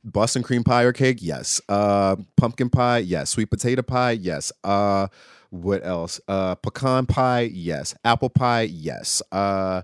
Boston 0.04 0.44
cream 0.44 0.64
pie 0.64 0.84
or 0.84 0.94
cake, 0.94 1.18
yes. 1.22 1.60
Uh, 1.68 2.16
pumpkin 2.38 2.70
pie, 2.70 3.00
yes. 3.00 3.32
Sweet 3.32 3.50
potato 3.50 3.82
pie, 3.82 4.12
yes. 4.12 4.52
Uh, 4.64 5.08
what 5.50 5.86
else? 5.86 6.22
Uh, 6.28 6.56
pecan 6.56 7.06
pie, 7.06 7.50
yes. 7.52 7.96
Apple 8.06 8.30
pie, 8.30 8.62
yes. 8.62 9.22
Uh, 9.32 9.82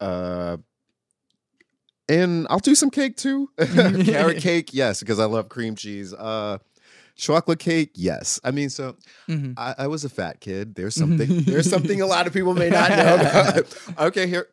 uh, 0.00 0.56
and 2.08 2.46
I'll 2.50 2.58
do 2.58 2.74
some 2.74 2.90
cake 2.90 3.16
too. 3.16 3.48
Carrot 3.58 4.38
cake, 4.38 4.74
yes, 4.74 5.00
because 5.00 5.18
I 5.18 5.24
love 5.24 5.48
cream 5.48 5.74
cheese. 5.74 6.12
Uh, 6.12 6.58
chocolate 7.16 7.58
cake, 7.58 7.90
yes. 7.94 8.40
I 8.44 8.50
mean, 8.50 8.70
so 8.70 8.96
Mhm. 9.28 9.54
I, 9.56 9.74
I 9.78 9.86
was 9.88 10.04
a 10.04 10.08
fat 10.08 10.40
kid. 10.40 10.74
There's 10.74 10.94
mm-hmm. 10.94 11.18
something. 11.18 11.42
there's 11.42 11.68
something 11.68 12.00
a 12.00 12.06
lot 12.06 12.26
of 12.26 12.32
people 12.32 12.54
may 12.54 12.70
not 12.70 12.90
know. 12.90 13.14
About. 13.14 13.76
okay, 14.08 14.26
here. 14.26 14.48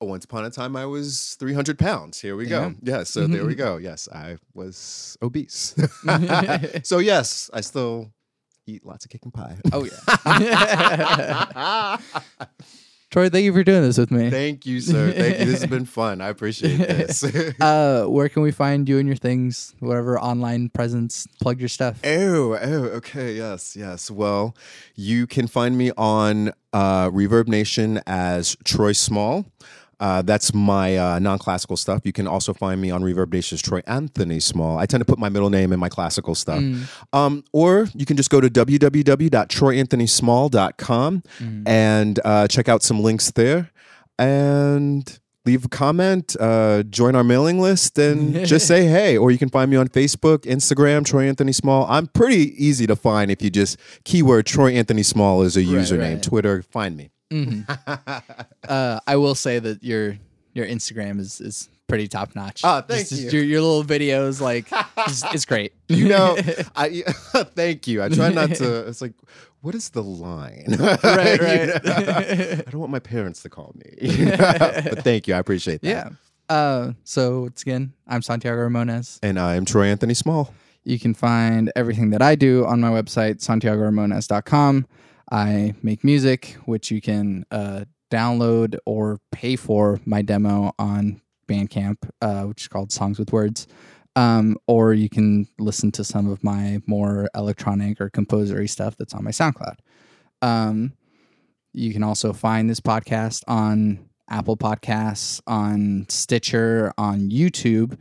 Once 0.00 0.24
upon 0.24 0.44
a 0.44 0.50
time, 0.50 0.76
I 0.76 0.86
was 0.86 1.34
300 1.40 1.76
pounds. 1.76 2.20
Here 2.20 2.36
we 2.36 2.46
go. 2.46 2.72
Yes, 2.82 3.10
so 3.10 3.26
there 3.26 3.44
we 3.44 3.54
mm-hmm. 3.54 3.58
go. 3.58 3.78
Yes, 3.78 4.08
I 4.12 4.36
was 4.54 5.18
obese. 5.22 5.74
Mm-hmm. 5.76 6.78
so 6.84 6.98
yes, 6.98 7.50
I 7.52 7.62
still 7.62 8.12
eat 8.66 8.86
lots 8.86 9.04
of 9.04 9.10
cake 9.10 9.24
and 9.24 9.34
pie. 9.34 9.56
Oh 9.72 9.84
yeah. 9.84 9.98
Troy, 13.10 13.30
thank 13.30 13.44
you 13.44 13.54
for 13.54 13.64
doing 13.64 13.82
this 13.82 13.96
with 13.96 14.10
me. 14.10 14.28
Thank 14.28 14.66
you, 14.66 14.80
sir. 14.80 15.12
Thank 15.12 15.38
you. 15.38 15.46
This 15.46 15.62
has 15.62 15.70
been 15.70 15.84
fun. 15.98 16.20
I 16.20 16.28
appreciate 16.28 16.76
this. 16.76 17.24
Uh, 17.60 18.04
where 18.04 18.28
can 18.28 18.42
we 18.42 18.50
find 18.50 18.88
you 18.88 18.98
and 18.98 19.06
your 19.06 19.16
things? 19.16 19.74
Whatever 19.80 20.18
online 20.18 20.68
presence, 20.68 21.26
plug 21.40 21.58
your 21.58 21.68
stuff. 21.68 21.98
Oh, 22.04 22.52
oh, 22.60 22.84
okay, 22.98 23.34
yes, 23.34 23.74
yes. 23.76 24.10
Well, 24.10 24.54
you 24.94 25.26
can 25.26 25.46
find 25.46 25.76
me 25.76 25.90
on 25.96 26.52
uh, 26.72 27.10
Reverb 27.10 27.48
Nation 27.48 28.00
as 28.06 28.56
Troy 28.64 28.92
Small. 28.92 29.46
Uh, 30.00 30.22
that's 30.22 30.54
my 30.54 30.96
uh, 30.96 31.18
non-classical 31.18 31.76
stuff. 31.76 32.02
You 32.04 32.12
can 32.12 32.26
also 32.28 32.54
find 32.54 32.80
me 32.80 32.90
on 32.90 33.02
Reverb 33.02 33.32
Nation 33.32 33.58
Troy 33.58 33.82
Anthony 33.86 34.38
Small. 34.40 34.78
I 34.78 34.86
tend 34.86 35.00
to 35.00 35.04
put 35.04 35.18
my 35.18 35.28
middle 35.28 35.50
name 35.50 35.72
in 35.72 35.80
my 35.80 35.88
classical 35.88 36.34
stuff. 36.36 36.62
Um, 37.12 37.42
or 37.52 37.88
you 37.94 38.06
can 38.06 38.16
just 38.16 38.30
go 38.30 38.40
to 38.40 38.48
www.troyanthonysmall.com 38.48 41.22
and 41.66 42.20
uh, 42.24 42.48
check 42.48 42.68
out 42.68 42.82
some 42.82 43.00
links 43.02 43.30
there 43.32 43.70
and 44.18 45.18
leave 45.44 45.64
a 45.64 45.68
comment, 45.68 46.36
uh, 46.38 46.82
join 46.84 47.14
our 47.14 47.24
mailing 47.24 47.60
list, 47.60 47.98
and 47.98 48.46
just 48.46 48.66
say 48.72 48.86
hey. 48.86 49.16
Or 49.16 49.30
you 49.30 49.38
can 49.38 49.48
find 49.48 49.70
me 49.70 49.76
on 49.76 49.88
Facebook, 49.88 50.38
Instagram, 50.40 51.04
Troy 51.04 51.28
Anthony 51.28 51.52
Small. 51.52 51.86
I'm 51.88 52.06
pretty 52.08 52.52
easy 52.62 52.86
to 52.86 52.96
find 52.96 53.30
if 53.30 53.42
you 53.42 53.50
just 53.50 53.78
keyword 54.04 54.46
Troy 54.46 54.74
Anthony 54.74 55.02
Small 55.02 55.42
is 55.42 55.56
a 55.56 55.62
username. 55.62 56.14
right. 56.14 56.22
Twitter, 56.22 56.62
find 56.62 56.96
me. 56.96 57.10
Uh, 58.68 59.00
I 59.06 59.16
will 59.16 59.34
say 59.34 59.58
that 59.58 59.82
your 59.82 60.16
your 60.54 60.66
Instagram 60.66 61.18
is 61.20 61.40
is 61.40 61.68
pretty 61.86 62.06
top 62.08 62.34
notch. 62.34 62.60
Ah, 62.64 62.82
thank 62.82 63.08
Just- 63.08 63.10
just 63.22 63.32
you. 63.32 63.40
Your, 63.40 63.48
your 63.48 63.60
little 63.62 63.84
videos, 63.84 64.40
like, 64.42 64.66
it's, 65.06 65.22
it's 65.34 65.44
great. 65.46 65.72
You 65.88 66.08
know, 66.08 66.36
I 66.76 67.02
thank 67.54 67.86
you. 67.88 68.02
I 68.02 68.10
try 68.10 68.28
not 68.30 68.50
to. 68.56 68.86
It's 68.88 69.00
like, 69.00 69.14
what 69.62 69.74
is 69.74 69.88
the 69.90 70.02
line? 70.02 70.66
right, 70.68 71.02
You 71.40 71.46
right. 71.46 71.84
know? 71.84 72.62
I 72.66 72.70
don't 72.70 72.80
want 72.80 72.92
my 72.92 72.98
parents 72.98 73.42
to 73.42 73.48
call 73.48 73.74
me. 73.74 74.18
but 74.36 75.02
thank 75.02 75.26
you. 75.26 75.34
I 75.34 75.38
appreciate 75.38 75.80
that. 75.80 75.88
yeah. 75.88 76.08
Uh, 76.54 76.92
so 77.04 77.42
once 77.42 77.62
again, 77.62 77.92
I'm 78.06 78.20
Santiago 78.20 78.68
Ramones. 78.68 79.18
And 79.22 79.38
I'm 79.38 79.64
Troy 79.64 79.86
Anthony 79.86 80.14
Small. 80.14 80.52
You 80.84 80.98
can 80.98 81.14
find 81.14 81.72
everything 81.74 82.10
that 82.10 82.20
I 82.22 82.34
do 82.34 82.66
on 82.66 82.80
my 82.80 82.88
website, 82.90 83.36
santiagoramones.com. 83.44 84.86
I 85.30 85.74
make 85.82 86.04
music, 86.04 86.56
which 86.64 86.90
you 86.90 87.00
can 87.00 87.44
uh, 87.50 87.84
download 88.10 88.78
or 88.86 89.18
pay 89.32 89.56
for 89.56 90.00
my 90.04 90.22
demo 90.22 90.72
on 90.78 91.20
Bandcamp, 91.48 91.96
uh, 92.22 92.42
which 92.44 92.62
is 92.62 92.68
called 92.68 92.92
Songs 92.92 93.18
with 93.18 93.32
Words. 93.32 93.66
Um, 94.16 94.56
or 94.66 94.94
you 94.94 95.08
can 95.08 95.46
listen 95.58 95.92
to 95.92 96.02
some 96.02 96.28
of 96.28 96.42
my 96.42 96.80
more 96.86 97.28
electronic 97.34 98.00
or 98.00 98.10
composery 98.10 98.66
stuff 98.66 98.96
that's 98.96 99.14
on 99.14 99.22
my 99.22 99.30
SoundCloud. 99.30 99.76
Um, 100.42 100.94
you 101.72 101.92
can 101.92 102.02
also 102.02 102.32
find 102.32 102.68
this 102.68 102.80
podcast 102.80 103.44
on 103.46 104.08
Apple 104.28 104.56
Podcasts, 104.56 105.40
on 105.46 106.06
Stitcher, 106.08 106.92
on 106.98 107.30
YouTube. 107.30 107.96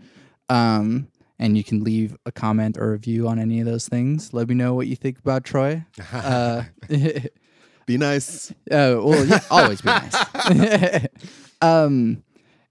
Um, 0.49 1.09
and 1.39 1.57
you 1.57 1.63
can 1.63 1.83
leave 1.83 2.15
a 2.25 2.31
comment 2.31 2.77
or 2.77 2.89
a 2.89 2.91
review 2.91 3.27
on 3.27 3.39
any 3.39 3.59
of 3.59 3.65
those 3.65 3.87
things. 3.87 4.33
Let 4.33 4.49
me 4.49 4.55
know 4.55 4.73
what 4.73 4.87
you 4.87 4.95
think 4.95 5.19
about 5.19 5.43
Troy. 5.43 5.85
Uh, 6.11 6.63
Be 7.85 7.97
nice. 7.97 8.51
uh, 8.69 8.99
well, 8.99 9.25
yeah, 9.25 9.39
always 9.49 9.79
be 9.81 9.87
nice. 9.87 11.07
um, 11.61 12.21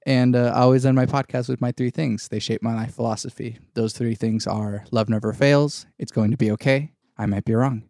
and 0.05 0.37
uh, 0.37 0.53
I 0.55 0.61
always 0.61 0.85
end 0.85 0.95
my 0.95 1.07
podcast 1.07 1.49
with 1.49 1.63
my 1.63 1.73
three 1.73 1.89
things. 1.89 2.29
They 2.29 2.39
shape 2.39 2.63
my 2.63 2.75
life 2.75 2.95
philosophy. 2.95 3.59
Those 3.73 3.95
three 3.95 4.15
things 4.15 4.47
are 4.47 4.85
love 4.91 5.09
never 5.09 5.33
fails, 5.33 5.87
it's 5.99 6.13
going 6.13 6.33
to 6.33 6.37
be 6.37 6.51
okay, 6.53 6.93
I 7.17 7.25
might 7.25 7.47
be 7.47 7.55
wrong. 7.55 7.85